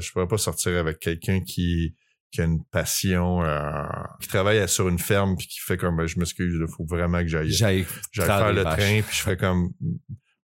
Je 0.00 0.12
pourrais 0.12 0.28
pas 0.28 0.38
sortir 0.38 0.78
avec 0.78 0.98
quelqu'un 1.00 1.40
qui 1.40 1.94
qui 2.32 2.40
a 2.40 2.44
une 2.44 2.62
passion, 2.64 3.42
euh, 3.44 3.60
qui 4.20 4.28
travaille 4.28 4.68
sur 4.68 4.88
une 4.88 4.98
ferme 4.98 5.36
puis 5.36 5.46
qui 5.46 5.60
fait 5.60 5.76
comme 5.76 5.96
ben, 5.96 6.06
je 6.06 6.18
m'excuse, 6.18 6.58
il 6.60 6.66
faut 6.76 6.84
vraiment 6.84 7.20
que 7.20 7.28
j'aille 7.28 7.50
J'aille 7.52 7.86
faire 8.12 8.52
le 8.52 8.62
vaches. 8.62 8.76
train 8.78 9.00
puis 9.02 9.16
je 9.16 9.20
ferais 9.22 9.36
comme 9.36 9.70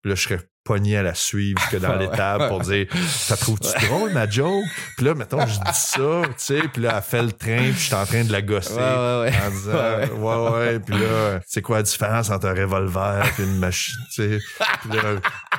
puis 0.01 0.09
là 0.09 0.15
je 0.15 0.21
serais 0.23 0.39
pogné 0.65 0.95
à 0.97 1.03
la 1.03 1.13
suivre 1.13 1.61
que 1.69 1.75
dans 1.77 1.95
l'étable 1.99 2.47
pour 2.47 2.61
dire 2.61 2.87
ça 3.05 3.35
trouve-tu 3.35 3.67
drôle 3.85 4.11
ma 4.13 4.29
joke 4.29 4.63
puis 4.95 5.05
là 5.05 5.13
mettons 5.13 5.45
je 5.45 5.55
dis 5.59 5.73
ça 5.73 6.21
tu 6.27 6.33
sais 6.37 6.61
puis 6.71 6.81
là 6.81 6.93
elle 6.97 7.03
fait 7.03 7.21
le 7.21 7.31
train 7.33 7.57
puis 7.57 7.73
je 7.73 7.79
suis 7.79 7.93
en 7.95 8.05
train 8.05 8.23
de 8.23 8.31
la 8.31 8.41
gosser 8.41 8.73
Ouais, 8.73 8.79
ouais, 8.81 9.19
ouais. 9.29 9.33
en 9.45 9.49
disant 9.51 10.17
ouais 10.49 10.51
ouais, 10.51 10.79
puis 10.79 10.95
là 10.97 11.41
c'est 11.45 11.61
quoi 11.61 11.77
la 11.77 11.83
différence 11.83 12.29
entre 12.29 12.47
un 12.47 12.53
revolver 12.53 13.25
et 13.39 13.43
une 13.43 13.59
machine 13.59 13.95
tu 14.13 14.23
sais 14.23 14.39
puis 14.81 14.89
là 14.97 15.15
puis 15.51 15.52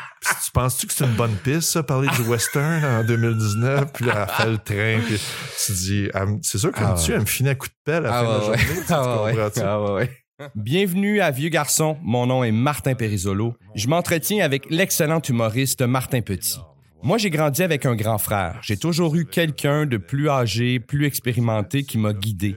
tu 0.45 0.50
penses-tu 0.52 0.86
que 0.86 0.93
c'est 0.93 1.04
une 1.04 1.14
bonne 1.14 1.34
piste 1.36 1.70
ça 1.70 1.82
parler 1.82 2.09
du 2.16 2.22
western 2.22 2.84
en 2.84 3.04
2019 3.04 3.93
puis 3.93 4.07
elle 4.09 4.27
fait 4.29 4.50
le 4.50 4.58
train 4.58 5.00
puis 5.07 5.20
tu 5.66 5.72
dis 5.72 6.08
me- 6.14 6.39
c'est 6.43 6.58
sûr 6.58 6.72
que 6.72 6.81
Ah 6.81 6.94
tu 6.98 7.11
ouais. 7.11 7.17
elle 7.17 7.21
me 7.22 7.26
finit 7.26 7.50
à 7.50 7.54
coup 7.54 7.67
de 7.68 7.75
pelle 7.85 8.07
à 8.07 8.11
la 8.11 8.18
Ah 8.18 8.25
fin 8.25 8.26
de 8.26 8.32
la 8.32 8.40
journée 8.40 8.82
Ah 8.89 9.22
ouais, 9.25 9.32
comprends-tu? 9.32 9.61
ah 9.61 9.82
ouais, 9.82 9.90
ouais. 9.93 10.11
Bienvenue 10.57 11.21
à 11.21 11.31
Vieux 11.31 11.48
Garçon. 11.48 11.96
Mon 12.03 12.26
nom 12.26 12.43
est 12.43 12.50
Martin 12.50 12.95
Périsolo. 12.95 13.54
Je 13.76 13.86
m'entretiens 13.86 14.45
avec 14.45 14.67
l'excellent 14.68 15.21
humoriste 15.29 15.82
Martin 15.82 16.22
Petit. 16.22 16.59
Moi, 17.04 17.18
j'ai 17.18 17.31
grandi 17.31 17.62
avec 17.62 17.86
un 17.86 17.95
grand 17.95 18.18
frère. 18.18 18.59
J'ai 18.62 18.76
toujours 18.76 19.14
eu 19.14 19.26
quelqu'un 19.26 19.86
de 19.86 19.96
plus 19.96 20.29
âgé, 20.29 20.81
plus 20.81 21.06
expérimenté 21.06 21.84
qui 21.84 21.98
m'a 21.98 22.12
guidé. 22.12 22.56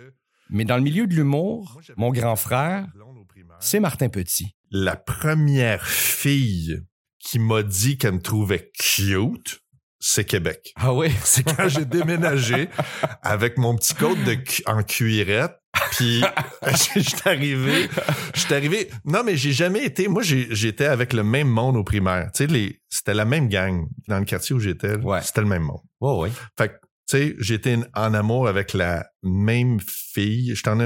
Mais 0.49 0.66
dans 0.66 0.77
le 0.77 0.82
milieu 0.84 1.05
de 1.05 1.13
l'humour, 1.13 1.80
mon 1.98 2.10
grand 2.12 2.36
frère, 2.36 2.88
c'est 3.60 3.80
Martin 3.80 4.10
Petit. 4.10 4.55
la 4.72 4.96
première 4.96 5.86
fille 5.86 6.82
qui 7.27 7.40
m'a 7.40 7.62
dit 7.62 7.98
qu'elle 7.98 8.13
me 8.13 8.22
trouvait 8.22 8.72
cute, 8.80 9.59
c'est 9.99 10.23
Québec. 10.23 10.72
Ah 10.77 10.94
oui? 10.94 11.12
C'est 11.26 11.44
quand 11.44 11.68
j'ai 11.68 11.84
déménagé 11.84 12.70
avec 13.22 13.58
mon 13.58 13.76
petit 13.76 13.95
coat 13.95 14.16
de 14.26 14.35
cu- 14.35 14.63
en 14.66 14.81
cuirette. 14.81 15.57
Puis 15.91 16.24
j'étais 16.96 17.29
arrivé, 17.29 17.90
j'étais 18.34 18.55
arrivé. 18.55 18.90
Non 19.04 19.24
mais 19.26 19.35
j'ai 19.35 19.52
jamais 19.52 19.84
été. 19.84 20.07
Moi 20.07 20.21
j'étais 20.24 20.85
avec 20.85 21.12
le 21.12 21.24
même 21.24 21.49
monde 21.49 21.76
au 21.76 21.84
primaire. 21.84 22.32
Tu 22.34 22.48
sais 22.48 22.79
c'était 22.87 23.13
la 23.13 23.26
même 23.26 23.49
gang 23.49 23.87
dans 24.07 24.20
le 24.20 24.26
quartier 24.26 24.55
où 24.55 24.59
j'étais. 24.59 24.96
Ouais. 24.96 25.21
C'était 25.21 25.41
le 25.41 25.48
même 25.48 25.63
monde. 25.63 25.82
Ouais, 25.99 26.15
ouais. 26.18 26.32
Fait 26.57 26.70
que, 26.70 26.74
tu 27.09 27.18
sais, 27.18 27.35
j'étais 27.40 27.77
en 27.93 28.13
amour 28.13 28.48
avec 28.48 28.74
la 28.74 29.07
même 29.24 29.80
fille. 29.82 30.55
J'étais 30.55 30.70
en, 30.70 30.80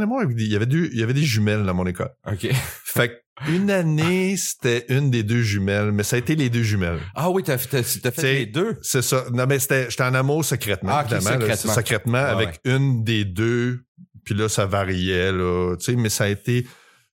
amour 0.00 0.20
avec 0.20 0.36
des, 0.36 0.44
il 0.44 0.52
y 0.52 0.56
avait 0.56 0.66
deux, 0.66 0.90
il 0.92 0.98
y 0.98 1.02
avait 1.02 1.14
des 1.14 1.24
jumelles 1.24 1.64
dans 1.64 1.74
mon 1.74 1.86
école. 1.86 2.10
OK. 2.30 2.48
Fait 2.84 3.08
que 3.08 3.14
une 3.48 3.70
année, 3.70 4.36
c'était 4.36 4.86
une 4.88 5.10
des 5.10 5.22
deux 5.22 5.42
jumelles, 5.42 5.92
mais 5.92 6.02
ça 6.02 6.16
a 6.16 6.18
été 6.18 6.34
les 6.36 6.48
deux 6.50 6.62
jumelles. 6.62 7.00
Ah 7.14 7.30
oui, 7.30 7.42
t'as, 7.42 7.58
t'as, 7.58 7.82
t'as 8.02 8.10
fait 8.10 8.34
les 8.34 8.46
deux? 8.46 8.76
C'est 8.82 9.02
ça. 9.02 9.24
Non, 9.32 9.44
mais 9.46 9.58
c'était, 9.58 9.90
j'étais 9.90 10.04
en 10.04 10.14
amour 10.14 10.44
secrètement, 10.44 10.92
Ah, 10.94 11.04
ok, 11.06 11.12
évidemment. 11.12 11.30
là. 11.30 11.40
secrètement. 11.40 11.72
secrètement 11.74 12.18
Ah, 12.18 12.32
avec 12.32 12.60
une 12.64 13.04
des 13.04 13.24
deux. 13.24 13.80
Puis 14.24 14.34
là, 14.34 14.48
ça 14.48 14.66
variait, 14.66 15.30
là. 15.32 15.76
Tu 15.78 15.84
sais, 15.84 15.96
mais 15.96 16.08
ça 16.08 16.24
a 16.24 16.28
été. 16.28 16.66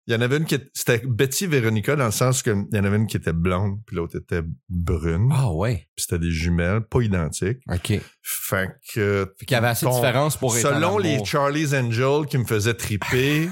Il 0.05 0.13
y 0.13 0.17
en 0.17 0.21
avait 0.21 0.35
une 0.35 0.43
qui 0.43 0.55
était, 0.55 0.69
c'était 0.73 1.01
Betty 1.05 1.47
Véronica 1.47 1.95
dans 1.95 2.05
le 2.05 2.11
sens 2.11 2.43
que 2.43 2.49
il 2.49 2.77
y 2.77 2.79
en 2.79 2.83
avait 2.83 2.97
une 2.97 3.07
qui 3.07 3.15
était 3.15 3.31
blonde, 3.31 3.79
puis 3.85 3.95
l'autre 3.95 4.17
était 4.17 4.41
brune. 4.67 5.29
Ah 5.31 5.49
ouais. 5.51 5.87
Puis 5.95 6.05
c'était 6.05 6.19
des 6.19 6.31
jumelles, 6.31 6.81
pas 6.81 7.01
identiques. 7.01 7.59
OK. 7.71 8.01
Fait 8.21 8.69
que. 8.93 9.33
Fait 9.37 9.45
qu'il 9.45 9.55
y 9.55 9.57
avait 9.57 9.69
assez 9.69 9.85
de 9.85 9.91
différence 9.91 10.35
pour 10.35 10.57
être 10.57 10.67
Selon 10.67 10.97
les. 10.97 11.23
Charlie's 11.23 11.73
Angels 11.73 12.25
qui 12.27 12.37
me 12.37 12.43
faisaient 12.43 12.73
triper, 12.73 13.49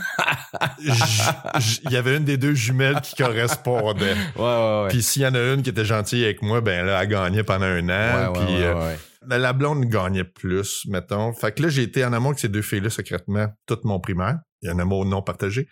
il 0.81 1.91
y 1.91 1.95
avait 1.95 2.17
une 2.17 2.25
des 2.25 2.37
deux 2.37 2.53
jumelles 2.53 2.99
qui 3.01 3.15
correspondait. 3.15 4.13
Ouais, 4.35 4.41
ouais, 4.41 4.81
ouais. 4.83 4.87
Puis 4.89 5.03
s'il 5.03 5.21
y 5.21 5.27
en 5.27 5.35
a 5.35 5.53
une 5.53 5.61
qui 5.61 5.69
était 5.69 5.85
gentille 5.85 6.25
avec 6.25 6.41
moi, 6.41 6.59
ben 6.59 6.85
là, 6.85 7.01
elle 7.01 7.09
gagnait 7.09 7.43
pendant 7.43 7.65
un 7.65 7.87
an. 7.89 8.33
Ouais, 8.33 8.39
ouais, 8.39 8.45
puis 8.45 8.55
ouais, 8.55 8.63
euh, 8.65 8.87
ouais. 8.87 8.97
La 9.27 9.53
blonde 9.53 9.85
gagnait 9.85 10.23
plus, 10.23 10.85
mettons. 10.87 11.33
Fait 11.33 11.53
que 11.53 11.63
là, 11.63 11.69
j'ai 11.69 11.83
été 11.83 12.03
en 12.05 12.13
amour 12.13 12.29
avec 12.31 12.39
ces 12.39 12.49
deux 12.49 12.61
filles-là 12.61 12.89
secrètement 12.89 13.47
toute 13.67 13.83
mon 13.85 13.99
primaire. 13.99 14.37
Il 14.63 14.67
y 14.67 14.69
a 14.69 14.73
un 14.75 14.79
amour 14.79 15.05
non 15.05 15.21
partagé. 15.23 15.67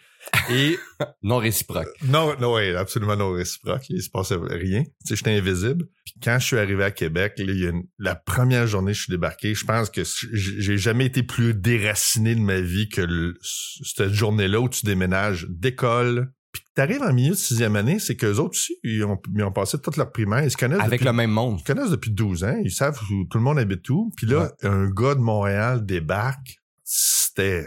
Et 0.50 0.78
Non 1.24 1.38
réciproque. 1.38 1.88
non, 2.04 2.36
non, 2.40 2.54
ouais, 2.56 2.76
absolument 2.76 3.16
non 3.16 3.32
réciproque. 3.32 3.84
Il 3.90 4.02
se 4.02 4.10
passait 4.10 4.36
rien. 4.40 4.84
Tu 4.84 4.90
sais, 5.06 5.16
j'étais 5.16 5.38
invisible. 5.38 5.86
Puis 6.06 6.16
quand 6.24 6.40
je 6.40 6.46
suis 6.46 6.58
arrivé 6.58 6.84
à 6.84 6.90
Québec, 6.92 7.34
là, 7.38 7.46
il 7.54 7.60
y 7.60 7.68
a 7.68 7.70
une- 7.70 7.84
la 8.00 8.16
première 8.16 8.66
journée 8.66 8.92
que 8.94 8.98
je 8.98 9.04
suis 9.04 9.12
débarqué, 9.12 9.54
je 9.54 9.64
pense 9.66 9.92
que 9.92 10.02
j'ai 10.34 10.78
jamais 10.78 11.06
été 11.06 11.22
plus 11.22 11.54
déraciné 11.54 12.34
de 12.34 12.42
ma 12.42 12.62
vie 12.62 12.90
que 12.90 13.02
le- 13.02 13.36
cette 13.42 14.14
journée-là 14.14 14.60
où 14.60 14.70
tu 14.70 14.86
déménages 14.86 15.46
d'école. 15.50 16.32
T'arrives 16.76 17.02
en 17.02 17.12
milieu 17.12 17.32
de 17.32 17.36
sixième 17.38 17.76
année, 17.76 18.00
c'est 18.00 18.16
qu'eux 18.16 18.36
autres 18.38 18.52
aussi, 18.52 18.78
ils 18.84 19.04
ont, 19.04 19.20
ils 19.36 19.44
ont 19.44 19.52
passé 19.52 19.78
toute 19.80 19.98
leur 19.98 20.12
primaire. 20.12 20.44
Ils 20.44 20.52
se 20.52 20.56
connaissent 20.58 20.80
Avec 20.80 21.00
depuis, 21.02 21.06
le 21.06 21.14
même 21.14 21.32
monde. 21.32 21.56
ils 21.58 21.60
se 21.62 21.66
connaissent 21.66 21.90
depuis 21.90 22.12
12 22.12 22.44
ans. 22.44 22.58
Ils 22.64 22.72
savent 22.72 22.98
où 23.12 23.26
tout 23.26 23.38
le 23.38 23.44
monde 23.44 23.60
habite 23.60 23.90
où. 23.90 24.12
Puis 24.16 24.28
là, 24.28 24.52
un 24.64 24.88
gars 24.90 25.16
de 25.16 25.20
Montréal 25.20 25.86
débarque. 25.86 26.58
C'était... 26.84 27.66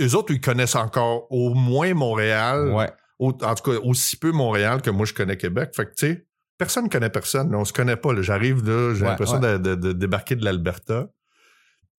Eux 0.00 0.14
autres, 0.16 0.32
ils 0.32 0.40
connaissent 0.40 0.74
encore 0.74 1.26
au 1.30 1.54
moins 1.54 1.94
Montréal 1.94 2.72
Ouais. 2.74 2.90
au- 3.20 3.30
en 3.42 3.54
tout 3.54 3.70
cas 3.70 3.78
aussi 3.84 4.16
peu 4.16 4.32
Montréal 4.32 4.82
que 4.82 4.90
moi 4.90 5.06
je 5.06 5.14
connais 5.14 5.36
Québec. 5.36 5.70
Fait 5.76 5.86
que 5.86 5.90
tu 5.94 6.06
sais, 6.08 6.26
personne 6.58 6.88
connaît 6.88 7.08
personne. 7.10 7.52
là. 7.52 7.58
on 7.58 7.64
se 7.64 7.72
connaît 7.72 7.96
pas. 7.96 8.10
J'arrive 8.20 8.64
là, 8.68 8.94
j'ai 8.94 9.02
Ouais, 9.02 9.08
l'impression 9.10 9.38
de, 9.38 9.56
de- 9.58 9.76
de 9.76 9.92
débarquer 9.92 10.34
de 10.34 10.44
l'Alberta. 10.44 11.06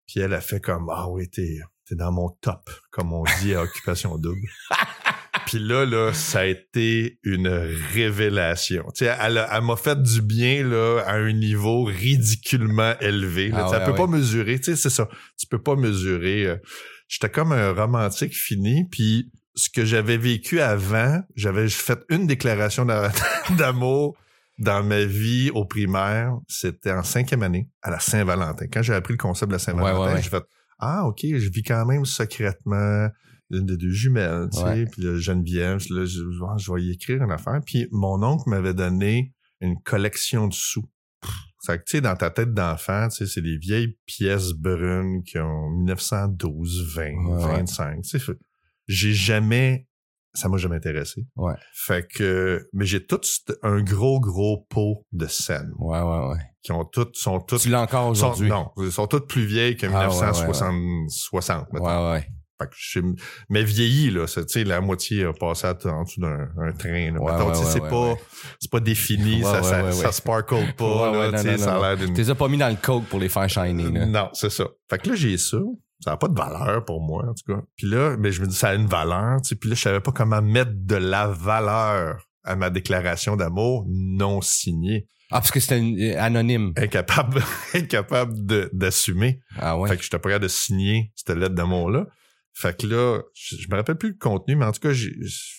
Puis 0.06 0.20
elle 0.20 0.34
a 0.34 0.42
fait 0.42 0.60
comme 0.60 0.90
ah 0.94 1.10
oui 1.10 1.30
t'es 1.30 1.60
t'es 1.88 1.96
dans 1.96 2.12
mon 2.12 2.30
top, 2.42 2.70
comme 2.92 3.14
on 3.14 3.24
dit 3.42 3.56
à 3.56 3.62
Occupation 3.64 4.18
Double. 4.18 4.48
Puis 5.46 5.60
là 5.60 5.86
là, 5.86 6.12
ça 6.14 6.40
a 6.40 6.46
été 6.46 7.20
une 7.24 7.48
révélation. 7.94 8.84
Tu 8.96 9.06
sais, 9.06 9.16
elle, 9.22 9.46
elle 9.52 9.62
m'a 9.64 9.76
fait 9.76 10.02
du 10.02 10.22
bien 10.22 10.64
là 10.68 11.02
à 11.06 11.16
un 11.16 11.32
niveau 11.34 11.84
ridiculement 11.84 12.94
élevé. 13.00 13.50
là. 13.50 13.64
Ah 13.66 13.70
ça 13.70 13.80
ouais, 13.80 13.86
peut 13.86 13.92
ouais. 13.92 13.98
pas 13.98 14.08
mesurer. 14.08 14.58
Tu 14.60 14.64
sais, 14.66 14.76
c'est 14.76 14.90
ça. 14.90 15.08
Tu 15.40 15.48
peux 15.48 15.62
pas 15.62 15.76
mesurer. 15.76 16.46
euh, 16.48 16.56
J'étais 17.08 17.30
comme 17.30 17.52
un 17.52 17.72
romantique 17.74 18.34
fini. 18.36 18.86
Puis 18.90 19.32
ce 19.56 19.70
que 19.70 19.86
j'avais 19.86 20.18
vécu 20.18 20.60
avant, 20.60 21.22
j'avais 21.36 21.70
fait 21.70 22.00
une 22.10 22.28
déclaration 22.28 22.86
d'a- 22.86 23.12
d'amour 23.58 24.18
dans 24.58 24.84
ma 24.84 25.04
vie 25.06 25.52
au 25.54 25.66
primaire. 25.66 26.34
C'était 26.48 26.92
en 26.92 27.04
cinquième 27.04 27.44
année, 27.44 27.68
à 27.82 27.92
la 27.92 28.00
Saint-Valentin. 28.00 28.66
Quand 28.72 28.82
j'ai 28.82 28.94
appris 28.94 29.14
le 29.14 29.18
concept 29.18 29.50
de 29.50 29.56
la 29.56 29.60
Saint-Valentin, 29.60 30.16
ouais. 30.16 30.22
j'ai 30.22 30.30
fait 30.30 30.44
Ah, 30.80 31.06
OK, 31.06 31.20
je 31.24 31.50
vis 31.50 31.64
quand 31.64 31.86
même 31.86 32.06
secrètement 32.06 33.10
une 33.52 33.66
des 33.66 33.78
deux 33.78 33.92
jumelles, 33.92 34.50
tu 34.52 34.60
sais, 34.60 34.86
puis 34.92 35.04
là, 35.04 35.18
Geneviève, 35.18 35.78
là, 35.92 36.06
je, 36.06 36.20
je- 36.32 36.58
je 36.58 36.74
vais 36.74 36.82
y 36.84 36.92
écrire 36.92 37.22
une 37.24 37.32
affaire. 37.32 37.60
Puis 37.66 37.88
mon 37.92 38.22
oncle 38.24 38.50
m'avait 38.50 38.74
donné 38.74 39.34
une 39.62 39.80
collection 39.82 40.48
de 40.48 40.54
sous. 40.54 40.84
Fait 41.66 41.78
que, 41.80 41.84
tu 41.86 41.92
sais, 41.98 42.02
dans 42.02 42.16
ta 42.16 42.30
tête 42.30 42.54
d'enfant, 42.54 43.08
tu 43.10 43.18
sais, 43.18 43.26
c'est 43.26 43.42
des 43.42 43.58
vieilles 43.58 43.98
pièces 44.06 44.52
brunes 44.54 45.24
qui 45.24 45.40
ont 45.40 45.70
1912, 45.72 46.94
20, 46.96 47.04
Ouais, 47.14 47.44
ouais. 47.46 47.52
25. 47.58 48.02
Tu 48.04 48.20
sais, 48.20 48.34
j'ai 48.88 49.14
jamais, 49.14 49.88
ça 50.34 50.48
m'a 50.50 50.58
jamais 50.58 50.76
intéressé. 50.76 51.26
Ouais. 51.36 51.54
Fait 51.74 52.08
que, 52.08 52.68
mais 52.74 52.86
j'ai 52.86 53.06
tout 53.06 53.20
un 53.64 53.82
gros, 53.82 54.20
gros 54.20 54.66
pot 54.70 55.06
de 55.12 55.26
scènes 55.28 55.72
Ouais, 55.80 56.00
ouais, 56.02 56.28
ouais. 56.30 56.40
qui 56.62 56.72
ont 56.72 56.86
toutes, 56.86 57.16
sont 57.16 57.40
toutes, 57.40 57.62
Tu 57.62 57.70
l'as 57.70 57.82
encore 57.82 58.08
aujourd'hui. 58.10 58.48
non, 58.50 58.70
ils 58.78 58.92
sont 58.92 59.08
toutes 59.08 59.28
plus 59.28 59.46
vieilles 59.46 59.76
que 59.78 59.88
Ah, 59.88 59.90
ouais, 59.90 60.16
ouais, 60.16 60.22
1960, 60.32 61.10
60, 61.10 61.74
mettons. 61.74 61.86
Ouais, 61.86 62.12
ouais. 62.12 62.28
Fait 62.60 62.68
que 62.68 62.74
je 62.78 62.90
suis- 62.90 63.02
mais 63.50 63.64
vieilli, 63.64 64.12
là, 64.12 64.28
c'est, 64.28 64.46
tu 64.46 64.54
sais, 64.54 64.64
la 64.64 64.80
moitié 64.82 65.26
a 65.26 65.34
passé 65.34 65.68
à- 65.68 65.78
en 65.92 66.04
dessous 66.04 66.22
d'un 66.22 66.48
un 66.58 66.72
train, 66.72 67.12
là. 67.12 67.20
Ouais, 67.22 67.54
c'est 67.54 67.82
ouais, 67.82 67.90
pas, 67.90 68.16
c'est 68.60 68.72
pas 68.72 68.80
défini, 68.80 69.42
ça, 69.44 69.62
ça, 69.62 69.92
ça 69.92 70.12
sparkle 70.12 70.74
pas, 70.78 71.12
là, 71.12 71.32
non, 71.32 71.38
tu 71.38 71.44
sais, 71.44 71.52
non, 71.52 71.58
ça 71.58 71.76
a 71.76 71.80
l'air 71.82 71.98
d'une... 71.98 72.14
Tu 72.16 72.22
les 72.22 72.30
as 72.30 72.36
pas 72.36 72.48
mis 72.48 72.58
dans 72.58 72.70
le 72.70 72.78
coke 72.82 73.06
pour 73.06 73.20
les 73.20 73.30
faire 73.30 73.50
shiner, 73.50 73.92
là. 73.92 74.06
Non, 74.06 74.30
c'est 74.34 74.50
ça. 74.50 74.66
Fait 74.90 74.98
que 75.00 75.10
là, 75.10 75.16
j'ai 75.16 75.38
ça. 75.38 75.58
Ça 76.02 76.12
n'a 76.12 76.18
pas 76.18 76.28
de 76.28 76.38
valeur 76.38 76.84
pour 76.86 77.02
moi, 77.02 77.24
en 77.28 77.34
tout 77.34 77.54
cas. 77.56 77.62
Puis 77.78 77.88
là, 77.88 78.16
mais 78.20 78.32
je 78.32 78.42
me 78.42 78.48
dis, 78.48 78.56
ça 78.56 78.70
a 78.70 78.76
une 78.76 78.86
valeur, 78.86 79.42
tu 79.42 79.50
sais. 79.50 79.56
Puis 79.56 79.70
là, 79.70 79.76
je 79.76 79.82
savais 79.82 80.02
pas 80.02 80.12
comment 80.12 80.42
mettre 80.42 80.72
de 80.74 80.96
la 80.96 81.28
valeur 81.28 82.28
à 82.44 82.56
ma 82.56 82.70
déclaration 82.70 83.36
d'amour 83.36 83.86
non 83.90 84.42
signée. 84.42 85.08
Ah, 85.32 85.40
parce 85.40 85.52
que 85.52 85.60
c'était 85.60 85.80
euh, 85.82 86.22
anonyme. 86.22 86.74
Incapable, 86.78 87.42
incapable 87.74 88.34
d'assumer. 88.74 89.40
Ah 89.58 89.78
ouais. 89.80 89.90
Fait 89.90 89.98
que 89.98 90.04
j'étais 90.04 90.20
pas 90.20 90.30
capable 90.30 90.44
de 90.44 90.50
signer 90.50 91.12
cette 91.16 91.36
lettre 91.36 91.56
d'amour-là. 91.56 92.06
Fait 92.58 92.78
que 92.80 92.88
là, 92.88 93.22
je, 93.34 93.58
je 93.58 93.68
me 93.70 93.76
rappelle 93.76 93.98
plus 93.98 94.10
le 94.12 94.18
contenu, 94.18 94.56
mais 94.56 94.66
en 94.66 94.72
tout 94.72 94.80
cas, 94.80 94.94
j'ai 94.94 95.14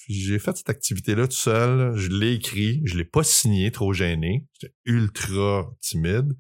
j'ai 0.09 0.39
fait 0.39 0.57
cette 0.57 0.71
activité-là 0.71 1.27
tout 1.29 1.37
seul. 1.37 1.95
Je 1.97 2.09
l'ai 2.09 2.33
écrit. 2.33 2.81
Je 2.85 2.97
l'ai 2.97 3.05
pas 3.05 3.23
signé, 3.23 3.71
trop 3.71 3.93
gêné. 3.93 4.47
J'étais 4.61 4.75
ultra 4.87 5.69
timide. 5.81 6.33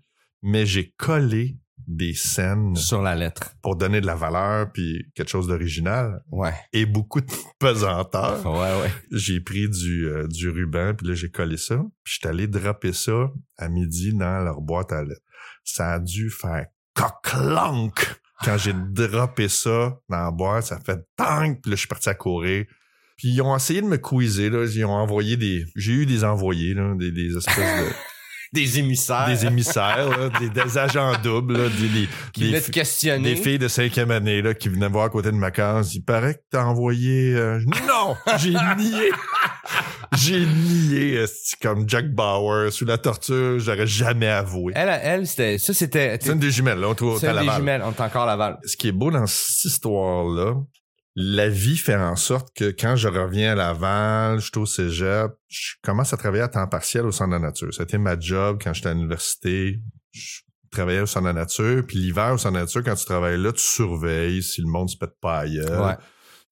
Mais 0.42 0.64
j'ai 0.64 0.92
collé 0.96 1.58
des 1.86 2.14
scènes 2.14 2.74
Sur 2.74 3.02
la 3.02 3.14
lettre. 3.14 3.54
pour 3.62 3.76
donner 3.76 4.00
de 4.00 4.06
la 4.06 4.14
valeur 4.16 4.72
puis 4.72 5.04
quelque 5.14 5.28
chose 5.28 5.46
d'original 5.46 6.20
Ouais. 6.32 6.54
et 6.72 6.84
beaucoup 6.86 7.20
de 7.20 7.26
pesanteur. 7.60 8.44
Ouais, 8.46 8.80
ouais. 8.82 8.90
J'ai 9.12 9.40
pris 9.40 9.68
du, 9.68 10.06
euh, 10.08 10.26
du 10.26 10.48
ruban 10.50 10.94
puis 10.94 11.06
là 11.08 11.14
j'ai 11.14 11.30
collé 11.30 11.56
ça. 11.56 11.76
Puis 12.02 12.14
j'étais 12.14 12.28
allé 12.28 12.46
dropper 12.48 12.92
ça 12.92 13.30
à 13.58 13.68
midi 13.68 14.12
dans 14.14 14.42
leur 14.42 14.60
boîte 14.62 14.90
à 14.92 15.04
lettres. 15.04 15.20
Ça 15.64 15.92
a 15.94 15.98
dû 16.00 16.30
faire 16.30 16.66
coq-clank 16.94 17.94
quand 18.44 18.58
j'ai 18.58 18.72
droppé 18.74 19.48
ça 19.48 19.98
dans 20.08 20.24
la 20.24 20.30
boîte. 20.30 20.64
Ça 20.64 20.78
fait 20.80 20.98
tang 21.16 21.54
puis 21.54 21.70
là 21.70 21.76
je 21.76 21.80
suis 21.80 21.88
parti 21.88 22.08
à 22.08 22.14
courir. 22.14 22.66
Puis 23.16 23.28
ils 23.28 23.40
ont 23.40 23.56
essayé 23.56 23.80
de 23.80 23.86
me 23.86 23.96
quizer 23.96 24.50
là. 24.50 24.66
Ils 24.66 24.84
ont 24.84 24.90
envoyé 24.90 25.36
des, 25.36 25.64
j'ai 25.74 25.92
eu 25.92 26.06
des 26.06 26.24
envoyés 26.24 26.74
là, 26.74 26.94
des, 26.96 27.10
des 27.10 27.36
espèces 27.36 27.56
de 27.56 27.92
des 28.52 28.78
émissaires. 28.78 29.26
Des 29.26 29.44
émissaires, 29.46 30.08
là, 30.08 30.28
des, 30.38 30.48
des 30.48 30.78
agents 30.78 31.12
doubles, 31.22 31.56
là, 31.56 31.68
des, 31.68 31.88
des, 31.88 32.08
qui 32.32 32.40
des 32.40 32.46
venaient 32.48 32.60
fi- 32.60 32.66
te 32.70 32.78
questionner. 32.78 33.34
des 33.34 33.36
filles 33.40 33.58
de 33.58 33.68
cinquième 33.68 34.10
année 34.10 34.42
là, 34.42 34.54
qui 34.54 34.68
venaient 34.68 34.88
voir 34.88 35.04
à 35.06 35.08
côté 35.08 35.30
de 35.30 35.36
ma 35.36 35.50
case. 35.50 35.94
Il 35.94 36.02
paraît 36.02 36.34
que 36.34 36.40
t'as 36.50 36.64
envoyé... 36.64 37.34
euh, 37.34 37.58
Non! 37.88 38.14
J'ai 38.38 38.50
nié! 38.50 39.10
J'ai 40.16 40.46
nié, 40.46 41.24
comme 41.60 41.88
Jack 41.88 42.10
Bauer, 42.14 42.70
sous 42.72 42.84
la 42.84 42.96
torture, 42.98 43.58
j'aurais 43.58 43.86
jamais 43.86 44.28
avoué. 44.28 44.72
Elle, 44.76 44.88
elle, 45.02 45.26
c'était, 45.26 45.58
ça, 45.58 45.74
c'était, 45.74 46.16
C'est 46.20 46.32
une 46.32 46.38
des 46.38 46.50
jumelles, 46.50 46.78
là, 46.78 46.88
on 46.88 46.94
trouve 46.94 47.18
c'est 47.18 47.26
une 47.26 47.32
des 47.32 47.38
Laval. 47.40 47.56
jumelles. 47.56 47.82
On 47.84 47.90
est 47.92 48.00
encore 48.00 48.22
à 48.22 48.26
Laval. 48.26 48.58
Ce 48.64 48.76
qui 48.76 48.88
est 48.88 48.92
beau 48.92 49.10
dans 49.10 49.26
cette 49.26 49.64
histoire-là, 49.64 50.54
la 51.18 51.48
vie 51.48 51.78
fait 51.78 51.96
en 51.96 52.14
sorte 52.14 52.54
que 52.54 52.66
quand 52.66 52.94
je 52.94 53.08
reviens 53.08 53.52
à 53.52 53.54
Laval, 53.54 54.38
je 54.38 54.44
suis 54.44 54.58
au 54.58 54.66
cégep, 54.66 55.32
je 55.48 55.72
commence 55.82 56.12
à 56.12 56.18
travailler 56.18 56.42
à 56.42 56.48
temps 56.48 56.68
partiel 56.68 57.06
au 57.06 57.10
centre 57.10 57.30
de 57.30 57.36
la 57.36 57.48
nature. 57.48 57.72
C'était 57.72 57.96
ma 57.96 58.20
job 58.20 58.60
quand 58.62 58.74
j'étais 58.74 58.90
à 58.90 58.94
l'université. 58.94 59.80
Je 60.12 60.40
travaillais 60.70 61.00
au 61.00 61.06
centre 61.06 61.22
de 61.22 61.28
la 61.28 61.40
nature. 61.40 61.86
Puis 61.86 61.96
l'hiver, 61.96 62.34
au 62.34 62.38
centre 62.38 62.52
de 62.52 62.58
la 62.58 62.64
nature, 62.64 62.84
quand 62.84 62.94
tu 62.94 63.06
travailles 63.06 63.40
là, 63.40 63.50
tu 63.52 63.62
surveilles 63.62 64.42
si 64.42 64.60
le 64.60 64.66
monde 64.66 64.90
se 64.90 64.98
pète 64.98 65.18
pas 65.18 65.38
ailleurs. 65.38 65.86
Ouais. 65.86 65.94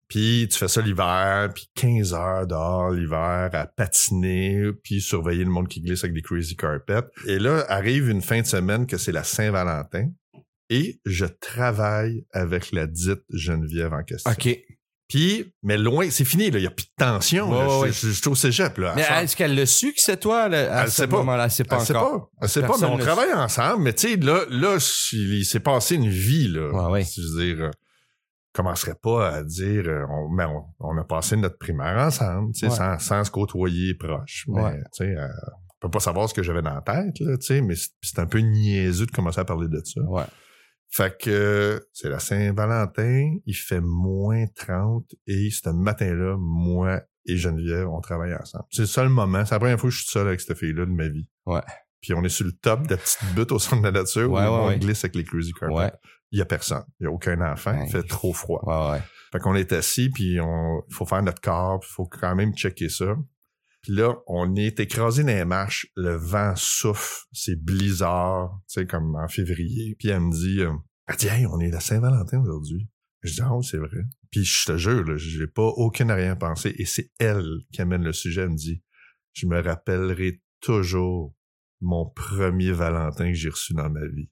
Puis 0.09 0.49
tu 0.51 0.59
fais 0.59 0.69
ça 0.69 0.81
l'hiver, 0.81 1.51
puis 1.55 1.69
15 1.75 2.15
heures 2.15 2.47
dehors 2.47 2.91
l'hiver 2.91 3.51
à 3.53 3.67
patiner, 3.67 4.71
puis 4.83 5.03
surveiller 5.03 5.45
le 5.45 5.51
monde 5.51 5.69
qui 5.69 5.83
glisse 5.83 6.05
avec 6.05 6.15
des 6.15 6.23
crazy 6.23 6.57
carpets. 6.57 7.05
Et 7.27 7.39
là, 7.39 7.67
arrive 7.69 8.09
une 8.09 8.23
fin 8.23 8.41
de 8.41 8.47
semaine 8.47 8.87
que 8.87 8.97
c'est 8.97 9.13
la 9.13 9.25
Saint-Valentin 9.25 10.09
et 10.71 11.01
je 11.05 11.27
travaille 11.27 12.25
avec 12.33 12.73
la 12.73 12.87
dite 12.87 13.23
Geneviève 13.31 13.93
en 13.93 14.03
question. 14.03 14.31
OK. 14.31 14.59
Puis, 15.07 15.53
mais 15.63 15.77
loin, 15.77 16.09
c'est 16.11 16.25
fini. 16.25 16.47
Il 16.47 16.57
n'y 16.57 16.67
a 16.67 16.71
plus 16.71 16.87
de 16.87 16.93
tension. 16.97 17.53
Là. 17.53 17.87
Je- 17.87 17.93
je, 17.93 18.07
je 18.09 18.13
suis 18.13 18.29
au 18.29 18.35
cégep, 18.35 18.79
là. 18.79 18.95
Mais 18.97 19.03
est-ce 19.23 19.37
qu'elle 19.37 19.55
l'a 19.55 19.67
su 19.67 19.93
que 19.93 20.01
c'est 20.01 20.19
toi, 20.19 20.49
là, 20.49 20.79
à 20.79 20.83
Elle 20.85 20.91
ce 20.91 20.97
sait 20.97 21.07
pas. 21.07 21.19
moment-là? 21.19 21.45
Elle 21.45 21.51
sait 21.51 21.65
pas 21.65 21.77
Elle 21.81 21.87
sait 21.87 21.95
encore. 21.95 22.31
pas. 22.31 22.39
Elle 22.43 22.49
sait 22.49 22.63
pas, 22.63 22.75
mais 22.81 22.87
on 22.87 22.97
travaille 22.97 23.33
ensemble. 23.35 23.83
Mais 23.83 23.93
tu 23.93 24.09
sais, 24.09 24.17
là, 24.17 24.45
là, 24.49 24.79
il 25.13 25.45
s'est 25.45 25.61
passé 25.61 25.97
une 25.97 26.09
vie, 26.09 26.49
là. 26.49 26.71
Ouais, 26.73 26.91
ouais. 26.93 27.05
Je 27.05 27.21
veux 27.21 27.45
dire, 27.55 27.71
commencerait 28.55 28.95
pas 29.01 29.29
à 29.31 29.43
dire, 29.43 29.85
euh, 29.89 30.05
on, 30.09 30.29
mais 30.31 30.45
on, 30.45 30.65
on 30.81 30.97
a 30.97 31.05
passé 31.05 31.37
notre 31.37 31.59
primaire 31.59 31.99
ensemble, 31.99 32.53
Ouais. 32.63 32.71
sans, 32.71 32.99
sans 32.99 33.25
se 33.25 33.31
côtoyer 33.31 33.95
proche. 33.95 34.47
Mais, 34.49 34.63
Ouais. 34.63 34.79
tu 34.97 35.05
sais, 35.05 35.17
euh, 35.17 35.27
on 35.69 35.75
peut 35.81 35.91
pas 35.91 36.01
savoir 36.01 36.29
ce 36.31 36.35
que 36.35 36.43
j'avais 36.43 36.63
dans 36.63 36.75
la 36.75 36.81
tête, 36.81 37.19
là, 37.21 37.37
mais 37.63 37.75
c'est 37.75 37.91
c'est 38.01 38.19
un 38.21 38.27
peu 38.27 38.39
niaiseux 38.39 39.07
de 39.07 39.11
commencer 39.11 39.41
à 39.41 39.45
parler 39.45 39.69
de 39.69 39.83
ça. 39.85 40.01
Ouais. 40.03 40.25
Fait 40.91 41.17
que 41.19 41.87
c'est 41.93 42.09
la 42.09 42.21
Saint-Valentin, 42.21 43.35
il 43.47 43.55
fait 43.55 43.81
moins 43.81 44.45
30 44.55 45.05
et 45.27 45.51
ce 45.51 45.69
matin-là, 45.71 46.37
moi 46.39 47.01
et 47.27 47.37
Geneviève, 47.37 47.89
on 47.89 48.01
travaille 48.01 48.35
ensemble. 48.35 48.65
C'est 48.71 48.83
le 48.83 48.87
seul 48.87 49.09
moment, 49.09 49.45
c'est 49.45 49.55
la 49.55 49.59
première 49.59 49.81
fois 49.81 49.89
que 49.91 49.95
je 49.95 50.03
suis 50.03 50.11
seul 50.11 50.29
avec 50.29 50.41
cette 50.41 50.57
fille-là 50.57 50.85
de 50.87 50.91
ma 50.91 51.09
vie. 51.09 51.29
Ouais. 51.47 51.63
Puis 52.01 52.13
on 52.15 52.23
est 52.23 52.29
sur 52.29 52.45
le 52.45 52.53
top 52.53 52.87
de 52.87 52.91
la 52.91 52.97
petite 52.99 53.35
butte 53.35 53.51
au 53.51 53.59
centre 53.59 53.81
de 53.83 53.87
la 53.87 53.93
nature 53.93 54.31
Ouais, 54.31 54.43
où 54.43 54.45
ouais, 54.45 54.49
on 54.49 54.69
ouais. 54.69 54.79
glisse 54.79 55.05
avec 55.05 55.17
les 55.17 55.25
crazy 55.25 55.53
carpets. 55.53 55.75
Ouais. 55.75 55.93
Il 56.31 56.39
y 56.39 56.43
a 56.43 56.45
personne. 56.45 56.85
Il 57.01 57.05
y 57.05 57.07
a 57.07 57.11
aucun 57.11 57.41
enfant. 57.41 57.81
Il 57.85 57.91
fait 57.91 58.03
trop 58.03 58.33
froid. 58.33 58.61
Ouais, 58.65 58.93
ouais. 58.93 59.03
Fait 59.33 59.39
qu'on 59.39 59.55
est 59.55 59.73
assis, 59.73 60.11
puis 60.11 60.39
on 60.41 60.83
faut 60.91 61.07
faire 61.07 61.23
notre 61.23 61.41
corps, 61.41 61.81
puis 61.81 61.89
faut 61.91 62.07
quand 62.07 62.35
même 62.35 62.53
checker 62.55 62.89
ça. 62.89 63.17
Puis 63.85 63.93
là, 63.93 64.17
on 64.27 64.57
est 64.57 64.81
écrasé 64.81 65.25
dans 65.25 65.29
les 65.29 65.45
marches, 65.45 65.87
le 65.95 66.17
vent 66.17 66.55
souffle, 66.57 67.27
c'est 67.33 67.63
blizzard, 67.63 68.59
tu 68.67 68.81
sais, 68.81 68.87
comme 68.87 69.15
en 69.15 69.29
février. 69.29 69.95
Puis 69.99 70.09
elle 70.09 70.21
me 70.21 70.33
dit, 70.33 70.61
euh, 70.63 70.73
elle 71.07 71.17
dit, 71.17 71.27
hey, 71.27 71.45
on 71.45 71.61
est 71.61 71.71
la 71.71 71.81
Saint-Valentin 71.81 72.41
aujourd'hui. 72.41 72.89
Je 73.21 73.35
dis, 73.35 73.43
oui, 73.43 73.63
c'est 73.63 73.77
vrai. 73.77 74.05
Puis 74.31 74.43
je 74.43 74.65
te 74.65 74.79
jure, 74.79 75.05
là, 75.05 75.19
j'ai 75.19 75.47
pas 75.47 75.67
aucune 75.67 76.11
arrière-pensée. 76.11 76.75
Et 76.79 76.87
c'est 76.87 77.11
elle 77.19 77.59
qui 77.75 77.83
amène 77.83 78.03
le 78.03 78.15
sujet. 78.15 78.43
Elle 78.43 78.53
me 78.53 78.57
dit, 78.57 78.83
je 79.35 79.47
me 79.47 79.61
rappellerai 79.61 80.41
toujours 80.63 81.37
mon 81.83 82.09
premier 82.09 82.73
Valentin 82.73 83.29
que 83.29 83.35
j'ai 83.35 83.51
reçu 83.51 83.75
dans 83.75 83.91
ma 83.91 84.07
vie. 84.07 84.31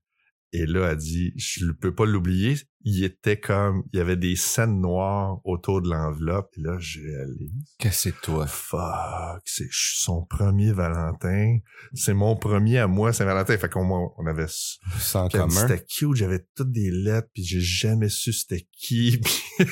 Et 0.54 0.66
là, 0.66 0.90
elle 0.90 0.98
dit, 0.98 1.32
je 1.36 1.64
ne 1.64 1.72
peux 1.72 1.94
pas 1.94 2.04
l'oublier. 2.04 2.56
Il 2.84 3.02
était 3.04 3.40
comme, 3.40 3.84
il 3.92 3.96
y 3.98 4.00
avait 4.00 4.16
des 4.18 4.36
scènes 4.36 4.80
noires 4.80 5.40
autour 5.44 5.80
de 5.80 5.88
l'enveloppe. 5.88 6.52
Et 6.58 6.60
là, 6.60 6.76
je 6.78 7.00
réalise, 7.00 7.52
Que 7.78 7.90
c'est 7.90 8.12
toi. 8.20 8.46
fuck, 8.46 9.40
c'est 9.46 9.66
je 9.70 9.78
suis 9.78 10.02
son 10.04 10.24
premier 10.26 10.72
Valentin. 10.72 11.58
C'est 11.94 12.12
mon 12.12 12.36
premier 12.36 12.78
à 12.80 12.86
moi, 12.86 13.12
Saint-Valentin. 13.14 13.56
Fait 13.56 13.70
qu'on 13.70 14.12
on 14.18 14.26
avait 14.26 14.42
me 14.42 14.46
dit, 14.48 15.36
commun. 15.38 15.66
C'était 15.68 15.84
cute, 15.86 16.16
j'avais 16.16 16.44
toutes 16.54 16.72
des 16.72 16.90
lettres, 16.90 17.28
puis 17.32 17.44
j'ai 17.44 17.60
jamais 17.60 18.08
su 18.10 18.32
c'était 18.34 18.68
qui. 18.72 19.20
Puis- 19.56 19.66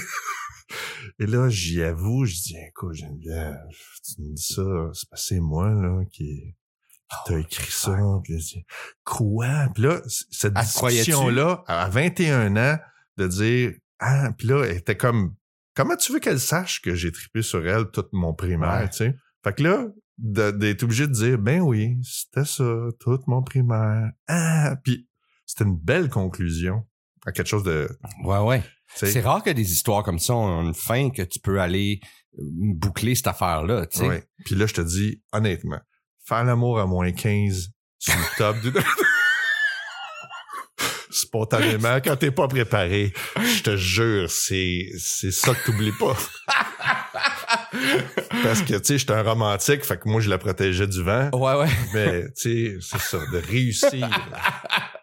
Et 1.18 1.26
là, 1.26 1.48
j'y 1.50 1.82
avoue, 1.82 2.24
je 2.24 2.34
dis, 2.34 2.56
écoute, 2.68 2.94
Geneviève, 2.94 3.58
tu 4.04 4.22
me 4.22 4.34
dis 4.34 4.42
ça, 4.42 4.62
c'est 5.14 5.40
moi, 5.40 5.68
là, 5.68 6.02
qui, 6.12 6.54
qui 7.10 7.32
t'a 7.32 7.38
écrit 7.40 7.70
ça. 7.72 7.96
Puis 8.24 8.64
quoi? 9.04 9.68
Puis 9.74 9.82
là, 9.82 10.00
cette 10.06 10.52
Elle 10.56 10.62
discussion-là, 10.64 11.64
à 11.66 11.88
21 11.88 12.56
ans, 12.56 12.78
de 13.16 13.26
dire, 13.26 13.72
ah, 13.98 14.30
puis 14.36 14.46
là, 14.48 14.64
elle 14.64 14.76
était 14.76 14.96
comme, 14.96 15.34
comment 15.74 15.96
tu 15.96 16.12
veux 16.12 16.20
qu'elle 16.20 16.40
sache 16.40 16.80
que 16.80 16.94
j'ai 16.94 17.12
trippé 17.12 17.42
sur 17.42 17.66
elle 17.66 17.90
tout 17.90 18.06
mon 18.12 18.32
primaire, 18.34 18.82
Ouais. 18.82 18.88
tu 18.90 18.96
sais? 18.98 19.16
Fait 19.44 19.54
que 19.54 19.62
là, 19.62 19.86
d'être 20.18 20.82
obligé 20.82 21.06
de 21.06 21.12
dire, 21.12 21.38
ben 21.38 21.60
oui, 21.60 21.96
c'était 22.02 22.44
ça, 22.46 22.88
tout 22.98 23.18
mon 23.26 23.42
primaire. 23.42 24.10
Ah, 24.28 24.76
puis 24.84 25.08
c'était 25.46 25.64
une 25.64 25.78
belle 25.78 26.08
conclusion 26.08 26.86
à 27.26 27.32
quelque 27.32 27.48
chose 27.48 27.64
de, 27.64 27.88
Ouais, 28.24 28.38
ouais. 28.38 28.62
C'est 28.94 29.20
rare 29.20 29.42
que 29.42 29.50
des 29.50 29.72
histoires 29.72 30.02
comme 30.02 30.18
ça 30.18 30.34
ont 30.34 30.62
une 30.66 30.74
fin 30.74 31.10
que 31.10 31.22
tu 31.22 31.38
peux 31.38 31.60
aller 31.60 32.00
euh, 32.38 32.42
boucler 32.74 33.14
cette 33.14 33.28
affaire-là, 33.28 33.86
tu 33.86 33.98
sais. 33.98 34.08
ouais. 34.08 34.24
Puis 34.44 34.54
là, 34.56 34.66
je 34.66 34.74
te 34.74 34.80
dis, 34.80 35.22
honnêtement, 35.32 35.80
faire 36.30 36.44
l'amour 36.44 36.78
à 36.78 36.86
moins 36.86 37.10
15 37.10 37.70
sur 37.98 38.14
le 38.14 38.38
top 38.38 38.60
du... 38.60 38.72
Spontanément, 41.10 41.96
quand 41.96 42.14
t'es 42.14 42.30
pas 42.30 42.46
préparé, 42.46 43.12
je 43.36 43.62
te 43.64 43.76
jure, 43.76 44.30
c'est, 44.30 44.86
c'est 44.96 45.32
ça 45.32 45.54
que 45.54 45.66
t'oublies 45.66 45.90
pas. 45.98 46.16
Parce 48.44 48.62
que, 48.62 48.74
tu 48.74 48.84
sais, 48.84 48.98
j'étais 48.98 49.12
un 49.12 49.24
romantique, 49.24 49.84
fait 49.84 49.96
que 49.98 50.08
moi, 50.08 50.20
je 50.20 50.30
la 50.30 50.38
protégeais 50.38 50.86
du 50.86 51.02
vent. 51.02 51.30
Ouais, 51.32 51.54
ouais. 51.54 51.66
Mais, 51.92 52.26
tu 52.40 52.44
sais, 52.70 52.76
c'est 52.80 53.00
ça, 53.00 53.18
de 53.32 53.38
réussir 53.38 54.08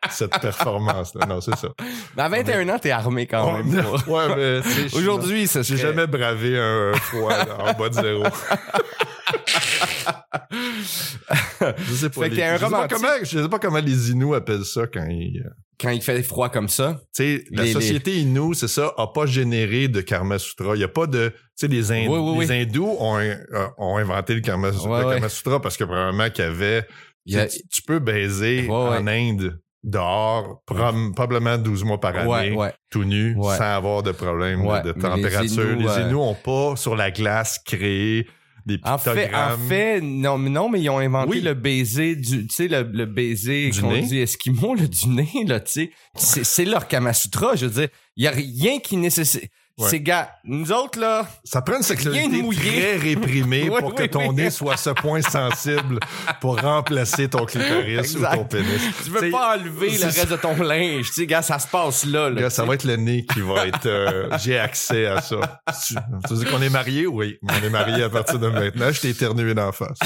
cette 0.10 0.40
performance-là. 0.40 1.26
Non, 1.26 1.42
c'est 1.42 1.58
ça. 1.58 1.68
Mais 2.16 2.24
à 2.24 2.30
21 2.30 2.70
ans, 2.70 2.80
t'es 2.80 2.92
armé 2.92 3.28
quand 3.28 3.58
même. 3.58 3.68
Ouais, 3.68 3.84
ouais, 4.08 4.30
mais, 4.36 4.62
tu 4.62 4.70
sais, 4.90 4.98
Aujourd'hui, 4.98 5.46
ça 5.46 5.62
J'ai 5.62 5.76
serait... 5.76 5.90
jamais 5.90 6.08
bravé 6.08 6.58
un, 6.58 6.94
un 6.94 6.98
froid 6.98 7.32
là, 7.32 7.58
en 7.60 7.74
bas 7.74 7.90
de 7.90 7.96
zéro. 7.96 8.24
je 10.52 11.94
sais 11.94 12.10
pas. 12.10 12.22
Fait 12.24 12.30
les- 12.30 12.44
un 12.44 12.58
je 12.58 12.66
sais 12.66 12.72
pas 12.72 12.88
comment, 12.88 13.08
je 13.22 13.26
sais 13.44 13.50
pas 13.50 13.60
comment 13.60 13.80
les 13.80 14.12
Inuits 14.12 14.36
appellent 14.36 14.66
ça 14.66 14.88
quand 14.88 15.06
ils. 15.10 15.44
euh, 15.46 15.50
Quand 15.80 15.92
il 15.92 16.02
fait 16.02 16.24
froid 16.24 16.50
comme 16.50 16.70
ça. 16.70 17.00
Tu 17.16 17.24
sais, 17.38 17.44
la 17.52 17.64
Les- 17.64 17.72
société 17.74 18.18
Inou, 18.18 18.56
c'est 18.56 18.68
ça, 18.68 18.94
a 18.98 19.08
pas 19.08 19.28
généré 19.28 19.88
de 19.88 20.02
Karma 20.02 20.40
Sutra. 20.40 20.76
Il 20.76 20.82
y 20.82 20.84
a 20.84 20.88
pas 20.88 21.06
de, 21.06 21.30
tu 21.30 21.36
sais, 21.56 21.68
les, 21.68 21.92
Ind- 21.92 22.08
Oui, 22.10 22.20
oui, 22.20 22.46
les 22.48 22.52
hindous 22.64 22.96
ont, 23.00 23.20
euh, 23.20 23.36
ont 23.78 23.98
inventé 23.98 24.34
le 24.34 24.42
Karma, 24.42 24.70
Ouais, 24.72 25.30
Sutra 25.30 25.62
parce 25.62 25.78
que 25.78 25.84
probablement 25.84 26.30
qu'il 26.32 26.44
y 26.46 26.48
avait, 26.48 26.88
Il 27.28 27.34
y 27.36 27.38
a- 27.40 27.46
tu, 27.46 27.60
tu 27.72 27.82
peux 27.84 28.00
baiser 28.00 28.66
Ouais, 28.68 28.74
en 28.74 29.04
ouais. 29.06 29.30
Inde 29.30 29.60
dehors, 29.84 30.64
probablement 30.66 31.58
12 31.60 31.84
mois 31.84 32.00
par 32.00 32.16
année, 32.18 32.28
Ouais, 32.28 32.52
ouais. 32.58 32.74
tout 32.90 33.04
nu, 33.04 33.36
Ouais. 33.38 33.56
sans 33.58 33.76
avoir 33.76 34.02
de 34.02 34.12
problème 34.12 34.64
de- 34.64 34.94
les 34.94 35.00
température. 35.00 35.64
Les 35.64 35.74
Inuits, 35.76 35.84
Inuits, 35.84 36.14
euh, 36.14 36.16
ont 36.16 36.34
pas 36.34 36.76
sur 36.76 36.96
la 36.96 37.12
glace 37.12 37.60
créé 37.64 38.28
des 38.68 38.80
En 38.84 38.98
fait, 38.98 39.34
en 39.34 39.58
fait, 39.68 40.02
non, 40.02 40.38
mais 40.38 40.50
non, 40.50 40.70
mais 40.70 40.82
ils 40.82 40.90
ont 40.90 41.00
inventé 41.00 41.30
Oui. 41.30 41.42
le 41.42 41.54
baiser 41.54 42.16
du, 42.16 42.46
tu 42.48 42.54
sais, 42.54 42.68
le, 42.68 42.84
le 42.84 43.06
baiser 43.06 43.72
qu'on 43.80 43.98
dit 43.98 44.20
Esquimau, 44.20 44.76
le 44.76 44.88
du 44.88 45.08
nez, 45.10 45.28
là, 45.46 45.60
tu 45.60 45.72
sais. 45.72 45.92
C'est, 46.16 46.44
c'est 46.44 46.66
leur 46.66 46.88
Kamasutra, 46.88 47.56
je 47.56 47.66
veux 47.66 47.82
dire. 47.82 47.90
Il 48.16 48.24
y 48.24 48.28
a 48.28 48.32
rien 48.32 48.80
qui 48.80 48.98
nécessite. 48.98 49.50
Ouais. 49.80 49.90
Ces 49.90 50.02
gars, 50.02 50.32
nous 50.44 50.72
autres, 50.72 51.00
là, 51.00 51.28
Ça 51.44 51.62
prend 51.62 51.78
une 51.78 51.84
sexualité 51.84 52.42
très 52.52 52.96
réprimée 52.98 53.70
Oui, 53.72 53.80
pour 53.80 53.94
que 53.94 54.04
ton 54.08 54.30
oui. 54.30 54.36
nez 54.36 54.50
soit 54.50 54.74
à 54.74 54.78
ce 54.78 54.90
point 54.90 55.22
sensible 55.22 56.00
pour 56.42 56.60
remplacer 56.60 57.30
ton 57.30 57.46
clitoris 57.46 58.00
Exact. 58.16 58.34
ou 58.34 58.38
ton 58.38 58.44
pénis. 58.46 58.82
tu 59.04 59.12
veux 59.12 59.30
pas 59.30 59.56
enlever 59.56 59.92
le 59.92 59.98
c'est 59.98 60.06
reste 60.06 60.30
de 60.30 60.36
ton 60.36 60.56
linge. 60.64 61.06
Tu 61.08 61.14
sais, 61.14 61.26
gars, 61.28 61.44
ça 61.44 61.60
se 61.60 61.68
passe 61.68 62.06
là, 62.06 62.28
là. 62.32 62.42
Gars, 62.42 62.50
ça 62.50 62.66
va 62.66 62.74
être 62.74 62.86
le 62.86 62.96
nez 62.96 63.24
qui 63.32 63.42
va 63.42 63.68
être. 63.68 63.86
euh, 63.86 64.30
J'ai 64.40 64.58
accès 64.58 65.06
à 65.06 65.22
ça. 65.22 65.62
Tu, 65.88 65.94
tu 65.94 66.34
veux 66.34 66.40
dire 66.44 66.52
qu'on 66.52 66.62
est 66.64 66.70
mariés? 66.72 67.06
Oui. 67.06 67.38
On 67.44 67.64
est 67.64 67.70
mariés 67.70 68.02
à 68.02 68.10
partir 68.10 68.40
de 68.40 68.48
maintenant. 68.48 68.92
Je 68.92 69.00
t'ai 69.00 69.10
éternué 69.10 69.54
d'en 69.54 69.72
face. 69.72 70.00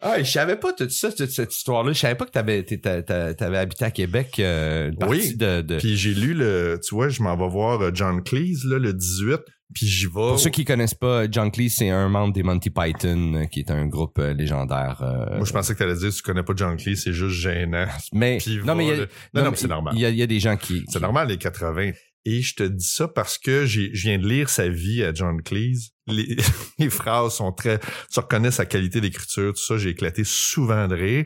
Ah, 0.00 0.22
je 0.22 0.30
savais 0.30 0.56
pas 0.56 0.72
tout 0.72 0.88
ça, 0.90 1.10
toute 1.10 1.30
cette 1.30 1.52
histoire-là. 1.54 1.92
Je 1.92 1.98
savais 1.98 2.14
pas 2.14 2.24
que 2.24 2.30
t'avais, 2.30 2.62
t'avais 2.62 3.58
habité 3.58 3.84
à 3.84 3.90
Québec, 3.90 4.36
euh, 4.38 4.90
une 4.90 4.96
partie 4.96 5.14
Oui. 5.30 5.36
de, 5.36 5.60
de... 5.62 5.76
Puis 5.78 5.96
j'ai 5.96 6.14
lu 6.14 6.34
le. 6.34 6.78
Tu 6.86 6.94
vois, 6.94 7.08
je 7.08 7.22
m'en 7.22 7.36
vais 7.36 7.48
voir 7.48 7.80
euh, 7.80 7.90
John 7.92 8.22
Cleese, 8.22 8.64
là, 8.64 8.78
le 8.78 8.92
18. 8.92 9.40
Puis 9.74 9.86
j'y 9.86 10.06
vais. 10.06 10.12
Pour 10.12 10.40
ceux 10.40 10.48
qui 10.50 10.64
connaissent 10.64 10.94
pas, 10.94 11.30
John 11.30 11.50
Cleese, 11.50 11.74
c'est 11.76 11.90
un 11.90 12.08
membre 12.08 12.32
des 12.32 12.42
Monty 12.42 12.70
Python, 12.70 13.34
euh, 13.34 13.44
qui 13.46 13.58
est 13.60 13.70
un 13.70 13.86
groupe 13.86 14.18
euh, 14.18 14.32
légendaire. 14.32 15.02
euh, 15.02 15.36
Moi, 15.36 15.44
je 15.44 15.52
pensais 15.52 15.74
que 15.74 15.78
t'allais 15.80 15.94
dire, 15.96 16.10
tu 16.14 16.22
connais 16.22 16.42
pas 16.42 16.54
John 16.56 16.76
Cleese, 16.76 17.02
c'est 17.02 17.12
juste 17.12 17.34
gênant. 17.36 17.84
mais 18.12 18.38
non, 18.64 18.74
mais 18.76 18.92
a. 18.92 18.96
Non, 19.34 19.44
non, 19.44 19.50
mais 19.50 19.56
c'est 19.56 19.68
normal. 19.68 19.92
Il 19.94 20.00
y 20.00 20.06
a, 20.06 20.10
il 20.10 20.16
y 20.16 20.22
a 20.22 20.26
des 20.26 20.40
gens 20.40 20.56
qui. 20.56 20.84
C'est 20.88 21.00
normal, 21.02 21.28
les 21.28 21.36
80. 21.36 21.90
Et 22.28 22.42
je 22.42 22.54
te 22.54 22.62
dis 22.62 22.86
ça 22.86 23.08
parce 23.08 23.38
que 23.38 23.64
je 23.64 23.80
viens 23.94 24.18
de 24.18 24.28
lire 24.28 24.50
sa 24.50 24.68
vie 24.68 25.02
à 25.02 25.14
John 25.14 25.42
Cleese. 25.42 25.92
Les, 26.06 26.36
les 26.78 26.90
phrases 26.90 27.36
sont 27.36 27.52
très... 27.52 27.80
Tu 28.12 28.20
reconnais 28.20 28.50
sa 28.50 28.66
qualité 28.66 29.00
d'écriture, 29.00 29.54
tout 29.54 29.62
ça. 29.62 29.78
J'ai 29.78 29.90
éclaté 29.90 30.24
souvent 30.24 30.86
de 30.88 30.94
rire. 30.94 31.24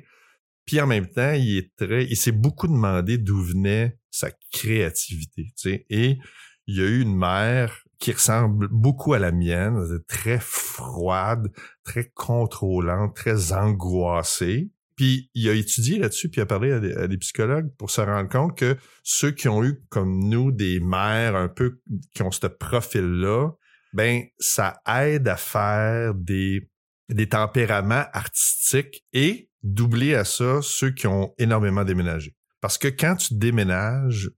Puis 0.65 0.81
en 0.81 0.87
même 0.87 1.09
temps, 1.09 1.33
il 1.33 1.59
est 1.59 1.75
très, 1.77 2.05
il 2.05 2.17
s'est 2.17 2.31
beaucoup 2.31 2.69
demandé 2.69 3.19
d'où 3.19 3.43
venait 3.43 3.99
sa 4.13 4.31
créativité, 4.53 5.47
tu 5.57 5.71
sais. 5.71 5.87
Et 5.91 6.19
il 6.69 6.77
y 6.77 6.81
a 6.81 6.87
eu 6.87 7.01
une 7.01 7.17
mère 7.17 7.83
qui 7.99 8.13
ressemble 8.13 8.69
beaucoup 8.69 9.13
à 9.13 9.19
la 9.19 9.33
mienne, 9.33 9.85
très 10.07 10.39
froide, 10.41 11.53
très 11.83 12.13
contrôlante, 12.15 13.17
très 13.17 13.53
angoissée. 13.53 14.71
Puis 15.03 15.29
il 15.35 15.49
a 15.49 15.53
étudié 15.55 15.99
là-dessus, 15.99 16.29
puis 16.29 16.39
il 16.39 16.43
a 16.43 16.47
parlé 16.47 16.71
à 16.71 17.09
des, 17.09 17.19
psychologues 17.19 17.69
pour 17.77 17.91
se 17.91 18.01
rendre 18.01 18.29
compte 18.29 18.57
que 18.57 18.77
ceux 19.03 19.33
qui 19.33 19.49
ont 19.49 19.65
eu 19.65 19.83
comme 19.89 20.29
nous 20.29 20.53
des 20.53 20.79
mères 20.79 21.35
un 21.35 21.49
peu 21.49 21.81
qui 22.15 22.23
ont 22.23 22.31
ce 22.31 22.47
profil-là, 22.47 23.51
ben 23.95 24.23
ça 24.39 24.81
aide 24.87 25.27
à 25.27 25.37
faire 25.37 26.15
des 26.15 26.71
des 27.09 27.29
tempéraments 27.29 28.05
artistiques 28.13 29.05
et 29.13 29.51
doubler 29.65 30.15
à 30.15 30.25
ça 30.25 30.61
ceux 30.63 30.93
qui 30.93 31.09
ont 31.09 31.35
énormément 31.37 31.83
déménagé. 31.83 32.37
Parce 32.61 32.79
que 32.79 32.87
quand 32.87 33.17
tu 33.17 33.35
déménages 33.35 34.31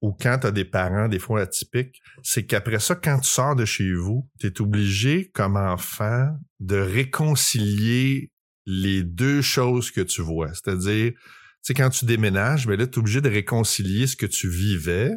ou 0.00 0.12
quand 0.12 0.40
tu 0.40 0.48
as 0.48 0.50
des 0.50 0.64
parents 0.64 1.06
des 1.06 1.20
fois 1.20 1.42
atypiques, 1.42 2.02
c'est 2.24 2.46
qu'après 2.46 2.80
ça, 2.80 2.96
quand 2.96 3.20
tu 3.20 3.30
sors 3.30 3.54
de 3.54 3.64
chez 3.64 3.92
vous, 3.92 4.28
tu 4.40 4.48
es 4.48 4.60
obligé 4.60 5.30
comme 5.30 5.56
enfant 5.56 6.36
de 6.58 6.78
réconcilier 6.78 8.32
les 8.70 9.02
deux 9.02 9.42
choses 9.42 9.90
que 9.90 10.00
tu 10.00 10.22
vois. 10.22 10.48
C'est-à-dire, 10.54 11.12
tu 11.12 11.18
sais, 11.62 11.74
quand 11.74 11.90
tu 11.90 12.04
déménages, 12.04 12.66
ben 12.66 12.78
là, 12.78 12.86
tu 12.86 12.94
es 12.94 12.98
obligé 12.98 13.20
de 13.20 13.28
réconcilier 13.28 14.06
ce 14.06 14.16
que 14.16 14.26
tu 14.26 14.48
vivais, 14.48 15.10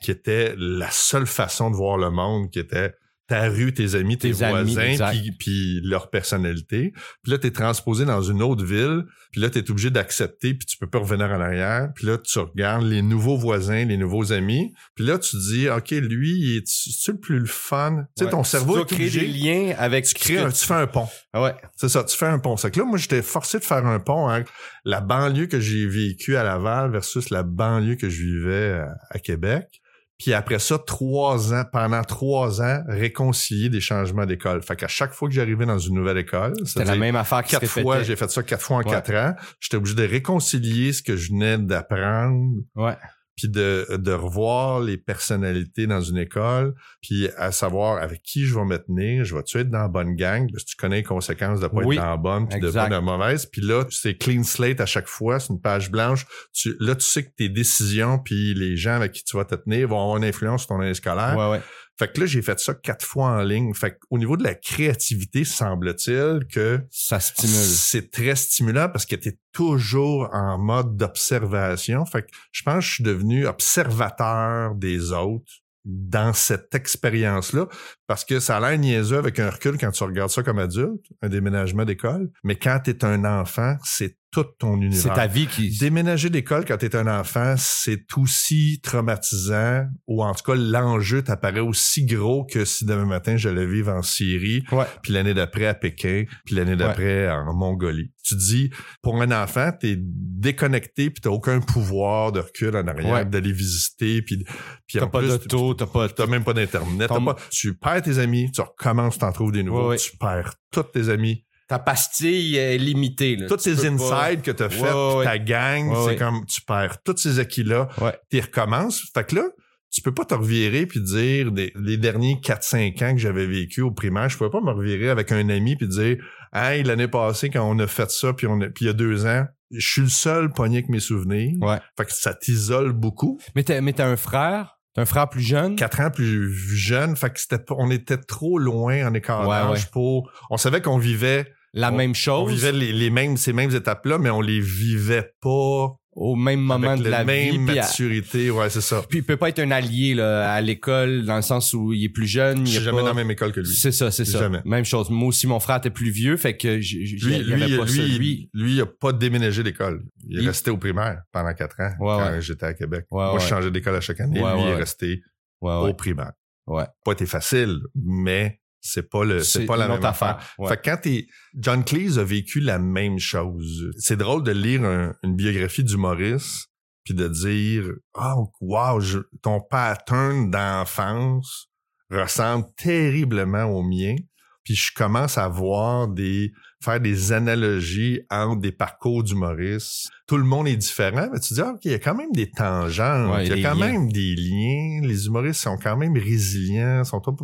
qui 0.00 0.10
était 0.10 0.54
la 0.58 0.90
seule 0.90 1.26
façon 1.26 1.70
de 1.70 1.76
voir 1.76 1.96
le 1.96 2.10
monde, 2.10 2.50
qui 2.50 2.58
était 2.58 2.94
ta 3.26 3.48
rue, 3.48 3.72
tes 3.72 3.94
amis, 3.94 4.18
tes, 4.18 4.30
voisins, 4.32 4.96
puis, 5.38 5.80
leur 5.82 6.10
personnalité. 6.10 6.92
Puis 7.22 7.32
là, 7.32 7.38
tu 7.38 7.48
es 7.48 7.50
transposé 7.50 8.04
dans 8.04 8.22
une 8.22 8.42
autre 8.42 8.64
ville, 8.64 9.04
puis 9.32 9.40
là, 9.40 9.50
tu 9.50 9.58
es 9.58 9.70
obligé 9.70 9.90
d'accepter, 9.90 10.54
puis 10.54 10.66
tu 10.66 10.78
peux 10.78 10.86
pas 10.86 11.00
revenir 11.00 11.26
en 11.26 11.40
arrière. 11.40 11.88
Puis 11.94 12.06
là, 12.06 12.18
tu 12.18 12.38
regardes 12.38 12.84
les 12.84 13.02
nouveaux 13.02 13.36
voisins, 13.36 13.84
les 13.84 13.96
nouveaux 13.96 14.32
amis. 14.32 14.72
Puis 14.94 15.04
là, 15.04 15.18
tu 15.18 15.36
dis, 15.36 15.68
OK, 15.68 15.90
lui, 15.90 16.56
est-tu 16.56 17.12
le 17.12 17.18
plus 17.18 17.38
le 17.40 17.46
fun? 17.46 18.06
Tu 18.16 18.24
sais, 18.24 18.30
ton 18.30 18.44
cerveau 18.44 18.84
tu 18.84 18.94
crées 18.94 19.10
des 19.10 19.26
liens 19.26 19.74
avec... 19.78 20.06
Tu, 20.06 20.14
crées 20.14 20.38
un, 20.38 20.50
tu 20.50 20.64
fais 20.64 20.74
un 20.74 20.86
pont. 20.86 21.08
Ah 21.32 21.42
ouais. 21.42 21.54
C'est 21.76 21.88
ça, 21.88 22.04
tu 22.04 22.16
fais 22.16 22.26
un 22.26 22.38
pont. 22.38 22.56
C'est 22.56 22.70
que 22.70 22.78
là, 22.78 22.86
moi, 22.86 22.98
j'étais 22.98 23.22
forcé 23.22 23.58
de 23.58 23.64
faire 23.64 23.84
un 23.84 23.98
pont 23.98 24.28
avec 24.28 24.46
la 24.84 25.00
banlieue 25.00 25.46
que 25.46 25.58
j'ai 25.58 25.86
vécue 25.86 26.36
à 26.36 26.44
Laval 26.44 26.92
versus 26.92 27.30
la 27.30 27.42
banlieue 27.42 27.96
que 27.96 28.08
je 28.08 28.22
vivais 28.22 28.82
à 29.10 29.18
Québec. 29.18 29.82
Puis 30.18 30.32
après 30.32 30.58
ça, 30.58 30.78
trois 30.78 31.52
ans, 31.52 31.64
pendant 31.70 32.02
trois 32.02 32.62
ans, 32.62 32.82
réconcilier 32.88 33.68
des 33.68 33.80
changements 33.80 34.24
d'école. 34.24 34.62
Fait 34.62 34.76
qu'à 34.76 34.88
chaque 34.88 35.12
fois 35.12 35.28
que 35.28 35.34
j'arrivais 35.34 35.66
dans 35.66 35.78
une 35.78 35.94
nouvelle 35.94 36.18
école, 36.18 36.54
c'était 36.64 36.84
la 36.84 36.96
même 36.96 37.16
affaire 37.16 37.42
quatre 37.42 37.66
fois, 37.66 38.02
j'ai 38.02 38.16
fait 38.16 38.30
ça 38.30 38.42
quatre 38.42 38.62
fois 38.62 38.78
en 38.78 38.82
quatre 38.82 39.14
ans. 39.14 39.34
J'étais 39.60 39.76
obligé 39.76 39.94
de 39.94 40.04
réconcilier 40.04 40.92
ce 40.92 41.02
que 41.02 41.16
je 41.16 41.32
venais 41.32 41.58
d'apprendre. 41.58 42.56
Ouais 42.74 42.96
puis 43.36 43.48
de, 43.48 43.86
de 43.96 44.12
revoir 44.12 44.80
les 44.80 44.96
personnalités 44.96 45.86
dans 45.86 46.00
une 46.00 46.16
école, 46.16 46.74
puis 47.02 47.28
à 47.36 47.52
savoir 47.52 48.02
avec 48.02 48.22
qui 48.22 48.46
je 48.46 48.54
vais 48.54 48.64
me 48.64 48.78
tenir, 48.78 49.24
je 49.24 49.36
vais-tu 49.36 49.58
être 49.58 49.70
dans 49.70 49.82
la 49.82 49.88
bonne 49.88 50.14
gang, 50.16 50.50
parce 50.50 50.64
que 50.64 50.70
tu 50.70 50.76
connais 50.76 50.96
les 50.96 51.02
conséquences 51.02 51.60
de 51.60 51.68
pas 51.68 51.82
être 51.82 51.94
dans 51.96 52.10
la 52.10 52.16
bonne, 52.16 52.48
puis 52.48 52.60
de 52.60 52.70
pas 52.70 52.88
dans 52.88 52.96
la 52.96 53.00
mauvaise, 53.00 53.46
puis 53.46 53.60
là, 53.60 53.84
c'est 53.90 54.16
clean 54.16 54.42
slate 54.42 54.80
à 54.80 54.86
chaque 54.86 55.08
fois, 55.08 55.38
c'est 55.38 55.52
une 55.52 55.60
page 55.60 55.90
blanche. 55.90 56.26
Tu, 56.52 56.74
là, 56.80 56.94
tu 56.94 57.04
sais 57.04 57.24
que 57.24 57.34
tes 57.36 57.48
décisions, 57.48 58.18
puis 58.18 58.54
les 58.54 58.76
gens 58.76 58.94
avec 58.94 59.12
qui 59.12 59.24
tu 59.24 59.36
vas 59.36 59.44
te 59.44 59.54
tenir 59.54 59.88
vont 59.88 60.00
avoir 60.00 60.16
une 60.16 60.24
influence 60.24 60.62
sur 60.62 60.68
ton 60.68 60.80
année 60.80 60.94
scolaire. 60.94 61.36
Ouais, 61.36 61.50
ouais. 61.50 61.60
Fait 61.98 62.12
que 62.12 62.20
là, 62.20 62.26
j'ai 62.26 62.42
fait 62.42 62.60
ça 62.60 62.74
quatre 62.74 63.04
fois 63.04 63.28
en 63.28 63.42
ligne. 63.42 63.72
Fait 63.74 63.98
au 64.10 64.18
niveau 64.18 64.36
de 64.36 64.44
la 64.44 64.54
créativité, 64.54 65.44
semble-t-il 65.44 66.46
que 66.46 66.80
ça 66.90 67.20
stimule. 67.20 67.54
C'est 67.54 68.10
très 68.10 68.36
stimulant 68.36 68.88
parce 68.88 69.06
que 69.06 69.16
tu 69.16 69.30
es 69.30 69.38
toujours 69.52 70.28
en 70.32 70.58
mode 70.58 70.96
d'observation. 70.96 72.04
Fait 72.04 72.22
que 72.22 72.28
je 72.52 72.62
pense 72.62 72.76
que 72.76 72.80
je 72.82 72.94
suis 72.94 73.04
devenu 73.04 73.46
observateur 73.46 74.74
des 74.74 75.12
autres 75.12 75.62
dans 75.86 76.32
cette 76.32 76.74
expérience-là, 76.74 77.68
parce 78.06 78.24
que 78.24 78.40
ça 78.40 78.56
a 78.56 78.60
l'air 78.60 78.78
niaiseux 78.78 79.18
avec 79.18 79.38
un 79.38 79.50
recul 79.50 79.76
quand 79.78 79.90
tu 79.90 80.04
regardes 80.04 80.30
ça 80.30 80.42
comme 80.42 80.58
adulte, 80.58 81.04
un 81.22 81.28
déménagement 81.28 81.84
d'école, 81.84 82.30
mais 82.44 82.56
quand 82.56 82.80
tu 82.84 82.90
es 82.90 83.04
un 83.04 83.24
enfant, 83.24 83.76
c'est 83.82 84.16
tout 84.32 84.44
ton 84.58 84.76
univers. 84.80 85.02
C'est 85.02 85.14
ta 85.14 85.26
vie 85.26 85.46
qui... 85.46 85.78
Déménager 85.78 86.28
d'école 86.28 86.64
quand 86.66 86.76
tu 86.76 86.86
es 86.86 86.96
un 86.96 87.06
enfant, 87.06 87.54
c'est 87.56 88.04
aussi 88.16 88.80
traumatisant, 88.82 89.86
ou 90.06 90.22
en 90.22 90.34
tout 90.34 90.42
cas, 90.44 90.54
l'enjeu 90.54 91.22
t'apparaît 91.22 91.60
aussi 91.60 92.04
gros 92.04 92.44
que 92.44 92.64
si 92.64 92.84
demain 92.84 93.06
matin, 93.06 93.36
je 93.36 93.48
le 93.48 93.64
vivre 93.64 93.92
en 93.92 94.02
Syrie, 94.02 94.62
puis 95.02 95.12
l'année 95.12 95.32
d'après 95.32 95.66
à 95.66 95.74
Pékin, 95.74 96.24
puis 96.44 96.54
l'année 96.54 96.76
d'après 96.76 97.30
en 97.30 97.54
Mongolie. 97.54 98.12
Tu 98.24 98.34
dis, 98.36 98.70
pour 99.02 99.22
un 99.22 99.30
enfant, 99.30 99.70
tu 99.78 99.92
es 99.92 99.96
déconnecté, 99.98 101.10
puis 101.10 101.20
t'as 101.22 101.30
aucun 101.30 101.60
pouvoir 101.60 102.32
de 102.32 102.40
recul 102.40 102.76
en 102.76 102.86
arrière, 102.86 103.24
d'aller 103.24 103.52
visiter, 103.52 104.20
puis... 104.20 104.44
puis 104.86 104.98
t'as 104.98 105.06
pas 105.06 105.22
d'auto, 105.22 105.74
t'as 105.74 105.86
pas... 105.86 106.08
T'as 106.08 106.26
même 106.26 106.44
pas 106.44 106.52
d'Internet, 106.52 107.10
tu 107.50 107.74
perds 107.74 107.95
tes 108.02 108.18
amis, 108.18 108.50
tu 108.52 108.60
recommences, 108.60 109.18
t'en 109.18 109.32
trouves 109.32 109.52
des 109.52 109.62
nouveaux, 109.62 109.94
tu 109.96 110.16
perds 110.16 110.54
tous 110.70 110.84
tes 110.84 111.08
amis 111.08 111.46
ta 111.68 111.78
pastille 111.78 112.56
est 112.56 112.78
limitée. 112.78 113.36
Là. 113.36 113.48
Toutes 113.48 113.60
ces 113.60 113.86
insides 113.86 114.42
que 114.42 114.50
tu 114.52 114.62
as 114.62 114.70
fait, 114.70 115.24
ta 115.24 115.38
gang, 115.38 115.92
c'est 116.06 116.16
comme 116.16 116.46
tu 116.46 116.60
perds 116.62 117.02
tous 117.02 117.16
ces 117.16 117.38
acquis-là, 117.38 117.88
tu 118.30 118.40
recommences. 118.40 119.02
Fait 119.12 119.24
que 119.24 119.36
là, 119.36 119.48
tu 119.90 120.02
peux 120.02 120.12
pas 120.12 120.24
te 120.24 120.34
revirer 120.34 120.86
puis 120.86 121.00
dire 121.00 121.50
les 121.52 121.96
derniers 121.96 122.38
4-5 122.42 123.04
ans 123.04 123.14
que 123.14 123.20
j'avais 123.20 123.46
vécu 123.46 123.80
au 123.80 123.90
primaire, 123.90 124.28
je 124.28 124.36
pouvais 124.36 124.50
pas 124.50 124.60
me 124.60 124.70
revirer 124.70 125.08
avec 125.08 125.32
un 125.32 125.48
ami 125.48 125.76
puis 125.76 125.88
dire 125.88 126.18
Hey, 126.52 126.82
l'année 126.82 127.08
passée, 127.08 127.50
quand 127.50 127.68
on 127.68 127.78
a 127.80 127.86
fait 127.86 128.10
ça, 128.10 128.32
puis 128.32 128.46
on 128.46 128.58
puis 128.58 128.84
il 128.84 128.86
y 128.86 128.90
a 128.90 128.92
deux 128.92 129.26
ans, 129.26 129.44
je 129.70 129.86
suis 129.86 130.02
le 130.02 130.08
seul 130.08 130.52
pogné 130.52 130.78
avec 130.78 130.88
mes 130.88 131.00
souvenirs. 131.00 131.56
Ouais. 131.60 131.78
Fait 131.96 132.04
que 132.04 132.12
ça 132.12 132.34
t'isole 132.34 132.92
beaucoup. 132.92 133.38
Mais 133.54 133.64
t'as, 133.64 133.80
mais 133.80 133.92
t'as 133.92 134.06
un 134.06 134.16
frère 134.16 134.75
un 135.00 135.06
frère 135.06 135.28
plus 135.28 135.42
jeune? 135.42 135.76
Quatre 135.76 136.00
ans 136.00 136.10
plus 136.10 136.52
jeune. 136.52 137.16
Fait 137.16 137.30
que 137.30 137.40
c'était, 137.40 137.58
on 137.70 137.90
était 137.90 138.18
trop 138.18 138.58
loin 138.58 139.06
en 139.06 139.14
écart 139.14 139.48
d'âge 139.48 139.90
pour, 139.90 140.30
on 140.50 140.56
savait 140.56 140.80
qu'on 140.80 140.98
vivait 140.98 141.52
la 141.72 141.90
même 141.90 142.14
chose. 142.14 142.42
On 142.42 142.46
vivait 142.46 142.72
les, 142.72 143.10
mêmes, 143.10 143.36
ces 143.36 143.52
mêmes 143.52 143.74
étapes-là, 143.74 144.18
mais 144.18 144.30
on 144.30 144.40
les 144.40 144.60
vivait 144.60 145.32
pas 145.40 145.96
au 146.16 146.34
même 146.34 146.60
moment 146.60 146.96
de 146.96 147.08
la 147.08 147.24
même 147.24 147.60
maturité, 147.60 148.50
ouais, 148.50 148.70
c'est 148.70 148.80
ça. 148.80 149.04
Puis 149.08 149.18
il 149.18 149.22
peut 149.22 149.36
pas 149.36 149.50
être 149.50 149.58
un 149.58 149.70
allié 149.70 150.14
là, 150.14 150.50
à 150.50 150.60
l'école 150.62 151.26
dans 151.26 151.36
le 151.36 151.42
sens 151.42 151.74
où 151.74 151.92
il 151.92 152.04
est 152.04 152.08
plus 152.08 152.26
jeune. 152.26 152.66
Je 152.66 152.72
suis 152.72 152.82
jamais 152.82 153.02
dans 153.02 153.08
la 153.08 153.14
même 153.14 153.30
école 153.30 153.52
que 153.52 153.60
lui. 153.60 153.68
C'est 153.68 153.92
ça, 153.92 154.10
c'est 154.10 154.24
ça. 154.24 154.38
Jamais. 154.38 154.62
Même 154.64 154.86
chose. 154.86 155.10
Moi 155.10 155.28
aussi, 155.28 155.46
mon 155.46 155.60
frère 155.60 155.76
était 155.76 155.90
plus 155.90 156.10
vieux, 156.10 156.38
fait 156.38 156.56
que 156.56 156.68
lui, 156.68 157.38
lui, 157.42 157.76
pas 157.76 157.84
lui, 157.84 158.50
lui, 158.54 158.72
il 158.74 158.80
a 158.80 158.86
pas 158.86 159.12
déménagé 159.12 159.62
d'école. 159.62 160.02
Il 160.26 160.42
est 160.42 160.46
resté 160.46 160.70
au 160.70 160.78
primaire 160.78 161.20
pendant 161.32 161.52
quatre 161.52 161.78
ans 161.80 161.92
quand 161.98 162.40
j'étais 162.40 162.66
à 162.66 162.74
Québec. 162.74 163.04
Moi, 163.10 163.36
je 163.38 163.46
changeais 163.46 163.70
d'école 163.70 163.96
à 163.96 164.00
chaque 164.00 164.20
année. 164.20 164.40
lui, 164.40 164.62
il 164.62 164.68
est 164.68 164.74
resté 164.74 165.22
au 165.60 165.92
primaire. 165.92 166.32
Ouais. 166.66 166.84
Pas 167.04 167.12
été 167.12 167.26
facile, 167.26 167.78
mais 167.94 168.60
c'est 168.86 169.08
pas 169.08 169.24
le, 169.24 169.42
c'est 169.42 169.66
pas 169.66 169.76
la 169.76 169.88
même 169.88 170.04
affaire. 170.04 170.40
Fait 170.68 170.76
que 170.76 170.90
quand 170.90 170.98
t'es, 171.02 171.26
John 171.54 171.84
Cleese 171.84 172.18
a 172.18 172.24
vécu 172.24 172.60
la 172.60 172.78
même 172.78 173.18
chose. 173.18 173.90
C'est 173.98 174.16
drôle 174.16 174.42
de 174.42 174.52
lire 174.52 174.82
une 175.22 175.36
biographie 175.36 175.84
d'humoriste 175.84 176.70
puis 177.04 177.14
de 177.14 177.28
dire, 177.28 177.84
oh, 178.14 178.50
wow, 178.60 179.00
ton 179.40 179.60
pattern 179.60 180.50
d'enfance 180.50 181.68
ressemble 182.10 182.66
terriblement 182.76 183.64
au 183.64 183.82
mien. 183.82 184.16
Puis 184.64 184.74
je 184.74 184.92
commence 184.92 185.38
à 185.38 185.48
voir 185.48 186.08
des 186.08 186.50
faire 186.86 187.00
des 187.00 187.32
analogies 187.32 188.20
entre 188.30 188.60
des 188.60 188.72
parcours 188.72 189.22
d'humoristes. 189.22 190.08
Tout 190.26 190.36
le 190.36 190.44
monde 190.44 190.68
est 190.68 190.76
différent, 190.76 191.28
mais 191.32 191.40
tu 191.40 191.54
dis, 191.54 191.60
ah, 191.60 191.72
OK, 191.74 191.80
il 191.84 191.90
y 191.90 191.94
a 191.94 191.98
quand 191.98 192.14
même 192.14 192.32
des 192.32 192.50
tangents, 192.50 193.38
il 193.38 193.48
y 193.48 193.64
a 193.64 193.70
quand 193.70 193.76
même 193.76 194.10
des 194.10 194.34
liens. 194.34 195.00
Les 195.02 195.26
humoristes 195.26 195.60
sont 195.60 195.76
quand 195.76 195.96
même 195.96 196.16
résilients, 196.16 197.04
sont 197.04 197.20
tout 197.20 197.36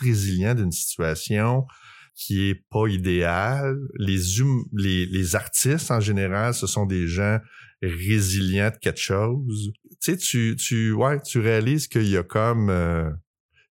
résilients 0.00 0.54
d'une 0.54 0.72
situation 0.72 1.66
qui 2.14 2.50
est 2.50 2.62
pas 2.70 2.86
idéale. 2.86 3.78
Les, 3.98 4.40
hum, 4.40 4.64
les, 4.76 5.06
les 5.06 5.36
artistes, 5.36 5.90
en 5.90 6.00
général, 6.00 6.54
ce 6.54 6.66
sont 6.66 6.86
des 6.86 7.06
gens 7.06 7.38
résilients 7.82 8.70
de 8.70 8.76
quelque 8.76 9.00
chose. 9.00 9.72
Tu 10.02 10.12
sais, 10.12 10.16
tu, 10.16 10.56
tu, 10.56 10.92
ouais, 10.92 11.20
tu 11.20 11.40
réalises 11.40 11.88
qu'il 11.88 12.08
y 12.08 12.16
a 12.16 12.22
comme... 12.22 12.68
Euh, 12.70 13.10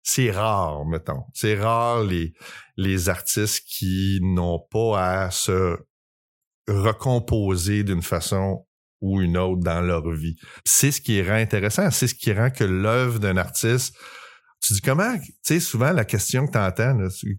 c'est 0.02 0.30
rare, 0.30 0.84
mettons. 0.86 1.24
C'est 1.34 1.58
rare 1.60 2.04
les, 2.04 3.08
artistes 3.08 3.64
qui 3.66 4.18
n'ont 4.22 4.60
pas 4.70 5.24
à 5.24 5.30
se 5.30 5.76
recomposer 6.68 7.84
d'une 7.84 8.02
façon 8.02 8.66
ou 9.00 9.20
une 9.20 9.36
autre 9.36 9.62
dans 9.62 9.80
leur 9.80 10.10
vie. 10.10 10.36
C'est 10.64 10.92
ce 10.92 11.00
qui 11.00 11.22
rend 11.22 11.34
intéressant, 11.34 11.90
c'est 11.90 12.06
ce 12.06 12.14
qui 12.14 12.32
rend 12.32 12.50
que 12.50 12.64
l'œuvre 12.64 13.18
d'un 13.18 13.36
artiste 13.36 13.96
tu 14.60 14.74
dis 14.74 14.80
comment, 14.82 15.16
tu 15.18 15.32
sais, 15.42 15.58
souvent 15.58 15.92
la 15.92 16.04
question 16.04 16.46
que 16.46 16.52
tu 16.52 16.58
entends, 16.58 16.98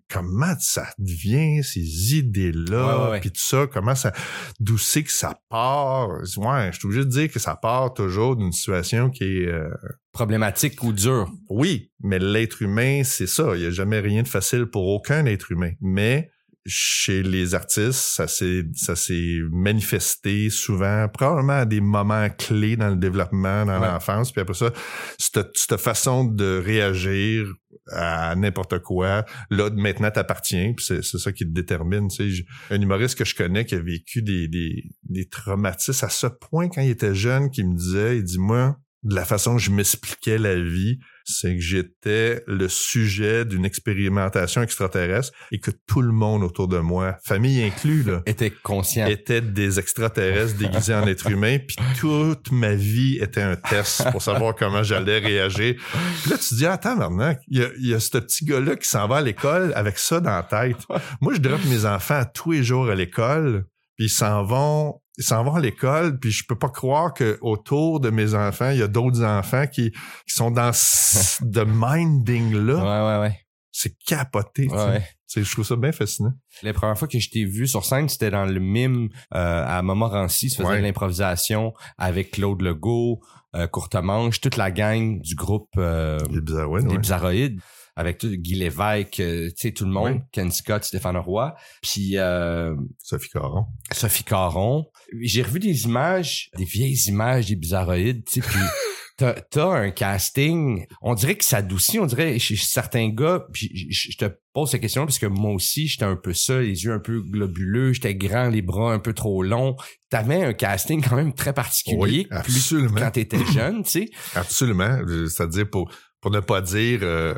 comment 0.09 0.55
ça 0.59 0.87
devient 0.97 1.63
ces 1.63 2.15
idées-là, 2.15 3.19
puis 3.21 3.31
tout 3.31 3.41
ça, 3.41 3.67
comment 3.71 3.93
ça, 3.93 4.11
d'où 4.59 4.77
c'est 4.77 5.03
que 5.03 5.11
ça 5.11 5.39
part? 5.49 6.09
Ouais, 6.37 6.71
je 6.71 6.79
suis 6.79 6.87
obligé 6.87 7.05
de 7.05 7.09
dire 7.09 7.31
que 7.31 7.39
ça 7.39 7.55
part 7.55 7.93
toujours 7.93 8.35
d'une 8.35 8.51
situation 8.51 9.11
qui 9.11 9.23
est 9.23 9.47
euh, 9.47 9.69
problématique 10.11 10.81
ou 10.83 10.93
dure. 10.93 11.31
Oui, 11.49 11.91
mais 11.99 12.17
l'être 12.17 12.63
humain, 12.63 13.03
c'est 13.03 13.27
ça. 13.27 13.55
Il 13.55 13.61
n'y 13.61 13.67
a 13.67 13.71
jamais 13.71 13.99
rien 13.99 14.23
de 14.23 14.27
facile 14.27 14.65
pour 14.65 14.87
aucun 14.87 15.25
être 15.27 15.51
humain. 15.51 15.71
Mais 15.79 16.30
chez 16.65 17.23
les 17.23 17.55
artistes, 17.55 17.93
ça 17.93 18.27
s'est 18.27 18.63
ça 18.75 18.95
s'est 18.95 19.39
manifesté 19.51 20.49
souvent, 20.49 21.07
probablement 21.07 21.53
à 21.53 21.65
des 21.65 21.81
moments 21.81 22.29
clés 22.29 22.75
dans 22.75 22.89
le 22.89 22.95
développement, 22.97 23.65
dans 23.65 23.79
Ouais. 23.81 23.87
l'enfance. 23.87 24.31
Puis 24.31 24.41
après 24.41 24.53
ça, 24.53 24.71
cette, 25.17 25.49
cette 25.55 25.77
façon 25.77 26.23
de 26.25 26.61
réagir 26.63 27.51
à 27.91 28.35
n'importe 28.35 28.79
quoi, 28.79 29.25
là, 29.49 29.69
maintenant, 29.71 30.11
t'appartiens. 30.11 30.73
Puis 30.75 30.85
c'est 30.85 31.03
c'est 31.03 31.17
ça 31.17 31.31
qui 31.31 31.45
te 31.45 31.49
détermine. 31.51 32.09
Tu 32.09 32.35
sais, 32.35 32.43
un 32.69 32.79
humoriste 32.79 33.17
que 33.17 33.25
je 33.25 33.33
connais 33.35 33.65
qui 33.65 33.75
a 33.75 33.79
vécu 33.81 34.21
des, 34.21 34.47
des, 34.47 34.83
des 35.03 35.27
traumatismes 35.27 36.05
à 36.05 36.09
ce 36.09 36.27
point 36.27 36.69
quand 36.69 36.81
il 36.81 36.91
était 36.91 37.15
jeune, 37.15 37.49
qui 37.49 37.63
me 37.63 37.75
disait, 37.75 38.17
il 38.17 38.23
dit, 38.23 38.37
moi, 38.39 38.77
de 39.03 39.15
la 39.15 39.25
façon 39.25 39.55
que 39.55 39.61
je 39.61 39.71
m'expliquais 39.71 40.37
la 40.37 40.55
vie, 40.61 40.99
c'est 41.25 41.55
que 41.55 41.61
j'étais 41.61 42.43
le 42.47 42.67
sujet 42.67 43.45
d'une 43.45 43.65
expérimentation 43.65 44.61
extraterrestre 44.61 45.31
et 45.51 45.59
que 45.59 45.71
tout 45.87 46.01
le 46.01 46.11
monde 46.11 46.43
autour 46.43 46.67
de 46.67 46.77
moi, 46.79 47.17
famille 47.23 47.63
inclus, 47.63 48.03
là, 48.03 48.21
Était 48.25 48.51
conscient. 48.51 49.07
étaient 49.07 49.41
des 49.41 49.79
extraterrestres 49.79 50.57
déguisés 50.57 50.93
en 50.93 51.07
être 51.07 51.29
humain, 51.29 51.57
puis 51.59 51.77
toute 51.99 52.51
ma 52.51 52.73
vie 52.73 53.17
était 53.21 53.41
un 53.41 53.55
test 53.55 54.09
pour 54.11 54.21
savoir 54.21 54.55
comment 54.55 54.83
j'allais 54.83 55.19
réagir. 55.19 55.75
Puis 56.21 56.31
là, 56.31 56.37
tu 56.37 56.49
te 56.49 56.55
dis, 56.55 56.65
attends, 56.65 56.95
maintenant, 56.95 57.35
il 57.47 57.59
y 57.59 57.63
a, 57.63 57.69
il 57.79 57.87
y 57.87 57.93
a 57.93 57.99
ce 57.99 58.17
petit 58.17 58.45
gars-là 58.45 58.75
qui 58.75 58.87
s'en 58.87 59.07
va 59.07 59.17
à 59.17 59.21
l'école 59.21 59.73
avec 59.75 59.97
ça 59.97 60.19
dans 60.19 60.31
la 60.31 60.43
tête. 60.43 60.77
Moi, 61.21 61.33
je 61.33 61.39
drop 61.39 61.63
mes 61.65 61.85
enfants 61.85 62.23
tous 62.33 62.51
les 62.51 62.63
jours 62.63 62.89
à 62.89 62.95
l'école, 62.95 63.65
puis 63.97 64.07
ils 64.07 64.09
s'en 64.09 64.43
vont 64.43 65.01
ils 65.21 65.23
s'en 65.23 65.43
vont 65.43 65.55
à 65.55 65.59
l'école, 65.61 66.19
puis 66.19 66.31
je 66.31 66.43
peux 66.47 66.57
pas 66.57 66.69
croire 66.69 67.13
que 67.13 67.37
autour 67.41 67.99
de 67.99 68.09
mes 68.09 68.33
enfants, 68.33 68.71
il 68.71 68.79
y 68.79 68.83
a 68.83 68.87
d'autres 68.87 69.23
enfants 69.23 69.67
qui, 69.67 69.91
qui 69.91 70.33
sont 70.33 70.51
dans 70.51 70.71
ce 70.73 71.43
de 71.45 71.63
minding-là. 71.63 72.75
Ouais, 72.75 73.15
ouais, 73.17 73.21
ouais. 73.29 73.39
C'est 73.71 73.95
capoté. 74.05 74.67
ouais. 74.67 75.03
Je 75.33 75.49
trouve 75.49 75.65
ça 75.65 75.77
bien 75.77 75.93
fascinant. 75.93 76.33
La 76.61 76.73
première 76.73 76.97
fois 76.97 77.07
que 77.07 77.17
je 77.17 77.29
t'ai 77.29 77.45
vu 77.45 77.65
sur 77.65 77.85
scène, 77.85 78.09
c'était 78.09 78.29
dans 78.31 78.43
le 78.45 78.59
mime 78.59 79.07
euh, 79.33 79.65
à 79.65 79.81
Montmorency. 79.81 80.49
Tu 80.49 80.57
faisais 80.57 80.67
Ouais. 80.67 80.77
de 80.79 80.83
l'improvisation 80.83 81.73
avec 81.97 82.31
Claude 82.31 82.61
Legault, 82.61 83.21
euh, 83.55 83.65
Courtemanche, 83.67 84.41
toute 84.41 84.57
la 84.57 84.71
gang 84.71 85.21
du 85.21 85.35
groupe 85.35 85.69
euh, 85.77 86.19
ouais. 86.67 86.97
Bizarroïdes. 86.97 87.61
Avec 87.95 88.17
tout, 88.17 88.29
Guy 88.29 88.55
Lévesque, 88.55 89.19
euh, 89.19 89.47
tu 89.49 89.53
sais, 89.57 89.71
tout 89.71 89.85
le 89.85 89.91
monde. 89.91 90.21
Ken 90.31 90.49
Scott, 90.51 90.83
Stéphane 90.83 91.17
Roy, 91.17 91.53
puis 91.81 92.17
euh, 92.17 92.75
Sophie 92.99 93.29
Caron. 93.29 93.65
Sophie 93.91 94.23
Caron. 94.23 94.85
J'ai 95.21 95.41
revu 95.43 95.59
des 95.59 95.83
images, 95.83 96.49
des 96.57 96.65
vieilles 96.65 96.99
images 97.07 97.47
des 97.47 97.55
Bizarroïdes, 97.55 98.23
tu 98.25 98.41
sais, 98.41 98.47
puis 98.47 98.59
t'as, 99.17 99.33
t'as 99.33 99.67
un 99.67 99.91
casting, 99.91 100.85
on 101.01 101.13
dirait 101.15 101.35
que 101.35 101.43
ça 101.43 101.57
adoucit, 101.57 101.99
on 101.99 102.05
dirait 102.05 102.39
chez 102.39 102.55
certains 102.55 103.09
gars, 103.09 103.45
puis 103.51 103.69
je 103.91 104.15
te 104.17 104.25
pose 104.53 104.71
cette 104.71 104.81
question 104.81 105.05
parce 105.05 105.19
que 105.19 105.25
moi 105.25 105.51
aussi, 105.51 105.87
j'étais 105.87 106.05
un 106.05 106.15
peu 106.15 106.33
ça, 106.33 106.61
les 106.61 106.83
yeux 106.85 106.93
un 106.93 106.99
peu 106.99 107.21
globuleux, 107.21 107.91
j'étais 107.93 108.15
grand, 108.15 108.49
les 108.49 108.61
bras 108.61 108.93
un 108.93 108.99
peu 108.99 109.13
trop 109.13 109.43
longs. 109.43 109.75
T'avais 110.09 110.43
un 110.43 110.53
casting 110.53 111.01
quand 111.03 111.15
même 111.17 111.33
très 111.33 111.53
particulier, 111.53 111.97
Oui, 111.99 112.27
plus 112.43 112.57
absolument. 112.57 112.99
quand 112.99 113.11
t'étais 113.11 113.45
jeune, 113.53 113.83
tu 113.83 113.89
sais. 113.89 114.09
Absolument. 114.35 114.99
C'est-à-dire 115.27 115.69
pour, 115.69 115.91
pour 116.19 116.31
ne 116.31 116.39
pas 116.39 116.61
dire 116.61 116.99
euh, 117.03 117.33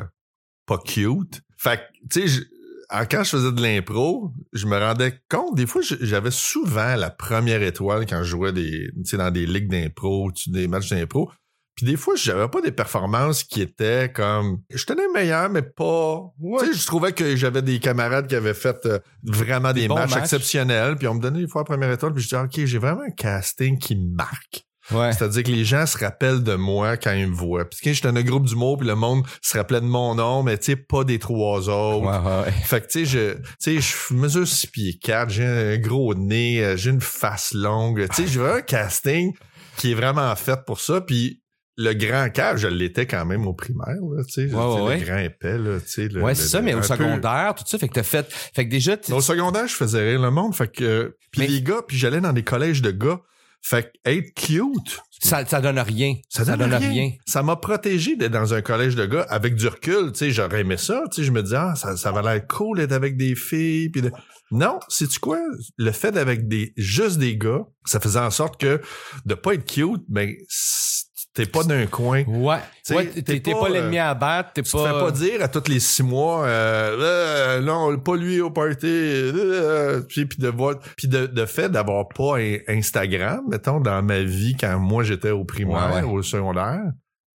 pas 0.66 0.78
cute. 0.78 1.40
Fait 1.56 1.78
que, 1.78 1.82
tu 2.20 2.28
sais, 2.28 2.42
en- 2.90 3.06
quand 3.06 3.24
je 3.24 3.30
faisais 3.30 3.52
de 3.52 3.62
l'impro, 3.62 4.32
je 4.52 4.66
me 4.66 4.78
rendais 4.78 5.18
compte, 5.28 5.56
des 5.56 5.66
fois, 5.66 5.82
j'avais 5.82 6.30
souvent 6.30 6.96
la 6.96 7.10
première 7.10 7.62
étoile 7.62 8.06
quand 8.06 8.22
je 8.22 8.30
jouais 8.30 8.52
des, 8.52 8.90
tu 8.96 9.04
sais, 9.04 9.16
dans 9.16 9.30
des 9.30 9.46
ligues 9.46 9.70
d'impro, 9.70 10.30
des 10.46 10.68
matchs 10.68 10.90
d'impro. 10.90 11.30
Puis 11.76 11.86
des 11.86 11.96
fois, 11.96 12.14
j'avais 12.14 12.46
pas 12.46 12.60
des 12.60 12.70
performances 12.70 13.42
qui 13.42 13.60
étaient 13.60 14.12
comme... 14.14 14.60
Je 14.70 14.84
tenais 14.84 15.08
meilleur, 15.12 15.50
mais 15.50 15.62
pas... 15.62 16.22
Tu 16.60 16.66
sais, 16.66 16.72
je 16.72 16.86
trouvais 16.86 17.12
que 17.12 17.34
j'avais 17.34 17.62
des 17.62 17.80
camarades 17.80 18.28
qui 18.28 18.36
avaient 18.36 18.54
fait 18.54 18.86
euh, 18.86 19.00
vraiment 19.24 19.72
des, 19.72 19.88
matchs, 19.88 20.10
matchs. 20.10 20.20
exceptionnels, 20.20 20.94
puis 20.94 21.08
on 21.08 21.14
me 21.14 21.20
donnait 21.20 21.40
des 21.40 21.48
fois 21.48 21.62
la 21.62 21.64
première 21.64 21.90
étoile, 21.90 22.12
puis 22.12 22.22
je 22.22 22.28
disais, 22.28 22.40
OK, 22.40 22.64
j'ai 22.64 22.78
vraiment 22.78 23.02
un 23.02 23.10
casting 23.10 23.76
qui 23.76 23.96
me 23.96 24.14
marque. 24.14 24.64
Ouais. 24.90 25.12
C'est-à-dire 25.12 25.42
que 25.42 25.50
les 25.50 25.64
gens 25.64 25.86
se 25.86 25.96
rappellent 25.96 26.42
de 26.42 26.54
moi 26.54 26.96
quand 26.96 27.12
ils 27.12 27.26
me 27.28 27.34
voient. 27.34 27.64
Puis 27.68 27.78
quand 27.82 27.92
j'étais 27.92 28.12
dans 28.12 28.18
un 28.18 28.22
groupe 28.22 28.46
d'humour, 28.46 28.78
puis 28.78 28.86
le 28.86 28.94
monde 28.94 29.24
se 29.40 29.56
rappelait 29.56 29.80
de 29.80 29.86
mon 29.86 30.14
nom, 30.14 30.42
mais 30.42 30.58
tu 30.58 30.72
sais, 30.72 30.76
pas 30.76 31.04
des 31.04 31.18
trois 31.18 31.68
autres. 31.68 32.06
Ouais, 32.06 32.44
ouais. 32.44 32.52
Fait 32.52 32.80
que 32.80 32.86
tu 32.86 33.04
sais, 33.04 33.04
je, 33.06 33.34
tu 33.62 33.80
sais, 33.80 33.80
je 33.80 34.14
mesure 34.14 34.46
6 34.46 34.66
pieds 34.66 34.98
4, 34.98 35.30
j'ai 35.30 35.44
un 35.46 35.78
gros 35.78 36.14
nez, 36.14 36.62
euh, 36.62 36.76
j'ai 36.76 36.90
une 36.90 37.00
face 37.00 37.52
longue. 37.54 38.06
Tu 38.10 38.22
sais, 38.22 38.28
j'ai 38.28 38.44
un 38.44 38.60
casting 38.60 39.32
qui 39.76 39.92
est 39.92 39.94
vraiment 39.94 40.34
fait 40.36 40.58
pour 40.66 40.80
ça. 40.80 41.00
Puis 41.00 41.40
le 41.76 41.92
grand 41.92 42.28
cave, 42.30 42.56
je 42.58 42.68
l'étais 42.68 43.06
quand 43.06 43.24
même 43.24 43.46
au 43.46 43.52
primaire, 43.54 43.86
là, 44.14 44.22
tu 44.24 44.32
sais. 44.32 44.42
Le 44.46 45.04
grand 45.04 45.18
épais, 45.18 45.58
là, 45.58 45.80
tu 45.80 46.08
sais. 46.08 46.18
Ouais, 46.18 46.34
c'est 46.34 46.46
ça, 46.48 46.60
mais 46.60 46.74
au 46.74 46.82
secondaire, 46.82 47.54
tout 47.56 47.64
ça, 47.66 47.78
fait 47.78 47.88
que 47.88 47.94
t'as 47.94 48.02
fait, 48.02 48.30
fait 48.30 48.66
que 48.66 48.70
déjà, 48.70 48.96
Au 49.10 49.20
secondaire, 49.20 49.66
je 49.66 49.74
faisais 49.74 50.10
rire 50.10 50.20
le 50.20 50.30
monde. 50.30 50.54
Fait 50.54 50.70
que, 50.70 51.16
puis 51.32 51.40
Mais- 51.40 51.46
les 51.48 51.62
gars, 51.62 51.80
puis 51.86 51.96
j'allais 51.96 52.20
dans 52.20 52.32
des 52.32 52.44
collèges 52.44 52.82
de 52.82 52.90
gars. 52.90 53.20
Fait 53.66 53.84
que 53.84 54.10
être 54.10 54.34
cute, 54.34 55.00
ça, 55.22 55.46
ça 55.46 55.62
donne 55.62 55.78
rien. 55.78 56.16
Ça 56.28 56.44
donne, 56.44 56.74
rien. 56.74 57.12
Ça 57.24 57.42
m'a 57.42 57.56
protégé 57.56 58.14
d'être 58.14 58.32
dans 58.32 58.52
un 58.52 58.60
collège 58.60 58.94
de 58.94 59.06
gars 59.06 59.26
avec 59.30 59.54
du 59.54 59.66
recul. 59.68 60.12
Tu 60.12 60.18
sais, 60.18 60.30
j'aurais 60.30 60.60
aimé 60.60 60.76
ça. 60.76 61.02
Tu 61.10 61.22
sais, 61.22 61.24
je 61.26 61.32
me 61.32 61.42
disais, 61.42 61.56
ah, 61.56 61.74
ça, 61.74 61.96
ça 61.96 62.12
va 62.12 62.20
l'air 62.20 62.46
cool 62.46 62.76
d'être 62.76 62.92
avec 62.92 63.16
des 63.16 63.34
filles. 63.34 63.88
Puis 63.88 64.02
de... 64.02 64.12
Non, 64.50 64.78
sais-tu 64.88 65.18
quoi? 65.18 65.38
Le 65.78 65.90
fait 65.92 66.12
d'avec 66.12 66.46
des 66.46 66.74
juste 66.76 67.16
des 67.18 67.38
gars, 67.38 67.62
ça 67.86 68.00
faisait 68.00 68.18
en 68.20 68.30
sorte 68.30 68.60
que 68.60 68.82
de 69.24 69.34
pas 69.34 69.54
être 69.54 69.64
cute, 69.64 70.02
ben 70.08 70.30
c- 70.46 71.03
t'es 71.34 71.46
pas 71.46 71.64
d'un 71.64 71.86
coin. 71.86 72.22
Ouais. 72.26 72.58
Ouais, 72.90 73.06
t'es 73.06 73.40
pas, 73.40 73.60
pas, 73.60 73.68
l'ennemi 73.68 73.98
euh, 73.98 74.04
à 74.10 74.14
battre, 74.14 74.52
t'es 74.54 74.62
Tu 74.62 74.70
te 74.70 74.76
pas. 74.76 74.84
fais 74.84 75.00
pas 75.04 75.10
dire 75.10 75.42
à 75.42 75.48
tous 75.48 75.68
les 75.70 75.80
six 75.80 76.02
mois, 76.02 76.46
euh, 76.46 76.96
Euh, 76.98 77.60
non, 77.60 77.98
pas 77.98 78.16
lui 78.16 78.40
au 78.40 78.50
party, 78.50 78.86
euh, 78.86 80.00
puis, 80.08 80.26
puis 80.26 80.38
de 80.38 80.48
voir, 80.48 80.78
puis 80.96 81.08
de, 81.08 81.26
de 81.26 81.44
fait 81.46 81.68
d'avoir 81.68 82.08
pas 82.08 82.36
Instagram, 82.68 83.40
mettons 83.50 83.80
dans 83.80 84.02
ma 84.02 84.22
vie 84.22 84.56
quand 84.58 84.78
moi 84.78 85.02
j'étais 85.02 85.30
au 85.30 85.44
primaire, 85.44 85.90
Ouais, 85.94 86.02
ouais. 86.02 86.08
au 86.10 86.22
secondaire, 86.22 86.82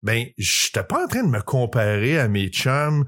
ben 0.04 0.26
j'étais 0.38 0.84
pas 0.84 1.04
en 1.04 1.08
train 1.08 1.24
de 1.24 1.30
me 1.30 1.42
comparer 1.42 2.20
à 2.20 2.28
mes 2.28 2.48
chums 2.50 3.06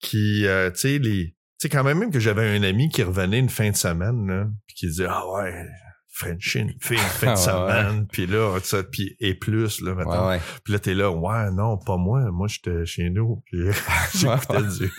qui, 0.00 0.46
euh, 0.46 0.70
tu 0.70 0.78
sais 0.80 0.98
les, 0.98 1.26
tu 1.26 1.34
sais 1.58 1.68
quand 1.68 1.84
même 1.84 1.98
même 1.98 2.10
que 2.10 2.18
j'avais 2.20 2.56
un 2.56 2.62
ami 2.62 2.88
qui 2.88 3.02
revenait 3.02 3.38
une 3.38 3.48
fin 3.50 3.70
de 3.70 3.76
semaine 3.76 4.26
là, 4.26 4.46
puis 4.66 4.74
qui 4.76 4.86
disait 4.86 5.06
ah 5.08 5.22
ouais. 5.34 5.66
Frenchie, 6.14 6.58
une 6.58 6.74
fille, 6.78 6.98
fin 6.98 7.28
de 7.28 7.32
Ah 7.32 7.36
semaine, 7.36 8.06
puis 8.06 8.26
là, 8.26 8.58
tu 8.60 8.68
sais, 8.68 8.84
puis 8.84 9.16
et 9.18 9.34
plus, 9.34 9.80
là. 9.80 9.92
Ouais, 9.94 10.28
ouais. 10.28 10.40
Puis 10.62 10.74
là, 10.74 10.78
t'es 10.78 10.94
là, 10.94 11.10
ouais, 11.10 11.50
non, 11.50 11.78
pas 11.78 11.96
moi. 11.96 12.30
Moi, 12.30 12.48
j'étais 12.48 12.84
chez 12.84 13.08
nous. 13.08 13.42
Puis 13.46 13.58
j'écoutais 14.14 14.62
du, 14.78 14.92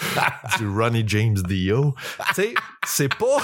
du 0.57 0.67
Ronnie 0.67 1.03
James 1.07 1.35
Dio. 1.35 1.93
tu 2.29 2.33
sais, 2.33 2.53
c'est 2.85 3.13
pas... 3.15 3.37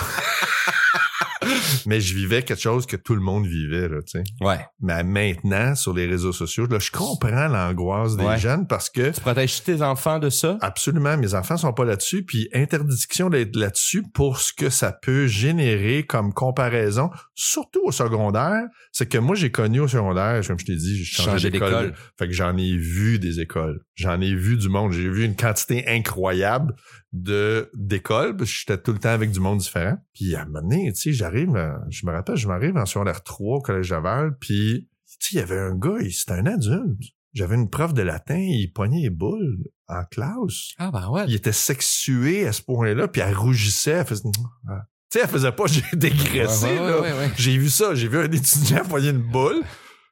Mais 1.86 2.02
je 2.02 2.14
vivais 2.16 2.44
quelque 2.44 2.62
chose 2.62 2.86
que 2.86 2.96
tout 2.96 3.16
le 3.16 3.22
monde 3.22 3.46
vivait, 3.46 3.88
là, 3.88 3.98
tu 4.02 4.20
sais. 4.20 4.24
Ouais. 4.42 4.60
Mais 4.82 5.04
maintenant, 5.04 5.76
sur 5.76 5.94
les 5.94 6.06
réseaux 6.06 6.34
sociaux, 6.34 6.68
là, 6.68 6.80
je 6.80 6.92
comprends 6.92 7.48
l'angoisse 7.48 8.16
des 8.18 8.24
Ouais. 8.26 8.38
jeunes 8.38 8.68
parce 8.68 8.90
que 8.90 9.12
Tu 9.12 9.22
protèges 9.22 9.64
tes 9.64 9.82
enfants 9.82 10.20
de 10.20 10.30
ça? 10.30 10.58
Absolument, 10.62 11.18
mes 11.18 11.34
enfants 11.34 11.58
sont 11.58 11.74
pas 11.74 11.86
là-dessus, 11.86 12.24
puis 12.24 12.50
interdiction 12.54 13.30
d'être 13.30 13.56
là-dessus 13.56 14.04
pour 14.14 14.40
ce 14.40 14.54
que 14.54 14.70
ça 14.70 14.92
peut 14.92 15.28
générer 15.28 16.04
comme 16.06 16.34
comparaison, 16.34 17.10
surtout 17.36 17.82
au 17.86 17.92
secondaire. 17.92 18.64
C'est 18.92 19.08
que 19.08 19.18
moi, 19.18 19.36
j'ai 19.36 19.52
connu 19.52 19.80
au 19.80 19.88
secondaire, 19.88 20.42
comme 20.46 20.60
je 20.60 20.66
t'ai 20.66 20.76
dit, 20.76 20.98
j'ai 21.04 21.24
changé 21.24 21.50
d'école. 21.50 21.94
Fait 22.18 22.28
que 22.28 22.34
j'en 22.34 22.56
ai 22.58 22.76
vu 22.78 23.20
des 23.20 23.40
écoles. 23.40 23.82
J'en 23.96 24.20
ai 24.22 24.34
vu 24.34 24.58
du 24.58 24.70
monde. 24.70 24.92
J'ai 24.92 25.10
vu 25.10 25.24
une 25.26 25.36
quantité 25.36 25.86
incroyable 25.88 26.76
de 27.12 27.70
que 27.88 28.46
j'étais 28.46 28.78
tout 28.82 28.94
le 28.94 29.00
temps 29.00 29.10
avec 29.10 29.32
du 29.32 29.40
monde 29.40 29.58
différent. 29.60 29.98
Puis 30.14 30.36
à 30.36 30.42
un 30.42 30.46
moment 30.46 30.62
donné, 30.62 30.92
tu 30.94 31.02
sais, 31.02 31.14
j'arrive, 31.14 31.50
en- 31.50 31.80
je 31.90 32.06
me 32.06 32.12
rappelle, 32.12 32.36
je 32.36 32.48
m'arrive 32.48 32.78
en 32.78 32.86
secondaire 32.86 33.24
3 33.24 33.58
au 33.58 33.62
collège 33.62 33.90
Laval, 33.92 34.38
puis 34.40 34.88
tu 35.20 35.30
sais, 35.32 35.36
il 35.36 35.40
y 35.40 35.42
avait 35.42 35.60
un 35.60 35.76
gars, 35.76 35.98
il- 36.02 36.14
c'était 36.14 36.34
un 36.34 36.46
adulte. 36.46 37.00
J'avais 37.34 37.56
une 37.56 37.70
prof 37.70 37.94
de 37.94 38.02
latin, 38.02 38.38
il 38.40 38.72
pognait 38.74 39.02
les 39.04 39.10
boules 39.12 39.58
en 39.88 40.04
classe. 40.10 40.72
Ah, 40.78 40.90
ben 40.92 41.10
ouais. 41.10 41.26
Il 41.28 41.36
était 41.36 41.52
sexué 41.52 42.48
à 42.48 42.54
ce 42.54 42.62
point-là, 42.64 43.08
puis 43.08 43.22
elle 43.22 43.36
rougissait, 43.36 43.92
elle 43.92 44.06
faisait... 44.06 44.24
Ah. 44.68 44.82
Tu 45.12 45.18
sais, 45.18 45.24
elle 45.26 45.30
faisait 45.30 45.52
pas 45.52 45.66
j'ai 45.68 45.84
dégraissé, 45.94 46.66
Ouais, 46.66 46.80
ouais, 46.80 46.88
là. 46.90 47.02
ouais, 47.02 47.14
ouais. 47.14 47.32
J'ai 47.38 47.58
vu 47.58 47.70
ça, 47.70 47.94
j'ai 47.96 48.08
vu 48.08 48.18
un 48.20 48.32
étudiant 48.32 48.84
poigner 48.84 49.10
une 49.10 49.22
boule 49.32 49.62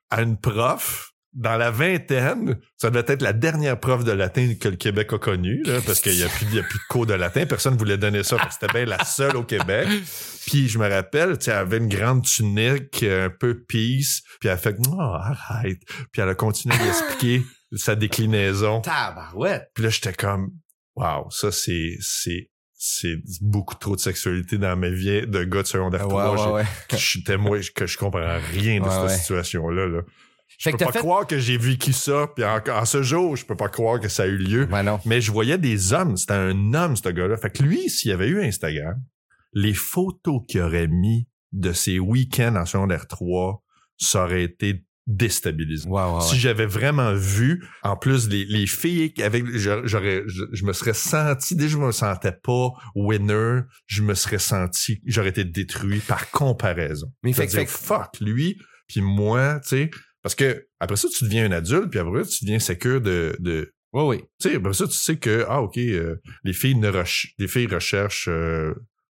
à 0.10 0.22
une 0.24 0.38
prof 0.38 1.12
dans 1.34 1.56
la 1.58 1.70
vingtaine. 1.72 2.58
Ça 2.78 2.90
devait 2.90 3.06
être 3.13 3.22
la 3.22 3.34
dernière 3.34 3.80
prof 3.80 4.04
de 4.04 4.12
latin 4.12 4.54
que 4.60 4.70
le 4.70 4.76
Québec 4.76 5.12
a 5.13 5.18
connue, 5.20 5.62
là, 5.66 5.80
parce 5.86 6.00
qu'il 6.02 6.16
y 6.16 6.24
a 6.24 6.28
plus, 6.30 6.46
il 6.50 6.56
y 6.56 6.60
a 6.60 6.63
plus 6.63 6.80
de 6.80 6.84
cours 6.90 7.06
de 7.06 7.13
latin. 7.13 7.46
Personne 7.46 7.78
voulait 7.78 7.98
donner 7.98 8.24
ça, 8.24 8.38
fait 8.40 8.48
que 8.48 8.54
c'était 8.54 8.74
bien 8.74 8.86
la 8.86 9.04
seule 9.04 9.36
au 9.36 9.44
Québec. 9.44 9.88
Puis 10.48 10.68
je 10.68 10.80
me 10.80 10.90
rappelle, 10.90 11.38
elle 11.46 11.54
avait 11.54 11.78
une 11.78 11.90
grande 11.90 12.24
tunique, 12.24 13.04
un 13.04 13.30
peu 13.30 13.63
peace, 13.68 14.22
puis 14.40 14.48
elle 14.50 14.52
a 14.52 14.58
fait 14.58 14.76
«Oh, 14.90 15.00
arrête». 15.00 15.80
Puis 16.12 16.22
elle 16.22 16.30
a 16.30 16.36
continué 16.36 16.76
d'expliquer 16.78 17.44
sa 17.76 17.96
déclinaison. 17.96 18.82
Tabarouette. 18.82 19.70
Puis 19.76 19.84
là, 19.84 19.90
j'étais 19.90 20.13
comme, 20.13 20.52
wow, 20.96 21.30
ça, 21.30 21.52
c'est, 21.52 21.98
c'est, 22.00 22.50
c'est 22.74 23.18
beaucoup 23.42 23.76
trop 23.76 23.96
de 23.96 24.02
sexualité 24.02 24.58
dans 24.58 24.76
ma 24.78 24.90
vie 24.90 25.28
de 25.28 25.44
gars 25.44 25.62
de 25.63 25.68
secondaire 25.68 26.04
Ouais, 26.08 26.24
3. 26.24 26.32
ouais, 26.32 26.38
J'ai- 26.38 26.52
ouais. 26.54 26.63
que 26.90 26.98
je 26.98 27.06
suis 27.06 27.24
témoin, 27.24 27.60
que 27.76 27.86
je 27.86 27.98
comprends 27.98 28.40
rien 28.54 28.80
de 28.80 28.90
cette 28.90 29.02
ouais. 29.04 29.18
situation-là, 29.18 29.88
là. 29.88 30.02
Je 30.58 30.70
Fait 30.70 30.72
peux 30.78 30.86
pas 30.86 30.92
fait- 30.92 31.00
croire 31.00 31.28
que 31.28 31.38
j'ai 31.38 31.58
vécu 31.58 31.94
ça, 31.94 32.28
puis 32.36 32.44
en, 32.44 32.60
en 32.70 32.86
ce 32.86 33.04
jour, 33.04 33.36
je 33.36 33.46
peux 33.46 33.56
pas 33.56 33.70
croire 33.70 34.00
que 34.00 34.08
ça 34.10 34.24
a 34.24 34.26
eu 34.28 34.38
lieu. 34.38 34.66
Ben 34.66 34.84
non. 34.84 35.00
Mais 35.06 35.22
je 35.22 35.32
voyais 35.32 35.58
des 35.58 35.94
hommes, 35.94 36.18
c'était 36.18 36.34
un 36.34 36.74
homme, 36.74 36.96
ce 36.96 37.10
gars-là. 37.10 37.38
Fait 37.38 37.52
que 37.52 37.62
lui, 37.64 37.90
s'il 37.90 38.12
avait 38.12 38.28
eu 38.28 38.42
Instagram, 38.44 38.96
les 39.54 39.74
photos 39.74 40.42
qu'il 40.48 40.62
aurait 40.62 40.88
mis 40.88 41.28
de 41.52 41.72
ses 41.74 42.00
week-ends 42.00 42.56
en 42.56 42.66
secondaire 42.66 43.08
3, 43.08 43.64
ça 43.98 44.24
aurait 44.24 44.44
été 44.44 44.84
déstabilisant. 45.06 45.90
Ouais. 46.18 46.22
Si 46.22 46.38
j'avais 46.38 46.66
vraiment 46.66 47.14
vu, 47.14 47.64
en 47.84 47.96
plus, 47.96 48.28
les, 48.28 48.46
les 48.46 48.68
filles 48.68 49.14
avec, 49.24 49.46
j'aurais, 49.56 50.24
je, 50.28 50.44
je 50.52 50.66
me 50.66 50.74
serais 50.74 50.94
senti, 50.94 51.56
déjà 51.56 51.74
je 51.74 51.78
me 51.78 51.92
sentais 51.92 52.32
pas 52.34 52.72
winner, 52.96 53.62
je 53.86 54.02
me 54.02 54.14
serais 54.16 54.40
senti, 54.40 55.02
j'aurais 55.06 55.30
été 55.30 55.46
détruit 55.46 56.00
par 56.00 56.30
comparaison. 56.32 57.08
Mais 57.24 57.32
fait, 57.34 57.48
C'est-à-dire, 57.48 57.70
fait, 57.70 57.86
fuck, 57.86 58.20
lui, 58.20 58.58
puis 58.88 59.02
moi, 59.02 59.60
tu 59.62 59.70
sais, 59.70 59.90
parce 60.28 60.36
que 60.36 60.68
après 60.82 60.98
ça, 60.98 61.08
tu 61.08 61.24
deviens 61.24 61.46
un 61.46 61.54
adulte, 61.54 61.90
puis 61.90 62.02
après 62.02 62.26
ça, 62.26 62.30
tu 62.38 62.44
deviens 62.44 62.60
sécure 62.60 63.00
de, 63.00 63.34
de 63.40 63.74
ouais, 63.94 64.04
ouais. 64.04 64.18
tu 64.42 64.50
sais, 64.50 64.56
après 64.58 64.74
ça, 64.74 64.86
tu 64.86 64.92
sais 64.92 65.16
que, 65.16 65.46
ah, 65.48 65.62
OK, 65.62 65.78
euh, 65.78 66.18
les 66.44 66.52
filles 66.52 66.76
ne 66.76 66.92
les 67.38 67.48
filles 67.48 67.68
recherchent 67.68 68.28
euh, 68.28 68.74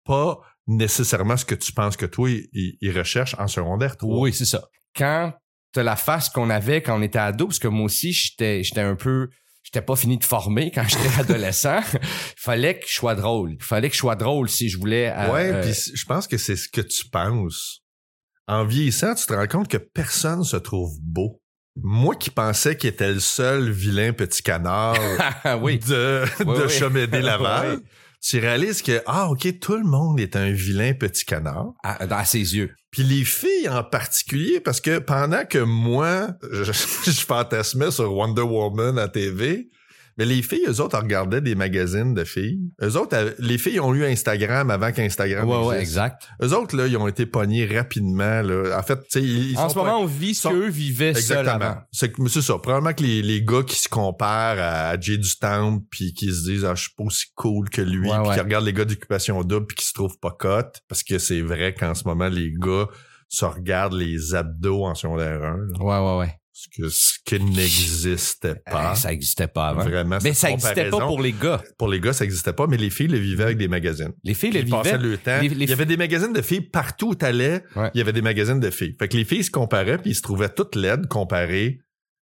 pas 0.04 0.42
nécessairement 0.68 1.38
ce 1.38 1.46
que 1.46 1.56
tu 1.56 1.72
penses 1.72 1.96
que 1.96 2.06
toi, 2.06 2.30
ils, 2.52 2.92
recherchent 2.92 3.38
en 3.40 3.48
secondaire 3.48 3.96
3. 3.96 4.20
Oui, 4.20 4.34
c'est 4.34 4.44
ça. 4.44 4.68
Quand 4.98 5.34
t'as 5.72 5.84
la 5.84 5.96
face 5.96 6.28
qu'on 6.28 6.50
avait 6.50 6.82
quand 6.82 7.00
on 7.00 7.02
était 7.02 7.20
ado, 7.20 7.46
parce 7.48 7.60
que 7.60 7.70
moi 7.70 7.86
aussi, 7.86 8.12
j'étais, 8.12 8.62
un 8.76 8.96
peu, 8.96 9.30
j'étais 9.64 9.82
pas 9.82 9.96
fini 9.96 10.18
de 10.18 10.26
former 10.26 10.72
quand 10.72 10.84
j'étais 10.90 11.22
adolescent. 11.22 11.80
Il 11.94 12.00
fallait 12.36 12.80
que 12.80 12.86
je 12.86 12.96
sois 12.96 13.16
drôle. 13.16 13.54
Il 13.54 13.64
fallait 13.64 13.88
que 13.88 13.96
je 13.96 14.00
sois 14.02 14.18
drôle 14.18 14.50
si 14.50 14.68
je 14.68 14.78
voulais. 14.78 15.10
euh, 15.16 15.32
Ouais, 15.32 15.54
euh, 15.54 15.62
puis 15.62 15.72
je 15.72 16.04
pense 16.04 16.28
que 16.28 16.38
c'est 16.38 16.58
ce 16.58 16.68
que 16.68 16.82
tu 16.82 17.08
penses. 17.08 17.82
En 18.48 18.64
vieillissant, 18.66 19.14
tu 19.16 19.26
te 19.26 19.34
rends 19.34 19.48
compte 19.48 19.68
que 19.68 19.78
personne 19.78 20.44
se 20.44 20.56
trouve 20.58 20.98
beau. 21.02 21.42
Moi 21.76 22.16
qui 22.16 22.30
pensais 22.30 22.76
qu'il 22.78 22.90
était 22.90 23.14
le 23.14 23.20
seul 23.20 23.70
vilain 23.70 24.14
petit 24.14 24.42
canard 24.42 24.98
ah 25.44 25.58
oui. 25.62 25.78
de, 25.78 26.24
de 26.40 26.68
Ouais. 27.42 27.78
tu 28.22 28.40
réalises 28.40 28.82
que, 28.82 29.02
ah, 29.06 29.30
OK, 29.30 29.60
tout 29.60 29.76
le 29.76 29.84
monde 29.84 30.20
est 30.20 30.36
un 30.36 30.50
vilain 30.52 30.94
petit 30.94 31.26
canard. 31.26 31.74
À, 31.84 32.04
à 32.04 32.26
ses 32.26 32.56
yeux. 32.56 32.74
Puis 32.90 33.04
les 33.04 33.26
filles 33.26 33.70
en 33.70 33.84
particulier, 33.84 34.60
parce 34.60 34.82
que 34.82 35.00
pendant 35.00 35.46
que 35.46 35.60
moi, 35.60 36.30
je, 36.52 36.72
je 36.72 37.26
fantasmais 37.26 37.92
sur 37.92 38.12
Wonder 38.14 38.42
Woman 38.42 38.98
à 38.98 39.08
TV, 39.08 39.70
mais 40.18 40.26
les 40.26 40.42
filles, 40.42 40.66
eux 40.68 40.82
autres, 40.82 40.98
regardaient 40.98 41.42
des 41.42 41.56
magazines 41.56 42.14
de 42.14 42.24
filles. 42.24 42.60
Eux 42.82 42.96
autres, 42.98 43.16
avaient- 43.16 43.36
les 43.40 43.58
filles 43.58 43.80
ont 43.80 43.94
eu 43.94 44.06
Instagram 44.06 44.70
avant 44.72 44.92
qu'Instagram 44.92 45.48
Ouais, 45.48 45.66
ouais, 45.68 45.82
exact. 45.82 46.28
Eux 46.42 46.54
autres, 46.54 46.76
là, 46.76 46.88
ils 46.88 46.98
ont 46.98 47.08
été 47.08 47.26
pognés 47.26 47.66
rapidement. 47.66 48.42
Là. 48.42 48.78
En 48.78 48.84
fait, 48.84 48.96
tu 49.02 49.06
sais, 49.10 49.22
ils, 49.24 49.58
en 49.58 49.64
sont 49.64 49.70
ce 49.70 49.74
pas- 49.76 49.84
moment, 49.84 50.00
on 50.02 50.06
vit 50.06 50.34
ce 50.36 50.44
sont- 50.44 50.50
qu'eux 50.52 50.70
vivaient. 50.70 51.10
Exactement. 51.10 51.76
C'est 51.92 52.12
que- 52.12 52.22
mais 52.22 52.30
c'est 52.30 52.42
ça. 52.42 52.58
Probablement 52.58 52.94
que 52.94 53.04
les, 53.04 53.22
les 53.22 53.44
gars 53.44 53.64
qui 53.64 53.76
se 53.78 53.90
comparent 53.90 54.60
à 54.60 55.00
Jay 55.00 55.18
du 55.18 55.38
Temple 55.38 55.84
puis 55.90 56.14
qui 56.14 56.34
se 56.34 56.44
disent 56.50 56.66
ah 56.66 56.76
je 56.76 56.82
suis 56.84 56.94
pas 56.98 57.04
aussi 57.04 57.26
cool 57.36 57.70
que 57.70 57.82
lui 57.82 58.10
Ouais, 58.10 58.18
puis 58.24 58.34
qui 58.34 58.40
regardent 58.40 58.66
les 58.66 58.74
gars 58.74 58.86
d'occupation 58.86 59.42
double 59.44 59.66
puis 59.68 59.76
qui 59.78 59.86
se 59.86 59.94
trouvent 59.94 60.18
pas 60.20 60.32
cotes 60.32 60.82
parce 60.88 61.04
que 61.04 61.18
c'est 61.20 61.42
vrai 61.42 61.74
qu'en 61.74 61.94
ce 61.96 62.04
moment 62.06 62.28
les 62.28 62.52
gars 62.52 62.88
se 63.30 63.46
regardent 63.46 63.94
les 63.94 64.36
abdos 64.36 64.86
en 64.86 64.96
secondaire 64.96 65.44
1 65.44 65.58
là. 65.58 65.84
Ouais, 65.84 66.00
ouais, 66.00 66.20
ouais. 66.26 66.34
Ce 66.60 66.68
que 66.76 66.90
ce 66.90 67.14
qui 67.24 67.40
n'existait 67.40 68.56
pas 68.66 68.96
ça 68.96 69.14
existait 69.14 69.48
pas 69.48 69.68
avant. 69.70 69.84
vraiment 69.84 70.18
Mais 70.24 70.34
ça 70.34 70.50
existait 70.50 70.90
pas 70.90 71.06
pour 71.06 71.22
les 71.22 71.32
gars. 71.34 71.62
pour 71.78 71.88
les 71.88 72.00
gars 72.00 72.14
ça 72.14 72.26
existait 72.26 72.54
pas 72.54 72.66
mais 72.66 72.78
les 72.78 72.90
filles 72.90 73.10
le 73.10 73.20
vivaient 73.20 73.44
avec 73.44 73.58
des 73.58 73.68
magazines 73.68 74.12
Les 74.24 74.34
filles 74.34 74.52
le 74.52 74.66
passaient 74.68 74.98
vivaient. 74.98 75.08
le 75.10 75.18
temps. 75.20 75.40
Les- 75.42 75.50
les 75.50 75.66
il 75.66 75.70
y 75.70 75.74
avait 75.74 75.86
des 75.86 75.98
magazines 75.98 76.34
de 76.34 76.42
filles 76.42 76.62
partout 76.62 77.10
où 77.10 77.16
t'allais. 77.16 77.64
Ouais. 77.76 77.92
Il 77.94 78.00
y 78.00 78.02
avait 78.02 78.14
des 78.14 78.24
magazines 78.24 78.60
de 78.60 78.72
filles. 78.72 78.96
Fait 78.98 79.08
que 79.08 79.16
les 79.18 79.24
filles 79.26 79.44
se 79.44 79.52
comparaient 79.52 80.00
puis 80.00 80.12
ils 80.12 80.16
se 80.16 80.22
trouvaient 80.24 80.50
toutes 80.50 80.76
laides 80.76 81.08
comparées 81.08 81.80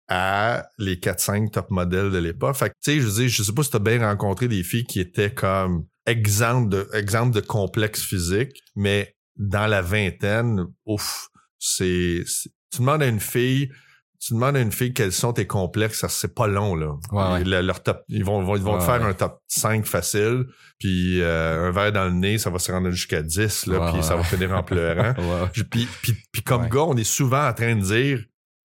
à 0.07 0.65
les 0.79 0.95
4-5 0.97 1.51
top 1.51 1.69
modèles 1.69 2.09
de 2.11 2.17
l'époque. 2.17 2.55
Fait 2.55 2.69
que, 2.69 2.75
tu 2.83 2.91
sais, 2.91 3.01
je 3.01 3.07
dire, 3.09 3.29
je 3.29 3.43
sais 3.43 3.53
pas 3.53 3.63
si 3.63 3.69
t'as 3.69 3.79
bien 3.79 3.99
rencontré 3.99 4.47
des 4.47 4.63
filles 4.63 4.83
qui 4.85 4.99
étaient 4.99 5.31
comme 5.33 5.85
exemple 6.07 6.69
de, 6.69 6.89
exemple 6.93 7.33
de 7.35 7.39
complexe 7.39 8.01
physique, 8.01 8.51
mais 8.75 9.15
dans 9.37 9.67
la 9.67 9.81
vingtaine, 9.81 10.65
ouf, 10.85 11.29
c'est- 11.59 12.23
tu 12.71 12.79
demandes 12.79 13.01
à 13.03 13.07
une 13.07 13.19
fille, 13.21 13.69
tu 14.25 14.33
demandes 14.33 14.55
à 14.55 14.59
une 14.61 14.71
fille 14.71 14.93
quels 14.93 15.11
sont 15.11 15.33
tes 15.33 15.45
complexes, 15.47 15.99
ça 15.99 16.09
c'est 16.09 16.33
pas 16.33 16.47
long 16.47 16.75
là. 16.75 16.93
Ouais, 17.11 17.33
ouais. 17.33 17.41
Et 17.41 17.43
le- 17.43 17.61
leur 17.61 17.83
top, 17.83 18.03
ils 18.07 18.23
vont, 18.23 18.41
vont- 18.43 18.55
ils 18.55 18.61
vont 18.61 18.73
Ouais, 18.73 18.79
te 18.79 18.83
faire 18.85 19.03
un 19.03 19.13
top 19.13 19.39
5 19.47 19.85
facile, 19.85 20.45
puis 20.79 21.21
euh, 21.21 21.67
un 21.67 21.71
verre 21.71 21.91
dans 21.91 22.05
le 22.05 22.11
nez, 22.13 22.37
ça 22.37 22.49
va 22.49 22.59
se 22.59 22.71
rendre 22.71 22.89
jusqu'à 22.91 23.21
10 23.21 23.67
là, 23.67 23.91
puis 23.93 24.03
ça 24.03 24.15
va 24.15 24.23
finir 24.23 24.51
en 24.53 24.63
pleurant. 24.63 25.13
Puis, 25.53 25.63
puis, 25.65 25.87
puis- 26.31 26.41
comme 26.43 26.67
gars, 26.69 26.81
on 26.83 26.95
est 26.97 27.03
souvent 27.03 27.47
en 27.47 27.53
train 27.53 27.75
de 27.75 27.81
dire 27.81 28.19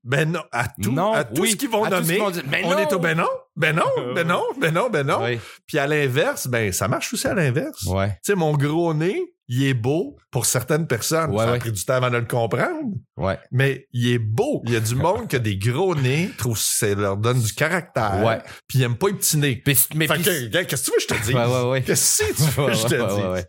ben 0.05 0.31
non, 0.31 0.43
à 0.53 0.69
tout, 0.69 0.93
Non, 0.93 1.13
à 1.13 1.25
tout 1.25 1.43
oui, 1.43 1.51
ce 1.51 1.57
qu'ils 1.57 1.69
vont 1.69 1.85
nommer, 1.89 2.07
qu'ils 2.15 2.19
vont 2.23 2.31
dire, 2.31 2.45
ben 2.47 2.63
on 2.65 2.71
non. 2.71 2.79
est 2.79 2.93
au 2.93 2.99
ben 3.01 3.15
non, 3.17 3.29
ben 3.57 3.75
non, 3.77 3.85
ben 4.15 4.27
non, 4.27 4.43
ben 4.59 4.73
non, 4.73 4.89
ben 4.91 5.07
non. 5.07 5.21
Ouais. 5.23 5.41
Puis 5.67 5.79
à 5.79 5.87
l'inverse, 5.87 6.47
ben 6.47 6.73
ça 6.73 6.87
marche 6.89 7.13
aussi 7.13 7.27
à 7.27 7.35
l'inverse. 7.35 7.83
Ouais. 7.85 8.11
Tu 8.11 8.33
sais, 8.33 8.35
mon 8.37 8.53
gros 8.57 8.95
nez, 8.95 9.21
il 9.49 9.65
est 9.65 9.75
beau 9.75 10.19
pour 10.31 10.45
certaines 10.47 10.87
personnes. 10.87 11.31
Ouais, 11.31 11.39
ça 11.39 11.51
ouais. 11.53 11.57
a 11.57 11.59
pris 11.59 11.73
du 11.73 11.83
temps 11.85 11.95
avant 11.95 12.11
de 12.11 12.19
le 12.19 12.27
comprendre. 12.27 12.95
Ouais. 13.17 13.39
Mais 13.51 13.87
il 13.93 14.09
est 14.09 14.19
beau. 14.19 14.63
Il 14.67 14.73
y 14.73 14.77
a 14.77 14.81
du 14.81 14.95
monde 14.95 15.27
qui 15.29 15.37
a 15.37 15.39
des 15.39 15.57
gros 15.57 15.95
nez, 15.95 16.31
trouve 16.37 16.55
que 16.55 16.63
ça 16.63 16.95
leur 16.95 17.17
donne 17.17 17.41
du 17.41 17.53
caractère. 17.55 18.23
Ouais. 18.25 18.41
Puis 18.69 18.79
ils 18.79 18.83
aiment 18.83 18.97
pas 18.99 19.09
les 19.09 19.15
petits 19.15 19.39
nez. 19.39 19.57
Puis- 19.65 19.77
mais 19.95 20.07
Fait 20.07 20.19
que, 20.19 20.63
qu'est-ce 20.65 20.83
que 20.83 20.85
tu 20.85 20.91
veux 20.91 20.97
que 20.97 21.03
je 21.03 21.07
te 21.07 21.27
dise? 21.27 21.35
Ouais, 21.35 21.47
ouais, 21.47 21.71
ouais. 21.71 21.83
Qu'est-ce 21.83 22.23
que 22.25 22.37
tu 22.37 22.43
veux 22.61 22.67
que 22.67 22.75
je 22.75 22.83
te 22.83 22.95
dise? 22.95 23.17
ouais, 23.25 23.31
ouais. 23.33 23.47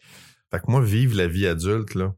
Fait 0.52 0.60
que 0.60 0.64
moi, 0.72 0.82
vivre 0.82 1.16
la 1.18 1.28
vie 1.28 1.46
adulte, 1.48 1.94
là, 1.96 2.14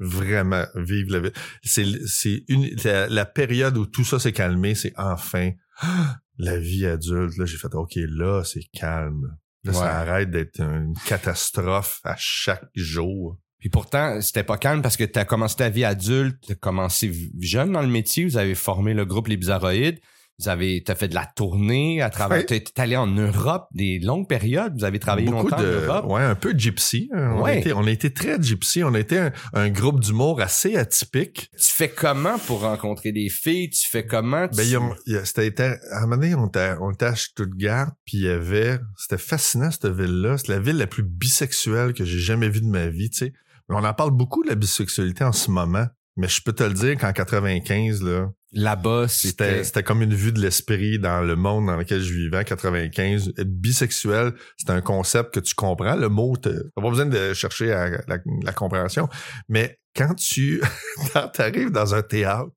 vraiment, 0.00 0.64
vivre 0.74 1.12
la 1.12 1.20
vie. 1.20 1.30
C'est, 1.62 1.84
c'est 2.06 2.42
une, 2.48 2.68
la, 2.84 3.06
la 3.08 3.24
période 3.26 3.76
où 3.78 3.86
tout 3.86 4.04
ça 4.04 4.18
s'est 4.18 4.32
calmé, 4.32 4.74
c'est 4.74 4.92
enfin 4.96 5.52
la 6.38 6.58
vie 6.58 6.84
adulte. 6.86 7.36
Là, 7.38 7.44
j'ai 7.46 7.56
fait, 7.58 7.74
OK, 7.74 7.92
là, 7.96 8.42
c'est 8.44 8.64
calme. 8.72 9.36
Là, 9.64 9.72
Ouais. 9.72 9.78
ça 9.78 9.98
arrête 9.98 10.30
d'être 10.30 10.60
une 10.60 10.94
catastrophe 11.06 12.00
à 12.04 12.14
chaque 12.18 12.64
jour. 12.74 13.36
Puis 13.58 13.68
pourtant, 13.68 14.20
c'était 14.22 14.42
pas 14.42 14.56
calme 14.56 14.80
parce 14.80 14.96
que 14.96 15.04
tu 15.04 15.18
as 15.18 15.24
commencé 15.26 15.56
ta 15.56 15.68
vie 15.68 15.84
adulte, 15.84 16.38
tu 16.46 16.52
as 16.52 16.54
commencé 16.54 17.12
jeune 17.40 17.72
dans 17.72 17.82
le 17.82 17.88
métier, 17.88 18.24
vous 18.24 18.38
avez 18.38 18.54
formé 18.54 18.94
le 18.94 19.04
groupe 19.04 19.28
Les 19.28 19.36
Bizarroïdes, 19.36 20.00
vous 20.40 20.48
avez 20.48 20.82
t'as 20.84 20.94
fait 20.94 21.08
de 21.08 21.14
la 21.14 21.26
tournée 21.26 22.00
à 22.02 22.10
travers 22.10 22.38
Ouais. 22.38 22.46
tu 22.46 22.54
es 22.54 22.64
allé 22.80 22.96
en 22.96 23.06
Europe 23.06 23.66
des 23.72 23.98
longues 23.98 24.28
périodes, 24.28 24.74
vous 24.78 24.84
avez 24.84 24.98
travaillé 24.98 25.26
Beaucoup 25.28 25.44
longtemps 25.48 25.62
de, 25.62 25.66
en 25.68 25.86
Europe. 25.86 26.06
ouais, 26.10 26.22
un 26.22 26.34
peu 26.34 26.52
gypsy. 26.56 27.10
hein. 27.12 27.32
On, 27.36 27.40
a 27.40 27.42
Ouais. 27.42 27.58
été, 27.60 27.72
on 27.72 27.84
a 27.84 27.90
été 27.90 28.12
très 28.12 28.40
gypsy. 28.40 28.82
On 28.82 28.94
a 28.94 28.98
été 29.00 29.18
un, 29.18 29.32
un 29.54 29.68
groupe 29.68 30.00
d'humour 30.00 30.40
assez 30.40 30.76
atypique. 30.76 31.50
Tu 31.52 31.70
fais 31.70 31.88
comment 31.88 32.38
pour 32.38 32.60
rencontrer 32.60 33.12
des 33.12 33.28
filles, 33.28 33.70
tu 33.70 33.88
fais 33.88 34.06
comment 34.06 34.48
tu... 34.48 34.56
Ben, 34.56 34.94
c'était, 35.24 35.46
était- 35.46 35.76
à 35.92 35.98
un 35.98 36.00
moment 36.02 36.16
donné, 36.16 36.34
on 36.34 36.46
était, 36.46 36.72
on 36.80 36.90
était 36.92 37.06
à 37.06 37.14
Stuttgart, 37.16 37.92
puis 38.04 38.18
il 38.18 38.24
y 38.24 38.28
avait, 38.28 38.78
c'était 38.96 39.18
fascinant, 39.18 39.70
cette 39.70 39.86
ville-là. 39.86 40.38
C'est 40.38 40.48
la 40.48 40.58
ville 40.58 40.76
la 40.78 40.86
plus 40.86 41.02
bisexuelle 41.02 41.92
que 41.94 42.04
j'ai 42.04 42.18
jamais 42.18 42.48
vue 42.48 42.60
de 42.60 42.66
ma 42.68 42.86
vie, 42.88 43.10
tu 43.10 43.18
sais. 43.18 43.32
On 43.68 43.84
en 43.84 43.94
parle 43.94 44.10
beaucoup 44.10 44.42
de 44.42 44.48
la 44.48 44.56
bisexualité 44.56 45.22
en 45.24 45.32
ce 45.32 45.50
moment. 45.50 45.86
Mais 46.16 46.26
je 46.28 46.42
peux 46.42 46.52
te 46.52 46.64
le 46.64 46.72
dire 46.74 46.96
qu'en 46.98 47.12
95, 47.12 48.02
là, 48.02 48.30
Là-bas, 48.52 49.06
c'était, 49.06 49.62
c'était 49.62 49.84
comme 49.84 50.02
une 50.02 50.14
vue 50.14 50.32
de 50.32 50.40
l'esprit 50.40 50.98
dans 50.98 51.20
le 51.20 51.36
monde 51.36 51.66
dans 51.66 51.76
lequel 51.76 52.00
je 52.00 52.12
vivais 52.12 52.38
en 52.38 52.44
95. 52.44 53.32
Être 53.38 53.48
bisexuel, 53.48 54.32
c'est 54.56 54.70
un 54.70 54.80
concept 54.80 55.34
que 55.34 55.40
tu 55.40 55.54
comprends. 55.54 55.94
Le 55.94 56.08
mot, 56.08 56.36
t'as 56.36 56.50
pas 56.74 56.88
besoin 56.88 57.06
de 57.06 57.32
chercher 57.32 57.72
à 57.72 57.90
la, 58.08 58.18
la 58.42 58.52
compréhension. 58.52 59.08
Mais 59.48 59.78
quand 59.94 60.14
tu 60.14 60.60
quand 61.12 61.38
arrives 61.38 61.70
dans 61.70 61.94
un 61.94 62.02
théâtre 62.02 62.50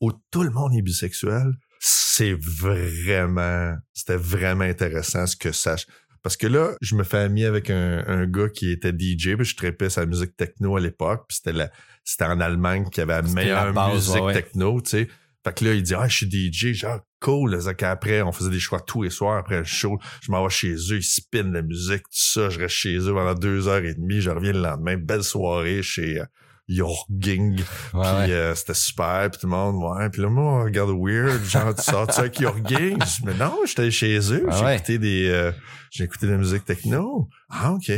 où 0.00 0.12
tout 0.30 0.42
le 0.42 0.50
monde 0.50 0.72
est 0.74 0.82
bisexuel, 0.82 1.52
c'est 1.80 2.34
vraiment, 2.34 3.74
c'était 3.92 4.16
vraiment 4.16 4.64
intéressant 4.64 5.26
ce 5.26 5.36
que 5.36 5.52
ça. 5.52 5.76
Parce 6.22 6.36
que 6.36 6.46
là, 6.46 6.74
je 6.80 6.96
me 6.96 7.04
fais 7.04 7.18
ami 7.18 7.44
avec 7.44 7.70
un, 7.70 8.02
un 8.06 8.26
gars 8.26 8.48
qui 8.48 8.72
était 8.72 8.90
DJ, 8.90 9.36
puis 9.36 9.44
je 9.44 9.54
trépais 9.54 9.90
sa 9.90 10.06
musique 10.06 10.34
techno 10.36 10.76
à 10.76 10.80
l'époque, 10.80 11.26
puis 11.28 11.36
c'était 11.36 11.52
la, 11.52 11.70
c'était 12.04 12.24
en 12.24 12.40
Allemagne 12.40 12.88
qui 12.90 13.00
avait 13.00 13.20
la 13.20 13.22
meilleure 13.22 13.66
la 13.66 13.72
base, 13.72 14.08
musique 14.08 14.24
ouais. 14.24 14.32
techno, 14.32 14.80
tu 14.80 14.90
sais. 14.90 15.08
Fait 15.46 15.54
que 15.54 15.64
là, 15.64 15.74
il 15.74 15.82
dit, 15.84 15.94
ah, 15.94 16.08
je 16.08 16.16
suis 16.16 16.50
DJ, 16.50 16.72
genre, 16.72 16.98
cool. 17.20 17.54
Là, 17.54 17.72
après, 17.88 18.20
on 18.20 18.32
faisait 18.32 18.50
des 18.50 18.58
choix 18.58 18.80
tous 18.80 19.02
les 19.02 19.10
soirs 19.10 19.38
après 19.38 19.58
le 19.58 19.64
show. 19.64 19.96
Je 20.20 20.32
m'en 20.32 20.42
vais 20.42 20.50
chez 20.50 20.72
eux, 20.74 20.96
ils 20.96 21.04
spinent 21.04 21.52
la 21.52 21.62
musique, 21.62 22.02
tout 22.02 22.08
ça. 22.10 22.48
Je 22.50 22.58
reste 22.58 22.74
chez 22.74 22.96
eux 22.98 23.14
pendant 23.14 23.34
deux 23.34 23.68
heures 23.68 23.84
et 23.84 23.94
demie. 23.94 24.20
Je 24.20 24.30
reviens 24.30 24.50
le 24.50 24.60
lendemain. 24.60 24.96
Belle 24.96 25.22
soirée 25.22 25.84
chez 25.84 26.18
euh, 26.18 26.24
Jorging. 26.68 27.60
Ouais, 27.60 27.62
Puis 27.92 28.00
ouais. 28.00 28.32
euh, 28.32 28.54
c'était 28.56 28.74
super. 28.74 29.28
Puis 29.30 29.40
tout 29.40 29.46
le 29.46 29.52
monde, 29.52 29.76
ouais. 29.76 30.10
Puis 30.10 30.20
là, 30.20 30.28
moi, 30.28 30.62
on 30.62 30.64
regarde 30.64 30.90
weird. 30.90 31.44
Genre, 31.44 31.72
tu 31.76 31.82
sors-tu 31.82 32.18
avec 32.18 32.40
Jorging? 32.40 32.98
Je 33.00 33.04
dis, 33.04 33.22
mais 33.24 33.34
non, 33.34 33.54
j'étais 33.68 33.92
chez 33.92 34.18
eux. 34.32 34.46
Ah 34.50 34.56
j'ai 34.58 34.64
ouais. 34.64 34.74
écouté 34.76 34.98
des... 34.98 35.28
euh, 35.28 35.52
j'ai 35.92 36.02
écouté 36.02 36.26
de 36.26 36.32
la 36.32 36.38
musique 36.38 36.64
techno. 36.64 37.28
Ah, 37.50 37.72
OK. 37.72 37.92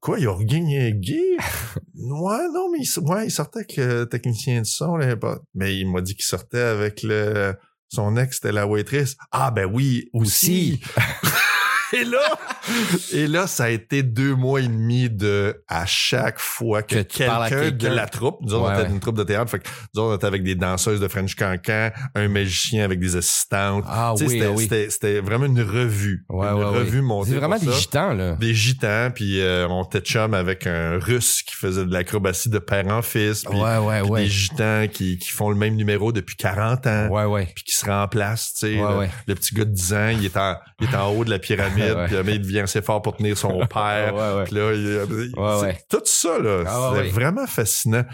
Quoi, 0.00 0.18
Jorging 0.18 0.70
est 0.70 0.92
gay? 0.92 1.36
ouais, 1.94 2.48
non, 2.52 2.70
mais 2.70 2.78
il, 2.80 3.00
ouais, 3.00 3.26
il 3.26 3.30
sortait 3.30 3.60
avec 3.60 3.76
le 3.76 4.04
technicien 4.04 4.60
de 4.60 4.66
son, 4.66 4.96
là, 4.96 5.14
mais 5.54 5.78
il 5.78 5.90
m'a 5.90 6.00
dit 6.00 6.14
qu'il 6.14 6.24
sortait 6.24 6.58
avec 6.58 7.02
le, 7.02 7.54
son 7.88 8.16
ex, 8.16 8.36
c'était 8.36 8.52
la 8.52 8.66
waitress. 8.66 9.16
Ah, 9.30 9.50
ben 9.50 9.66
oui, 9.66 10.08
aussi. 10.12 10.80
et 11.92 12.04
là, 12.04 12.18
et 13.12 13.26
là, 13.26 13.46
ça 13.46 13.64
a 13.64 13.68
été 13.68 14.02
deux 14.02 14.34
mois 14.34 14.60
et 14.60 14.66
demi 14.68 15.08
de 15.10 15.62
à 15.68 15.86
chaque 15.86 16.38
fois 16.38 16.82
que, 16.82 17.02
quelqu'un 17.02 17.70
de 17.70 17.88
la 17.88 18.06
troupe, 18.06 18.38
nous 18.42 18.54
autres, 18.54 18.64
Ouais, 18.66 18.70
on 18.70 18.74
était 18.78 18.88
ouais. 18.88 18.94
une 18.94 19.00
troupe 19.00 19.16
de 19.18 19.22
théâtre, 19.24 19.50
fait 19.50 19.58
que 19.60 19.68
nous 19.94 20.00
autres, 20.02 20.12
on 20.12 20.16
était 20.16 20.26
avec 20.26 20.42
des 20.42 20.54
danseuses 20.54 21.00
de 21.00 21.08
French 21.08 21.34
Cancan, 21.36 21.90
un 22.14 22.28
magicien 22.28 22.84
avec 22.84 22.98
des 23.00 23.16
assistantes. 23.16 23.84
Ah 23.86 24.14
Tu 24.16 24.28
sais, 24.28 24.46
oui, 24.48 24.68
c'était, 24.88 25.18
oui. 25.20 25.24
vraiment 25.24 25.46
une 25.46 25.60
revue. 25.62 26.24
Ouais, 26.28 26.46
une 26.48 26.64
revue 26.64 27.02
montée. 27.02 27.30
C'est 27.30 27.36
vraiment 27.36 27.58
des 27.58 27.66
ça. 27.66 27.72
gitans, 27.72 28.14
là. 28.14 28.34
Des 28.36 28.54
gitans, 28.54 29.10
puis 29.14 29.40
euh, 29.40 29.66
on 29.68 29.84
était 29.84 30.00
chum 30.00 30.34
avec 30.34 30.66
un 30.66 30.98
russe 30.98 31.42
qui 31.42 31.54
faisait 31.54 31.84
de 31.84 31.92
l'acrobatie 31.92 32.48
de 32.48 32.58
père 32.58 32.86
en 32.88 33.02
fils, 33.02 33.44
puis, 33.44 33.56
Ouais, 33.58 33.78
ouais, 33.78 34.00
puis 34.02 34.10
ouais. 34.10 34.22
des 34.24 34.28
gitans 34.28 34.86
qui, 34.92 35.18
qui 35.18 35.28
font 35.28 35.50
le 35.50 35.56
même 35.56 35.76
numéro 35.76 36.12
depuis 36.12 36.36
40 36.36 36.86
ans. 36.86 37.08
Ouais, 37.08 37.24
ouais. 37.24 37.48
Puis 37.54 37.64
qui 37.64 37.74
se 37.74 37.86
remplacent, 37.86 38.54
tu 38.54 38.60
sais. 38.66 38.80
Ouais, 38.80 38.90
le, 38.92 38.98
ouais. 38.98 39.10
le 39.26 39.34
petit 39.34 39.54
gars 39.54 39.64
de 39.64 39.70
10 39.70 39.92
ans, 39.94 40.08
il 40.08 40.24
est 40.24 40.36
en, 40.36 40.56
il 40.80 40.88
est 40.90 40.94
en 40.96 41.10
haut 41.10 41.24
de 41.24 41.30
la 41.30 41.38
pyramide, 41.38 41.75
Ouais. 41.82 42.06
puis 42.06 42.16
mais 42.24 42.34
il 42.36 42.42
devient 42.42 42.60
assez 42.60 42.82
fort 42.82 43.02
pour 43.02 43.16
tenir 43.16 43.36
son 43.36 43.58
père. 43.66 44.14
Ouais, 44.14 44.34
ouais. 44.38 44.44
Puis 44.44 44.54
là, 44.54 44.72
il- 44.72 44.80
il- 45.32 45.38
Ouais, 45.38 45.56
c'est- 45.60 45.66
ouais. 45.66 45.78
tout 45.88 46.02
ça, 46.04 46.38
là, 46.38 46.64
Ah, 46.66 46.90
ouais, 46.92 46.96
c'est 46.98 47.02
ouais. 47.04 47.08
vraiment 47.10 47.46
fascinant. 47.46 48.04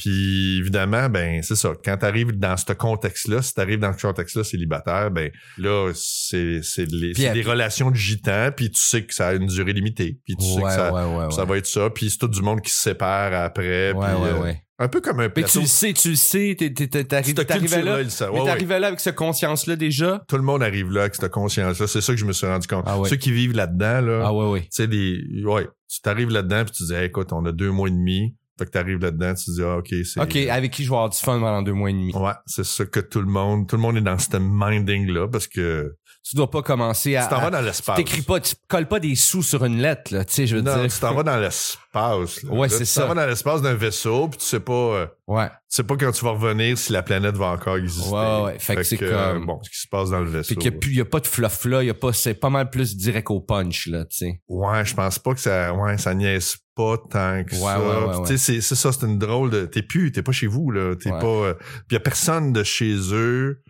Puis 0.00 0.56
évidemment, 0.60 1.10
ben 1.10 1.42
c'est 1.42 1.56
ça. 1.56 1.72
Quand 1.84 1.98
tu 1.98 2.06
arrives 2.06 2.32
dans 2.38 2.56
ce 2.56 2.72
contexte-là, 2.72 3.42
si 3.42 3.52
tu 3.52 3.60
arrives 3.60 3.80
dans 3.80 3.92
ce 3.92 4.00
contexte-là 4.06 4.44
célibataire, 4.44 5.10
ben 5.10 5.30
là, 5.58 5.92
c'est 5.94 6.60
c'est 6.62 6.90
les- 6.90 7.12
Puis 7.12 7.28
des 7.28 7.42
relations 7.42 7.90
de 7.90 7.96
gitans, 7.96 8.48
puis 8.56 8.70
tu 8.70 8.80
sais 8.80 9.04
que 9.04 9.12
ça 9.12 9.28
a 9.28 9.34
une 9.34 9.46
durée 9.46 9.74
limitée. 9.74 10.18
Puis 10.24 10.36
tu 10.36 10.44
sais 10.46 10.62
que 10.62 10.70
ça, 10.70 10.90
ouais, 10.90 11.16
ouais, 11.26 11.30
ça 11.32 11.44
va 11.44 11.58
être 11.58 11.66
ça. 11.66 11.90
Puis 11.90 12.08
c'est 12.08 12.16
tout 12.16 12.28
du 12.28 12.40
monde 12.40 12.62
qui 12.62 12.70
se 12.72 12.78
sépare 12.78 13.34
après. 13.34 13.92
Ouais, 13.92 14.06
puis, 14.06 14.22
ouais, 14.22 14.28
euh, 14.30 14.42
ouais. 14.42 14.62
Un 14.82 14.88
peu 14.88 15.02
comme 15.02 15.20
un 15.20 15.24
Mais 15.24 15.28
plateau. 15.28 15.50
tu 15.50 15.60
le 15.60 15.66
sais, 15.66 15.92
tu 15.92 16.08
le 16.08 16.14
sais, 16.16 16.56
t'es- 16.58 16.72
t'es- 16.72 16.88
t'es- 16.88 17.04
t'arrives 17.04 17.36
Cette 17.36 17.46
t'arrivais 17.46 17.82
là. 17.82 17.98
Mais 17.98 18.40
Ouais, 18.40 18.56
ouais. 18.64 18.80
là 18.80 18.86
avec 18.86 19.00
cette 19.00 19.14
conscience-là 19.14 19.76
déjà? 19.76 20.24
Tout 20.26 20.36
le 20.36 20.42
monde 20.42 20.62
arrive 20.62 20.90
là 20.90 21.02
avec 21.02 21.16
cette 21.16 21.30
conscience-là. 21.30 21.86
C'est 21.86 22.00
ça 22.00 22.14
que 22.14 22.18
je 22.18 22.24
me 22.24 22.32
suis 22.32 22.46
rendu 22.46 22.66
compte. 22.66 22.84
Ah 22.86 22.98
ouais. 22.98 23.06
Ceux 23.10 23.16
qui 23.16 23.30
vivent 23.30 23.52
là-dedans, 23.54 24.00
là, 24.00 24.22
Ah 24.24 24.32
ouais, 24.32 24.46
ouais. 24.48 24.60
tu 24.62 24.68
sais, 24.70 24.86
des, 24.88 25.20
ouais, 25.44 25.68
tu 25.86 26.00
t'arrives 26.00 26.30
là-dedans 26.30 26.64
puis 26.64 26.72
tu 26.72 26.84
dis, 26.84 26.94
Hey, 26.94 27.08
écoute, 27.08 27.30
on 27.34 27.44
a 27.44 27.52
deux 27.52 27.70
mois 27.70 27.88
et 27.88 27.90
demi. 27.90 28.34
Fait 28.60 28.66
que 28.66 28.72
t'arrives 28.72 28.98
là-dedans, 28.98 29.32
tu 29.32 29.46
te 29.46 29.50
dis, 29.52 29.62
ah, 29.62 29.78
ok, 29.78 29.88
c'est. 30.04 30.20
OK, 30.20 30.36
avec 30.36 30.70
qui 30.70 30.84
je 30.84 30.90
vais 30.90 30.94
avoir 30.94 31.08
du 31.08 31.16
fun 31.16 31.40
pendant 31.40 31.62
deux 31.62 31.72
mois 31.72 31.88
et 31.88 31.94
demi? 31.94 32.14
Ouais, 32.14 32.32
c'est 32.44 32.62
ça 32.62 32.84
que 32.84 33.00
tout 33.00 33.20
le 33.20 33.26
monde, 33.26 33.66
tout 33.66 33.76
le 33.76 33.80
monde 33.80 33.96
est 33.96 34.02
dans 34.02 34.18
ce 34.18 34.36
minding-là 34.36 35.28
parce 35.28 35.46
que 35.46 35.96
Tu 36.22 36.36
dois 36.36 36.50
pas 36.50 36.62
commencer 36.62 37.16
à... 37.16 37.24
tu 37.24 37.30
t'en 37.30 37.40
vas 37.40 37.50
dans 37.50 37.62
l'espace. 37.62 37.96
T'écris 37.96 38.22
pas, 38.22 38.38
tu 38.40 38.54
colles 38.68 38.86
pas 38.86 39.00
des 39.00 39.14
sous 39.14 39.42
sur 39.42 39.64
une 39.64 39.78
lettre, 39.80 40.14
là, 40.14 40.24
tu 40.24 40.34
sais, 40.34 40.46
je 40.46 40.56
veux 40.56 40.62
non, 40.62 40.76
dire. 40.76 40.92
tu 40.92 41.00
t'en 41.00 41.14
vas 41.14 41.22
dans 41.22 41.38
l'espace. 41.38 42.42
là. 42.42 42.52
Ouais, 42.52 42.68
c'est 42.68 42.78
tu 42.80 42.84
ça. 42.86 43.02
t'en 43.02 43.08
vas 43.08 43.14
dans 43.14 43.26
l'espace 43.26 43.62
d'un 43.62 43.74
vaisseau 43.74 44.28
puis 44.28 44.38
tu 44.38 44.44
sais 44.44 44.60
pas, 44.60 44.72
euh, 44.72 45.06
Ouais. 45.26 45.48
tu 45.48 45.54
sais 45.68 45.82
pas 45.82 45.96
quand 45.96 46.12
tu 46.12 46.24
vas 46.24 46.32
revenir 46.32 46.76
si 46.76 46.92
la 46.92 47.02
planète 47.02 47.36
va 47.36 47.46
encore 47.52 47.78
exister. 47.78 48.10
Ouais, 48.14 48.42
ouais. 48.42 48.58
Fait 48.58 48.76
que 48.76 48.82
c'est 48.82 49.02
euh, 49.02 49.32
comme- 49.34 49.46
bon, 49.46 49.60
ce 49.62 49.70
qui 49.70 49.78
se 49.78 49.88
passe 49.88 50.10
dans 50.10 50.20
le 50.20 50.28
vaisseau. 50.30 50.54
Puis 50.54 50.70
qu'il 50.70 50.92
y 50.92 50.96
y 50.96 51.00
a 51.00 51.04
pas 51.04 51.20
de 51.20 51.26
fluff 51.26 51.64
là, 51.64 51.82
y 51.82 51.90
a 51.90 51.94
pas, 51.94 52.12
c'est 52.12 52.34
pas 52.34 52.50
mal 52.50 52.68
plus 52.70 52.96
direct 52.96 53.30
au 53.30 53.40
punch, 53.40 53.86
là, 53.86 54.04
tu 54.04 54.16
sais. 54.18 54.40
Ouais, 54.48 54.84
je 54.84 54.94
pense 54.94 55.18
pas 55.18 55.34
que 55.34 55.40
ça, 55.40 55.72
ouais, 55.72 55.96
ça 55.98 56.14
niaise 56.14 56.56
pas 56.76 56.96
tant 56.98 57.42
que 57.44 57.54
Ouais, 57.54 57.60
ça. 57.60 57.80
ouais, 57.80 58.06
ouais, 58.18 58.26
tu 58.26 58.38
sais, 58.38 58.60
c'est, 58.60 58.74
ça, 58.74 58.92
c'est 58.92 59.06
une 59.06 59.18
drôle 59.18 59.50
de, 59.50 59.64
t'es 59.66 59.82
plus, 59.82 60.12
t'es 60.12 60.22
pas 60.22 60.32
chez 60.32 60.46
vous, 60.46 60.70
là. 60.70 60.94
T'es 60.96 61.10
pas, 61.10 61.24
euh, 61.26 61.54
puis 61.88 61.94
y 61.94 61.96
a 61.96 62.00
personne 62.00 62.52
de 62.52 62.62
chez 62.62 62.94
eux. 63.12 63.62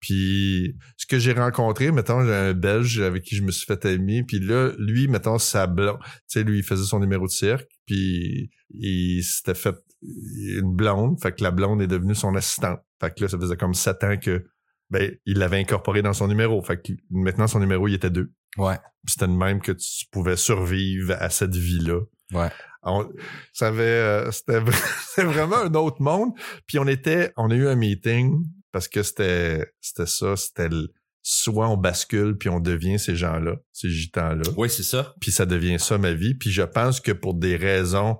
Puis 0.00 0.76
ce 0.96 1.06
que 1.06 1.18
j'ai 1.18 1.32
rencontré, 1.32 1.90
mettons, 1.90 2.24
j'ai 2.24 2.34
un 2.34 2.54
Belge 2.54 3.00
avec 3.00 3.24
qui 3.24 3.36
je 3.36 3.42
me 3.42 3.50
suis 3.50 3.66
fait 3.66 3.84
ami, 3.84 4.22
puis 4.22 4.38
là, 4.38 4.72
lui, 4.78 5.08
mettons, 5.08 5.38
sa 5.38 5.66
blonde, 5.66 5.98
tu 6.00 6.10
sais, 6.28 6.44
lui, 6.44 6.58
il 6.58 6.64
faisait 6.64 6.84
son 6.84 7.00
numéro 7.00 7.26
de 7.26 7.32
cirque, 7.32 7.68
puis 7.86 8.50
il 8.70 9.22
s'était 9.22 9.54
fait 9.54 9.76
une 10.02 10.74
blonde, 10.74 11.20
fait 11.20 11.32
que 11.32 11.42
la 11.42 11.50
blonde 11.50 11.82
est 11.82 11.88
devenue 11.88 12.14
son 12.14 12.34
assistante. 12.36 12.80
Fait 13.00 13.14
que 13.14 13.22
là, 13.22 13.28
ça 13.28 13.38
faisait 13.38 13.56
comme 13.56 13.74
sept 13.74 14.04
ans 14.04 14.16
que, 14.16 14.44
ben, 14.90 15.12
il 15.26 15.38
l'avait 15.38 15.58
incorporé 15.58 16.02
dans 16.02 16.12
son 16.12 16.28
numéro. 16.28 16.62
Fait 16.62 16.80
que 16.80 16.92
maintenant, 17.10 17.46
son 17.46 17.60
numéro, 17.60 17.88
il 17.88 17.94
était 17.94 18.10
deux. 18.10 18.32
Ouais. 18.56 18.78
C'était 19.06 19.26
de 19.26 19.32
même 19.32 19.60
que 19.60 19.72
tu 19.72 20.06
pouvais 20.10 20.36
survivre 20.36 21.16
à 21.18 21.30
cette 21.30 21.54
vie-là. 21.54 22.00
Ouais. 22.32 22.48
On, 22.82 23.08
ça 23.52 23.68
avait, 23.68 23.82
euh, 23.82 24.30
c'était 24.30 24.60
vraiment 25.22 25.58
un 25.58 25.74
autre 25.74 26.00
monde. 26.00 26.32
Puis 26.66 26.78
on 26.78 26.86
était, 26.86 27.32
on 27.36 27.50
a 27.50 27.54
eu 27.54 27.66
un 27.66 27.74
meeting 27.74 28.44
parce 28.72 28.88
que 28.88 29.02
c'était, 29.02 29.70
c'était 29.80 30.06
ça, 30.06 30.36
c'était 30.36 30.68
le- 30.68 30.92
soit 31.22 31.68
on 31.68 31.76
bascule 31.76 32.36
puis 32.38 32.48
on 32.48 32.60
devient 32.60 32.98
ces 32.98 33.14
gens-là, 33.16 33.56
ces 33.72 33.90
gitans-là. 33.90 34.42
Oui, 34.56 34.70
c'est 34.70 34.82
ça. 34.82 35.14
Puis 35.20 35.30
ça 35.30 35.44
devient 35.46 35.78
ça 35.78 35.98
ma 35.98 36.12
vie. 36.12 36.34
Puis 36.34 36.50
je 36.50 36.62
pense 36.62 37.00
que 37.00 37.12
pour 37.12 37.34
des 37.34 37.56
raisons, 37.56 38.16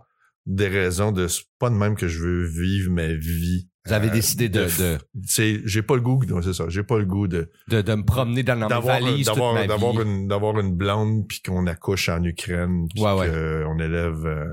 des 0.47 0.69
raisons 0.69 1.13
de, 1.13 1.27
c'est 1.29 1.45
pas 1.59 1.71
de 1.71 1.75
même 1.75 1.95
que 1.97 2.09
je 2.09 2.19
veux 2.23 2.45
vivre 2.47 2.91
ma 2.91 3.07
vie. 3.13 3.69
Vous 3.87 3.93
avez 3.95 4.09
Euh, 4.09 4.13
décidé 4.13 4.51
de, 4.51 4.65
de, 4.65 4.99
j'ai 5.65 5.83
pas 5.83 5.95
le 5.95 6.03
goût, 6.03 6.23
non, 6.27 6.43
c'est 6.43 6.53
ça, 6.53 6.67
j'ai 6.69 6.83
pas 6.83 6.99
le 6.99 7.07
goût 7.07 7.27
de, 7.29 7.51
de, 7.69 7.81
de 7.81 7.95
me 7.95 8.05
promener 8.05 8.43
dans, 8.43 8.55
dans 8.57 8.67
mes 8.67 8.69
d'avoir 8.69 8.99
toute 8.99 9.25
d'avoir 9.25 9.55
ma 9.55 9.67
d'avoir 9.67 9.93
vie. 9.93 10.03
une 10.03 10.29
d'avoir 10.29 10.61
une 10.61 10.77
blonde 10.77 11.27
puis 11.27 11.41
qu'on 11.41 11.67
accouche 11.67 12.11
en 12.11 12.23
Ukraine 12.23 12.87
puis 12.95 13.03
Ouais, 13.03 13.13
ouais. 13.15 13.29
qu'on 13.65 13.79
élève 13.79 14.27
euh, 14.27 14.53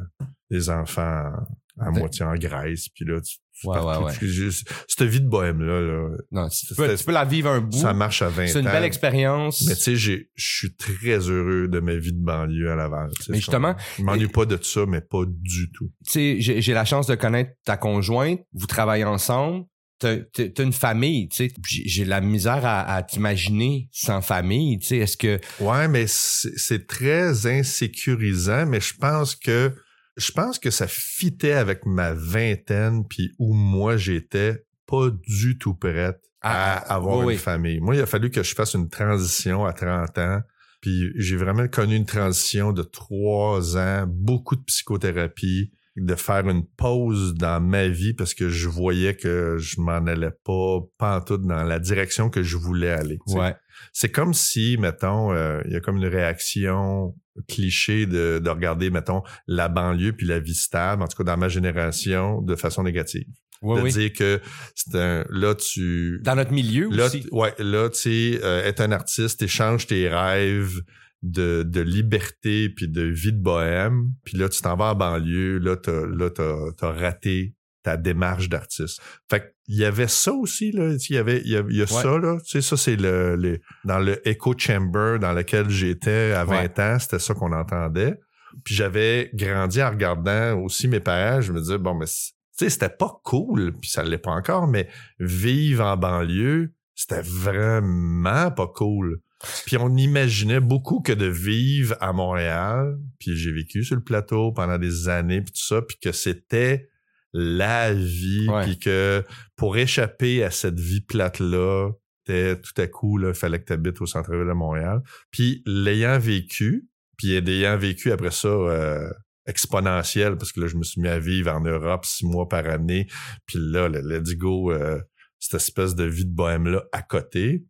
des 0.49 0.69
enfants 0.69 1.33
à 1.77 1.91
moitié 1.91 2.23
en 2.23 2.35
Grèce 2.35 2.87
puis 2.87 3.03
là 3.03 3.19
tu, 3.19 3.35
Ouais, 3.63 3.79
ouais, 3.79 4.11
juste- 4.21 4.69
cette 4.87 5.07
vie 5.07 5.21
de 5.21 5.27
bohème 5.29 5.61
là, 5.61 5.79
là 5.81 6.09
Non, 6.31 6.49
tu, 6.49 6.75
peux, 6.75 6.95
tu 6.95 7.03
peux 7.05 7.11
la 7.13 7.23
vivre 7.25 7.49
un 7.49 7.61
bout. 7.61 7.77
ça 7.77 7.93
marche 7.93 8.21
à 8.21 8.27
20 8.29 8.47
C'est 8.47 8.59
une 8.59 8.65
belle 8.65 8.83
expérience. 8.83 9.65
mais 9.67 9.75
tu 9.75 9.81
sais 9.81 9.95
j'ai 9.95 10.29
je 10.35 10.45
suis 10.57 10.75
très 10.75 11.17
heureux 11.29 11.67
de 11.69 11.79
ma 11.79 11.95
vie 11.95 12.11
de 12.13 12.21
banlieue 12.23 12.69
à 12.71 12.75
Laval 12.75 13.09
Mais 13.29 13.37
justement, 13.37 13.75
je 13.97 14.03
m'ennuie 14.03 14.27
pas 14.27 14.45
de 14.45 14.59
ça 14.61 14.85
mais 14.85 15.01
pas 15.01 15.23
du 15.27 15.71
tout 15.71 15.89
tu 16.05 16.11
sais, 16.11 16.35
j'ai 16.39 16.61
j'ai 16.61 16.73
la 16.73 16.85
chance 16.85 17.07
de 17.07 17.15
connaître 17.15 17.51
ta 17.65 17.77
conjointe, 17.77 18.41
vous 18.53 18.67
travaillez 18.67 19.05
ensemble, 19.05 19.65
t'as 19.99 20.17
t'as 20.33 20.63
une 20.63 20.73
famille, 20.73 21.29
tu 21.29 21.47
sais. 21.47 21.53
J'ai 21.85 22.03
la 22.03 22.19
misère 22.19 22.65
à, 22.65 22.81
à 22.95 23.01
t'imaginer 23.03 23.87
sans 23.93 24.21
famille, 24.21 24.77
tu 24.79 24.87
sais. 24.87 24.97
Est-ce 24.97 25.15
que 25.15 25.39
Ouais, 25.61 25.87
mais 25.87 26.05
c'est 26.07 26.57
c'est 26.57 26.85
très 26.87 27.47
insécurisant, 27.47 28.65
mais 28.65 28.81
je 28.81 28.93
pense 28.99 29.35
que 29.35 29.73
je 30.17 30.31
pense 30.31 30.59
que 30.59 30.69
ça 30.71 30.87
fitait 30.87 31.53
avec 31.53 31.85
ma 31.85 32.13
vingtaine 32.13 33.05
puis 33.07 33.33
où 33.39 33.53
moi 33.53 33.97
j'étais 33.97 34.65
pas 34.87 35.09
du 35.27 35.57
tout 35.57 35.75
prête 35.75 36.19
à 36.41 36.77
Ah, 36.77 36.95
avoir 36.95 37.25
oui, 37.25 37.33
une 37.33 37.39
famille. 37.39 37.79
Moi, 37.79 37.95
il 37.95 38.01
a 38.01 38.05
fallu 38.05 38.29
que 38.29 38.43
je 38.43 38.53
fasse 38.53 38.75
une 38.75 38.87
transition 38.89 39.65
à 39.65 39.73
30 39.73 40.17
ans. 40.19 40.41
Puis 40.79 41.11
j'ai 41.15 41.37
vraiment 41.37 41.67
connu 41.67 41.95
une 41.95 42.05
transition 42.05 42.71
de 42.71 42.83
trois 42.83 43.75
ans, 43.77 44.05
beaucoup 44.07 44.55
de 44.55 44.61
psychothérapie, 44.63 45.71
de 45.95 46.15
faire 46.15 46.47
une 46.49 46.65
pause 46.65 47.33
dans 47.35 47.61
ma 47.61 47.87
vie 47.87 48.13
parce 48.13 48.33
que 48.33 48.49
je 48.49 48.67
voyais 48.67 49.15
que 49.15 49.57
je 49.57 49.79
m'en 49.79 50.05
allais 50.05 50.31
pas 50.43 50.79
pantoute 50.97 51.43
dans 51.43 51.63
la 51.63 51.79
direction 51.79 52.29
que 52.29 52.43
je 52.43 52.57
voulais 52.57 52.89
aller. 52.91 53.17
ouais, 53.27 53.55
C'est 53.93 54.09
comme 54.11 54.33
si, 54.33 54.77
mettons, 54.77 55.33
euh, 55.33 55.61
il 55.65 55.71
y 55.71 55.75
a 55.75 55.79
comme 55.79 55.97
une 55.97 56.07
réaction 56.07 57.15
cliché 57.47 58.05
de, 58.05 58.39
de 58.43 58.49
regarder, 58.49 58.89
mettons, 58.89 59.21
la 59.47 59.67
banlieue 59.69 60.13
puis 60.13 60.25
la 60.25 60.39
vie 60.39 60.55
stable, 60.55 61.01
en 61.03 61.07
tout 61.07 61.17
cas 61.17 61.23
dans 61.23 61.37
ma 61.37 61.49
génération, 61.49 62.41
de 62.41 62.55
façon 62.55 62.83
négative. 62.83 63.27
ouais, 63.61 63.77
de 63.77 63.83
oui. 63.83 63.91
dire 63.91 64.13
que 64.13 64.41
c'est 64.73 64.95
un, 64.95 65.25
là, 65.29 65.55
tu... 65.55 66.19
Dans 66.23 66.35
notre 66.35 66.51
milieu 66.51 66.89
Là, 66.91 67.05
aussi. 67.05 67.25
ouais, 67.31 67.53
là, 67.59 67.89
tu 67.89 67.99
sais, 67.99 68.39
euh, 68.43 68.63
être 68.65 68.81
un 68.81 68.91
artiste, 68.91 69.41
échange 69.41 69.87
tes 69.87 70.09
rêves 70.09 70.81
de, 71.25 71.63
de 71.63 71.81
liberté 71.81 72.69
puis 72.69 72.87
de 72.87 73.01
vie 73.01 73.33
de 73.33 73.41
bohème. 73.41 74.11
Puis 74.23 74.37
là, 74.37 74.47
tu 74.49 74.61
t'en 74.61 74.75
vas 74.75 74.91
en 74.91 74.95
banlieue. 74.95 75.57
Là, 75.57 75.75
t'as, 75.75 76.05
là, 76.05 76.29
t'as, 76.29 76.71
t'as 76.77 76.91
raté 76.91 77.55
ta 77.83 77.97
démarche 77.97 78.49
d'artiste. 78.49 79.01
Fait 79.29 79.41
que, 79.41 79.45
il 79.67 79.77
y 79.77 79.85
avait 79.85 80.07
ça 80.07 80.31
aussi, 80.31 80.71
là. 80.71 80.93
Il 80.93 81.15
y 81.15 81.17
avait, 81.17 81.41
il 81.43 81.51
y 81.51 81.57
a, 81.57 81.63
il 81.67 81.75
y 81.75 81.81
a 81.81 81.87
ça, 81.87 82.19
là. 82.19 82.37
Tu 82.45 82.51
sais, 82.51 82.61
ça, 82.61 82.77
c'est 82.77 82.95
le, 82.95 83.35
le, 83.35 83.59
dans 83.83 83.97
le 83.97 84.27
echo 84.27 84.53
chamber 84.57 85.17
dans 85.19 85.33
lequel 85.33 85.69
j'étais 85.69 86.33
à 86.33 86.45
20 86.45 86.79
ans. 86.79 86.99
C'était 86.99 87.19
ça 87.19 87.33
qu'on 87.33 87.51
entendait. 87.51 88.19
Puis 88.63 88.75
j'avais 88.75 89.31
grandi 89.33 89.81
en 89.81 89.89
regardant 89.89 90.59
aussi 90.61 90.87
mes 90.87 90.99
parents. 90.99 91.41
Je 91.41 91.51
me 91.51 91.59
disais, 91.59 91.79
bon, 91.79 91.95
mais, 91.95 92.05
tu 92.05 92.33
sais, 92.51 92.69
c'était 92.69 92.89
pas 92.89 93.19
cool. 93.23 93.73
Puis 93.81 93.89
ça 93.89 94.03
l'est 94.03 94.19
pas 94.19 94.31
encore, 94.31 94.67
mais 94.67 94.87
vivre 95.19 95.83
en 95.83 95.97
banlieue, 95.97 96.73
c'était 96.93 97.21
vraiment 97.21 98.51
pas 98.51 98.67
cool. 98.67 99.19
Puis 99.65 99.77
on 99.77 99.95
imaginait 99.95 100.59
beaucoup 100.59 101.01
que 101.01 101.11
de 101.13 101.25
vivre 101.25 101.95
à 101.99 102.13
Montréal, 102.13 102.97
puis 103.19 103.35
j'ai 103.35 103.51
vécu 103.51 103.83
sur 103.83 103.95
le 103.95 104.03
plateau 104.03 104.51
pendant 104.51 104.77
des 104.77 105.09
années, 105.09 105.41
puis 105.41 105.51
tout 105.53 105.65
ça, 105.65 105.81
puis 105.81 105.97
que 106.01 106.11
c'était 106.11 106.89
la 107.33 107.93
vie, 107.93 108.47
puis 108.63 108.79
que 108.79 109.23
pour 109.55 109.75
échapper 109.77 110.43
à 110.43 110.51
cette 110.51 110.79
vie 110.79 111.01
plate-là, 111.01 111.91
t'es- 112.25 112.59
tout 112.59 112.81
à 112.81 112.87
coup, 112.87 113.19
il 113.19 113.33
fallait 113.33 113.59
que 113.59 113.65
tu 113.65 113.73
habites 113.73 113.99
au 114.01 114.05
centre-ville 114.05 114.47
de 114.47 114.53
Montréal. 114.53 115.01
Puis 115.31 115.61
l'ayant 115.65 116.17
vécu, 116.17 116.87
puis 117.17 117.35
ayant 117.35 117.77
vécu 117.77 118.11
après 118.11 118.31
ça 118.31 118.47
euh, 118.47 119.09
exponentiel, 119.47 120.37
parce 120.37 120.51
que 120.51 120.59
là, 120.61 120.67
je 120.67 120.75
me 120.75 120.83
suis 120.83 121.01
mis 121.01 121.07
à 121.07 121.19
vivre 121.19 121.51
en 121.51 121.61
Europe 121.61 122.05
six 122.05 122.25
mois 122.25 122.47
par 122.47 122.65
année, 122.67 123.07
puis 123.45 123.59
là, 123.59 123.87
le 123.89 123.99
let's 124.01 124.35
go, 124.35 124.71
euh, 124.71 124.99
cette 125.39 125.55
espèce 125.61 125.95
de 125.95 126.03
vie 126.05 126.25
de 126.25 126.33
bohème-là 126.33 126.83
à 126.91 127.01
côté. 127.01 127.63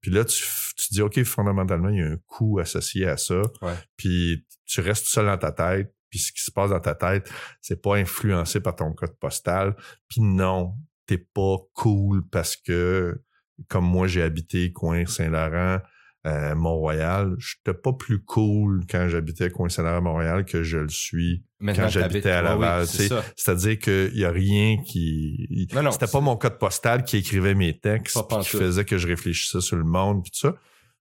Puis 0.00 0.10
là, 0.10 0.24
tu, 0.24 0.42
tu 0.76 0.94
dis, 0.94 1.02
OK, 1.02 1.22
fondamentalement, 1.24 1.88
il 1.88 1.98
y 1.98 2.02
a 2.02 2.06
un 2.06 2.18
coût 2.26 2.58
associé 2.58 3.06
à 3.06 3.16
ça. 3.16 3.42
Ouais. 3.62 3.74
Puis 3.96 4.46
tu 4.66 4.80
restes 4.80 5.04
tout 5.04 5.10
seul 5.10 5.26
dans 5.26 5.38
ta 5.38 5.52
tête. 5.52 5.94
Puis 6.10 6.20
ce 6.20 6.32
qui 6.32 6.42
se 6.42 6.50
passe 6.50 6.70
dans 6.70 6.80
ta 6.80 6.94
tête, 6.94 7.30
c'est 7.60 7.82
pas 7.82 7.96
influencé 7.96 8.60
par 8.60 8.76
ton 8.76 8.92
code 8.92 9.16
postal. 9.18 9.76
Puis 10.08 10.20
non, 10.20 10.74
t'es 11.06 11.18
pas 11.18 11.56
cool 11.74 12.26
parce 12.28 12.56
que, 12.56 13.20
comme 13.68 13.84
moi, 13.84 14.06
j'ai 14.06 14.22
habité 14.22 14.72
coin 14.72 15.04
Saint-Laurent, 15.04 15.80
euh, 16.28 16.54
Mont-Royal, 16.54 17.34
j'étais 17.38 17.78
pas 17.78 17.92
plus 17.92 18.20
cool 18.20 18.84
quand 18.90 19.08
j'habitais 19.08 19.44
à 19.44 19.50
Coincellaire 19.50 19.94
à 19.94 20.00
Montréal 20.00 20.44
que 20.44 20.62
je 20.62 20.78
le 20.78 20.88
suis 20.88 21.42
Maintenant 21.60 21.84
quand 21.84 21.88
j'habitais 21.90 22.30
à 22.30 22.42
oui, 22.42 22.60
Laval. 22.60 22.86
ça. 22.86 23.24
C'est-à-dire 23.36 23.78
qu'il 23.78 24.16
y 24.16 24.24
a 24.24 24.30
rien 24.30 24.76
qui... 24.84 25.68
C'était 25.90 26.06
pas 26.06 26.20
mon 26.20 26.36
code 26.36 26.58
postal 26.58 27.02
qui 27.04 27.16
écrivait 27.16 27.54
mes 27.54 27.78
textes, 27.78 28.18
qui 28.42 28.48
faisait 28.48 28.84
que 28.84 28.98
je 28.98 29.08
réfléchissais 29.08 29.60
sur 29.60 29.76
le 29.76 29.84
monde, 29.84 30.22
puis 30.22 30.30
tout 30.30 30.38
ça. 30.38 30.54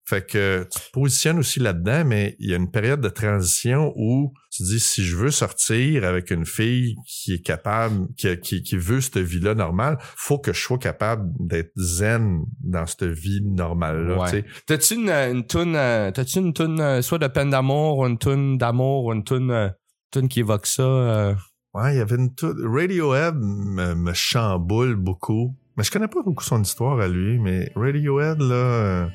Fait 0.09 0.25
que 0.25 0.65
tu 0.71 0.79
te 0.79 0.91
positionnes 0.93 1.37
aussi 1.37 1.59
là-dedans, 1.59 2.05
mais 2.05 2.37
il 2.39 2.49
y 2.49 2.53
a 2.53 2.55
une 2.55 2.71
période 2.71 3.01
de 3.01 3.09
transition 3.09 3.91
où 3.97 4.31
tu 4.49 4.63
dis 4.63 4.79
si 4.79 5.03
je 5.03 5.17
veux 5.17 5.31
sortir 5.31 6.05
avec 6.05 6.31
une 6.31 6.45
fille 6.45 6.95
qui 7.05 7.33
est 7.33 7.41
capable, 7.41 8.07
qui, 8.15 8.39
qui, 8.39 8.63
qui 8.63 8.77
veut 8.77 9.01
cette 9.01 9.17
vie-là 9.17 9.53
normale, 9.53 9.97
faut 10.15 10.39
que 10.39 10.53
je 10.53 10.61
sois 10.61 10.77
capable 10.77 11.29
d'être 11.41 11.73
zen 11.75 12.45
dans 12.63 12.85
cette 12.85 13.03
vie 13.03 13.41
normale-là. 13.43 14.17
Ouais. 14.17 14.45
T'as-tu 14.65 14.93
une, 14.93 15.09
une 15.09 15.45
toune, 15.45 15.75
euh, 15.75 16.09
t'as-tu 16.11 16.39
une 16.39 16.53
toune 16.53 16.79
euh, 16.79 17.01
soit 17.01 17.19
de 17.19 17.27
peine 17.27 17.49
d'amour 17.49 17.97
ou 17.97 18.05
une 18.05 18.17
toune 18.17 18.57
d'amour 18.57 19.03
ou 19.03 19.11
une 19.13 19.25
toune, 19.25 19.51
euh, 19.51 19.67
toune 20.09 20.29
qui 20.29 20.39
évoque 20.39 20.67
ça? 20.67 20.83
euh? 20.83 21.35
Ouais, 21.73 21.95
il 21.95 21.97
y 21.97 22.01
avait 22.01 22.15
une 22.15 22.33
toute... 22.33 22.55
Radiohead 22.63 23.35
me, 23.35 23.93
me 23.93 24.13
chamboule 24.13 24.95
beaucoup. 24.95 25.53
Mais 25.75 25.83
je 25.83 25.91
connais 25.91 26.07
pas 26.07 26.23
beaucoup 26.23 26.45
son 26.45 26.61
histoire 26.61 26.97
à 27.01 27.09
lui, 27.09 27.37
mais 27.39 27.73
Radiohead, 27.75 28.39
là... 28.39 29.09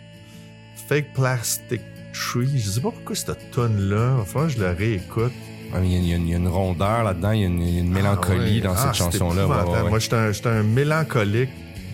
euh, 0.82 0.88
Fake 0.88 1.12
Plastic 1.14 1.80
Tree, 2.12 2.58
je 2.58 2.70
sais 2.70 2.80
pas 2.80 2.90
pourquoi 2.90 3.16
cette 3.16 3.50
tonne-là. 3.52 4.16
Enfin, 4.20 4.48
je 4.48 4.60
la 4.60 4.72
réécoute. 4.72 5.32
Ouais, 5.74 5.80
Il 5.84 5.92
y, 5.92 5.96
a- 5.96 5.98
il 5.98 6.06
y 6.08 6.12
a 6.12 6.16
une- 6.16 6.26
il 6.26 6.30
y 6.30 6.34
a 6.34 6.36
une 6.36 6.48
rondeur 6.48 7.04
là-dedans, 7.04 7.30
il 7.32 7.40
y 7.40 7.44
a 7.44 7.46
une, 7.46 7.88
mélancolie 7.90 8.60
Ah 8.62 8.66
dans 8.66 8.70
ouais. 8.72 8.76
cette 8.76 8.86
Ah, 8.88 8.92
chanson-là. 8.92 9.46
Ouais, 9.46 9.54
épouvantable. 9.56 9.84
ouais, 9.84 9.90
Moi, 9.90 9.98
j'étais 9.98 10.16
un, 10.16 10.32
j'étais 10.32 10.48
un 10.50 10.62
mélancolique. 10.62 11.48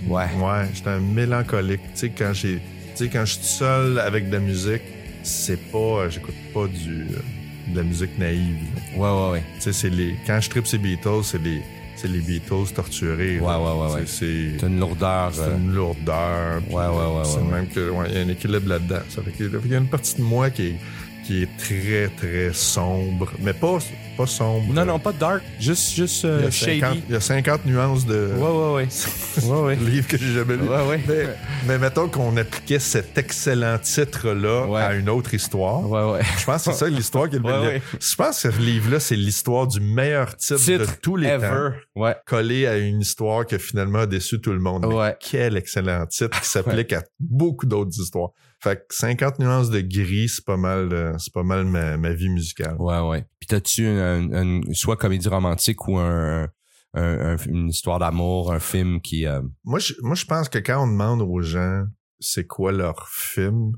ouais. 0.08 0.24
Ouais, 0.40 0.66
j'étais 0.74 0.90
un 0.90 0.98
mélancolique. 1.00 1.80
Tu 1.94 1.98
sais, 2.00 2.08
quand 2.10 2.32
j'ai... 2.32 2.56
Tu 2.96 3.04
sais, 3.04 3.08
quand 3.08 3.24
je 3.24 3.34
suis 3.34 3.44
seul 3.44 4.00
avec 4.00 4.28
de 4.28 4.32
la 4.34 4.40
musique, 4.40 4.82
c'est 5.22 5.60
pas... 5.70 6.08
J'écoute 6.08 6.34
pas 6.52 6.66
du... 6.66 7.02
euh, 7.02 7.72
de 7.72 7.76
la 7.76 7.82
musique 7.84 8.18
naïve. 8.18 8.56
là. 8.74 8.98
Ouais, 9.00 9.26
ouais, 9.26 9.32
ouais. 9.34 9.42
Tu 9.56 9.60
sais, 9.62 9.72
c'est 9.72 9.90
les... 9.90 10.16
Quand 10.26 10.40
je 10.40 10.50
tripe 10.50 10.66
ces 10.66 10.78
Beatles, 10.78 11.22
c'est 11.22 11.40
les... 11.40 11.62
C'est 12.00 12.08
les 12.08 12.20
Beatles 12.20 12.72
torturés. 12.74 13.40
Ouais, 13.40 13.46
ouais, 13.46 13.54
ouais, 13.56 13.92
ouais. 13.94 14.02
C'est... 14.06 14.64
Une 14.66 14.78
lourdeur. 14.78 15.30
C'est 15.34 15.40
euh, 15.42 15.56
une 15.56 15.72
lourdeur. 15.74 16.62
Ouais, 16.70 16.74
ouais, 16.76 16.86
ouais, 16.86 17.24
C'est 17.24 17.38
ouais, 17.38 17.42
ouais. 17.42 17.50
même 17.50 17.66
que, 17.66 17.90
ouais, 17.90 18.06
il 18.10 18.14
y 18.14 18.18
a 18.18 18.20
un 18.22 18.28
équilibre 18.28 18.68
là-dedans. 18.68 19.00
Ça 19.08 19.20
fait 19.22 19.32
que- 19.32 19.60
il 19.64 19.70
y 19.70 19.74
a 19.74 19.78
une 19.78 19.88
partie 19.88 20.14
de 20.16 20.22
moi 20.22 20.48
qui 20.50 20.62
est, 20.68 20.76
qui 21.24 21.42
est 21.42 21.48
très, 21.58 22.08
très 22.16 22.52
sombre. 22.52 23.28
Mais 23.40 23.52
pas, 23.52 23.78
pas 24.18 24.26
sombre. 24.26 24.74
Non, 24.74 24.84
non, 24.84 24.98
pas 24.98 25.12
dark, 25.12 25.42
juste, 25.60 25.94
juste 25.94 26.24
Il 26.24 26.26
y, 26.26 26.30
euh, 26.30 26.48
a 26.48 26.50
50, 26.50 26.52
shady. 26.94 27.02
il 27.08 27.12
y 27.12 27.16
a 27.16 27.20
50 27.20 27.64
nuances 27.66 28.04
de 28.04 28.32
Ouais, 28.36 28.42
ouais, 28.50 28.72
ouais. 28.74 28.88
ouais, 29.44 29.60
ouais. 29.62 29.76
livres 29.76 30.08
que 30.08 30.18
j'ai 30.18 30.32
jamais 30.34 30.56
lu. 30.56 30.64
Ouais, 30.68 30.86
ouais. 30.88 31.00
Mais, 31.08 31.24
mais 31.66 31.78
mettons 31.78 32.08
qu'on 32.08 32.36
appliquait 32.36 32.80
cet 32.80 33.16
excellent 33.16 33.78
titre-là 33.78 34.66
Ouais. 34.66 34.82
à 34.82 34.94
une 34.94 35.08
autre 35.08 35.32
histoire. 35.34 35.88
Ouais, 35.88 36.12
ouais. 36.12 36.20
Je 36.38 36.44
pense 36.44 36.64
que 36.64 36.72
c'est 36.72 36.78
ça 36.78 36.88
l'histoire 36.90 37.28
qui 37.30 37.36
est 37.36 37.38
le 37.38 37.44
Ouais, 37.44 37.58
ouais. 37.66 37.82
Je 38.00 38.14
pense 38.16 38.42
que 38.42 38.50
ce 38.50 38.58
livre-là, 38.60 39.00
c'est 39.00 39.16
l'histoire 39.16 39.66
du 39.66 39.80
meilleur 39.80 40.36
titre, 40.36 40.56
de 40.78 40.86
tous 41.00 41.16
les 41.16 41.28
temps. 41.28 41.34
Ever. 41.34 41.68
Ouais. 41.96 42.16
collé 42.26 42.66
à 42.66 42.76
une 42.76 43.00
histoire 43.00 43.46
qui 43.46 43.54
a 43.54 43.58
finalement 43.58 44.04
déçu 44.06 44.40
tout 44.40 44.52
le 44.52 44.58
monde. 44.60 44.84
Mais 44.88 44.94
Ouais. 44.94 45.16
quel 45.20 45.56
excellent 45.56 46.04
titre 46.06 46.40
qui 46.40 46.48
s'applique 46.48 46.92
à 46.92 47.02
beaucoup 47.20 47.66
d'autres 47.66 47.98
histoires. 48.00 48.30
Fait 48.60 48.76
que 48.88 48.94
50 48.94 49.38
nuances 49.38 49.70
de 49.70 49.80
gris, 49.80 50.28
c'est 50.28 50.44
pas 50.44 50.56
mal, 50.56 50.92
euh, 50.92 51.16
c'est 51.18 51.32
pas 51.32 51.44
mal 51.44 51.64
ma, 51.64 51.96
ma 51.96 52.12
vie 52.12 52.28
musicale. 52.28 52.74
Ouais, 52.78 52.98
ouais. 53.00 53.24
Puis 53.38 53.46
t'as-tu 53.46 53.84
une, 53.86 53.98
une- 53.98 54.34
une- 54.66 54.74
soit 54.74 54.96
comédie 54.96 55.28
romantique 55.28 55.86
ou 55.86 55.96
un, 55.98 56.48
un- 56.94 57.34
un- 57.34 57.36
une 57.36 57.68
histoire 57.68 57.98
d'amour, 58.00 58.52
un 58.52 58.58
film 58.60 59.00
qui... 59.00 59.26
euh, 59.26 59.42
Moi, 59.64 59.78
je, 59.78 59.94
moi, 60.02 60.14
je 60.16 60.24
pense 60.24 60.48
que 60.48 60.58
quand 60.58 60.82
on 60.82 60.88
demande 60.88 61.22
aux 61.22 61.40
gens 61.40 61.84
c'est 62.20 62.46
quoi 62.48 62.72
leur 62.72 63.08
film, 63.08 63.72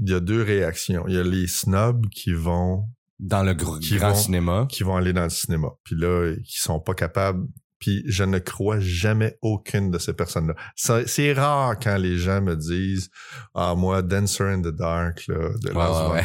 il 0.00 0.10
y 0.10 0.14
a 0.14 0.20
deux 0.20 0.42
réactions. 0.44 1.04
Il 1.08 1.14
y 1.14 1.18
a 1.18 1.24
les 1.24 1.48
snobs 1.48 2.06
qui 2.10 2.32
vont, 2.32 2.84
dans 3.18 3.42
le 3.42 3.52
gr- 3.52 3.80
Qui 3.80 3.96
grand 3.96 4.10
vont- 4.10 4.14
cinéma. 4.14 4.66
qui 4.70 4.84
vont 4.84 4.94
aller 4.96 5.12
dans 5.12 5.24
le 5.24 5.30
cinéma. 5.30 5.68
Puis 5.82 5.96
là, 5.96 6.32
qui 6.44 6.58
sont 6.60 6.78
pas 6.78 6.94
capables. 6.94 7.44
Puis 7.80 8.04
je 8.06 8.22
ne 8.24 8.38
crois 8.38 8.78
jamais 8.78 9.38
aucune 9.42 9.90
de 9.90 9.98
ces 9.98 10.12
personnes-là. 10.12 10.54
Ça- 10.76 11.06
C'est 11.06 11.32
rare 11.32 11.78
quand 11.82 11.96
les 11.96 12.18
gens 12.18 12.40
me 12.42 12.54
disent 12.54 13.10
Ah, 13.54 13.74
moi, 13.74 14.02
Dancer 14.02 14.44
in 14.44 14.60
the 14.60 14.68
Dark, 14.68 15.24
là, 15.28 15.48
de 15.62 15.70
Lars 15.70 16.12
ouais, 16.12 16.22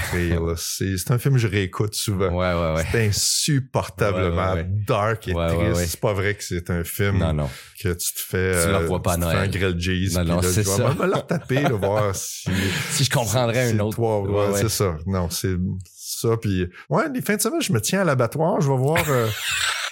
c'est 0.58 1.12
un 1.12 1.18
film 1.18 1.36
que 1.36 1.40
je 1.40 1.48
réécoute 1.48 1.96
souvent. 1.96 2.28
Ouais, 2.30 2.54
ouais, 2.54 2.76
ouais. 2.76 2.86
C'est 2.92 3.08
insupportablement 3.08 4.56
dark 4.88 5.28
et 5.28 5.34
triste. 5.34 5.86
C'est 5.92 6.00
pas 6.00 6.14
vrai 6.14 6.36
que 6.36 6.44
c'est 6.44 6.70
un 6.70 6.84
film 6.84 7.18
Non, 7.20 7.34
non. 7.34 7.50
que 7.82 7.90
tu 7.90 8.14
te 8.14 8.20
fais. 8.20 8.52
Tu 8.52 8.58
euh, 8.70 8.78
revois 8.80 9.02
pas 9.02 9.16
tu 9.16 9.22
te 9.22 9.28
fais 9.30 9.38
un 9.38 9.48
grill 9.48 9.80
cheese. 9.80 10.16
Non, 10.18 10.24
non, 10.26 10.42
c'est 10.42 10.64
je 10.64 10.70
vais 10.70 10.76
ça. 10.78 10.94
me 10.94 11.06
le 11.08 11.14
retaper, 11.16 11.62
là, 11.62 11.70
voir 11.70 12.16
si. 12.16 12.50
Si 12.92 13.04
je 13.06 13.10
comprendrais 13.10 13.72
un 13.72 13.80
autre. 13.80 13.96
toi, 13.96 14.52
c'est 14.56 14.70
ça. 14.70 14.98
Non, 15.06 15.30
c'est 15.30 15.56
ça. 15.96 16.38
Puis, 16.42 16.68
ouais, 16.90 17.04
les 17.14 17.22
fins 17.22 17.36
de 17.38 17.42
semaine, 17.42 17.62
je 17.62 17.72
me 17.74 17.80
tiens 17.82 18.02
à 18.02 18.04
l'abattoir. 18.04 18.60
Je 18.62 18.70
vais 18.70 18.78
voir. 18.78 19.04
euh, 19.10 19.28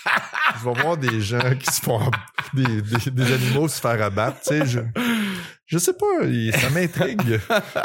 je 0.59 0.69
vais 0.69 0.81
voir 0.81 0.97
des 0.97 1.21
gens 1.21 1.55
qui 1.59 1.73
se 1.73 1.81
font. 1.81 1.99
Des, 2.53 2.81
des, 2.81 3.11
des 3.11 3.33
animaux 3.33 3.67
se 3.67 3.79
faire 3.79 4.01
abattre. 4.01 4.39
Tu 4.41 4.49
sais, 4.49 4.65
je. 4.65 4.79
Je 5.65 5.77
sais 5.79 5.93
pas, 5.93 6.59
ça 6.59 6.69
m'intrigue. 6.69 7.39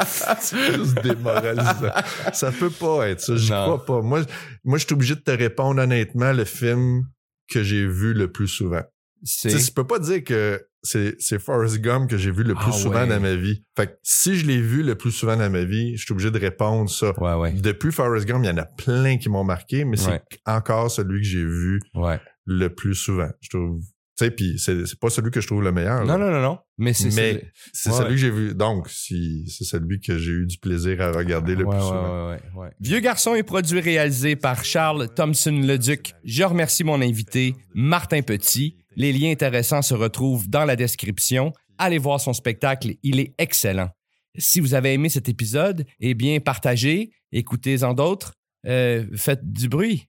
c'est 0.41 0.75
juste 0.75 1.01
démoralisant. 1.03 1.93
Ça 2.35 2.51
peut 2.53 2.71
pas 2.71 3.09
être 3.09 3.21
ça, 3.21 3.33
Non. 3.35 3.65
crois 3.79 3.87
pas. 3.87 4.03
Moi, 4.03 4.23
moi, 4.65 4.79
je 4.79 4.85
suis 4.85 4.93
obligé 4.95 5.15
de 5.15 5.21
te 5.21 5.31
répondre 5.31 5.81
honnêtement, 5.81 6.33
le 6.33 6.45
film 6.45 7.05
que 7.51 7.63
j'ai 7.63 7.87
vu 7.87 8.13
le 8.15 8.31
plus 8.31 8.49
souvent. 8.49 8.83
Tu 9.25 9.49
sais, 9.51 9.59
je 9.59 9.73
peux 9.73 9.87
pas 9.87 9.99
dire 10.01 10.23
que 10.23 10.61
c'est, 10.83 11.15
c'est 11.19 11.39
Forrest 11.41 11.79
Gump 11.79 12.11
que 12.11 12.19
j'ai 12.19 12.31
vu 12.31 12.43
le 12.45 12.55
plus 12.55 12.65
Ah 12.69 12.73
souvent 12.73 13.01
ouais. 13.03 13.07
dans 13.09 13.21
ma 13.21 13.35
vie. 13.37 13.65
Fait 13.77 13.87
que 13.87 13.93
si 14.03 14.37
je 14.37 14.47
l'ai 14.47 14.61
vu 14.61 14.83
le 14.83 14.95
plus 14.95 15.11
souvent 15.11 15.37
dans 15.37 15.51
ma 15.51 15.65
vie, 15.65 15.97
je 15.97 16.05
suis 16.05 16.13
obligé 16.13 16.31
de 16.31 16.39
répondre 16.39 16.91
ça. 16.91 17.19
Ouais, 17.21 17.35
ouais. 17.35 17.53
Depuis 17.53 17.91
Forrest 17.91 18.27
Gump, 18.27 18.45
il 18.45 18.49
y 18.49 18.51
en 18.51 18.59
a 18.59 18.67
plein 18.67 19.17
qui 19.19 19.29
m'ont 19.29 19.45
marqué, 19.45 19.85
mais 19.85 19.97
c'est 19.97 20.23
encore 20.47 20.91
celui 20.91 21.21
que 21.23 21.27
j'ai 21.27 21.45
vu 21.45 21.81
Ouais. 21.95 22.21
Le 22.49 22.75
plus 22.75 22.95
souvent. 22.95 23.29
Je 23.41 23.51
trouve. 23.51 23.81
Tu 24.17 24.25
sais, 24.25 24.31
puis 24.33 24.59
c'est, 24.59 24.99
pas 24.99 25.11
celui 25.11 25.31
que 25.31 25.41
je 25.41 25.47
trouve 25.47 25.63
le 25.63 25.71
meilleur. 25.71 26.05
là. 26.05 26.17
Non, 26.17 26.19
non, 26.19 26.33
non, 26.33 26.43
non. 26.43 26.59
Mais 26.77 26.93
c'est... 26.93 27.09
Ouais, 27.09 27.53
celui 27.73 27.99
ouais. 27.99 28.09
que 28.09 28.17
j'ai 28.17 28.31
vu. 28.31 28.55
Donc, 28.55 28.89
si 28.89 29.49
c'est 29.49 29.63
celui 29.63 30.01
que 30.01 30.19
j'ai 30.19 30.33
eu 30.33 30.47
du 30.47 30.59
plaisir 30.59 31.01
à 31.01 31.13
regarder 31.13 31.55
le 31.55 31.65
Ouais, 31.65 31.77
plus 31.77 31.81
souvent. 31.81 32.37
Vieux 32.81 32.99
garçon 32.99 33.37
est 33.37 33.45
produit 33.45 33.79
et 33.79 33.83
réalisé 33.83 34.35
par 34.35 34.65
Charles 34.65 35.09
Thompson-Leduc. 35.15 36.15
Je 36.25 36.43
remercie 36.43 36.83
mon 36.83 37.01
invité, 37.01 37.55
Martin 37.75 38.23
Petit. 38.23 38.79
Les 38.97 39.13
liens 39.13 39.31
intéressants 39.31 39.83
se 39.83 39.95
retrouvent 39.95 40.49
dans 40.49 40.65
la 40.65 40.75
description. 40.75 41.53
Allez 41.77 41.99
voir 41.99 42.21
son 42.21 42.33
spectacle, 42.33 42.95
il 43.05 43.21
est 43.21 43.35
excellent. 43.39 43.91
Si 44.37 44.59
vous 44.59 44.75
avez 44.75 44.95
aimé 44.95 45.09
cet 45.09 45.29
épisode, 45.29 45.85
eh 46.01 46.15
bien, 46.15 46.41
partagez, 46.41 47.13
écoutez-en 47.31 47.95
d'autres, 47.95 48.33
euh, 48.67 49.07
faites 49.15 49.49
du 49.49 49.69
bruit. 49.69 50.07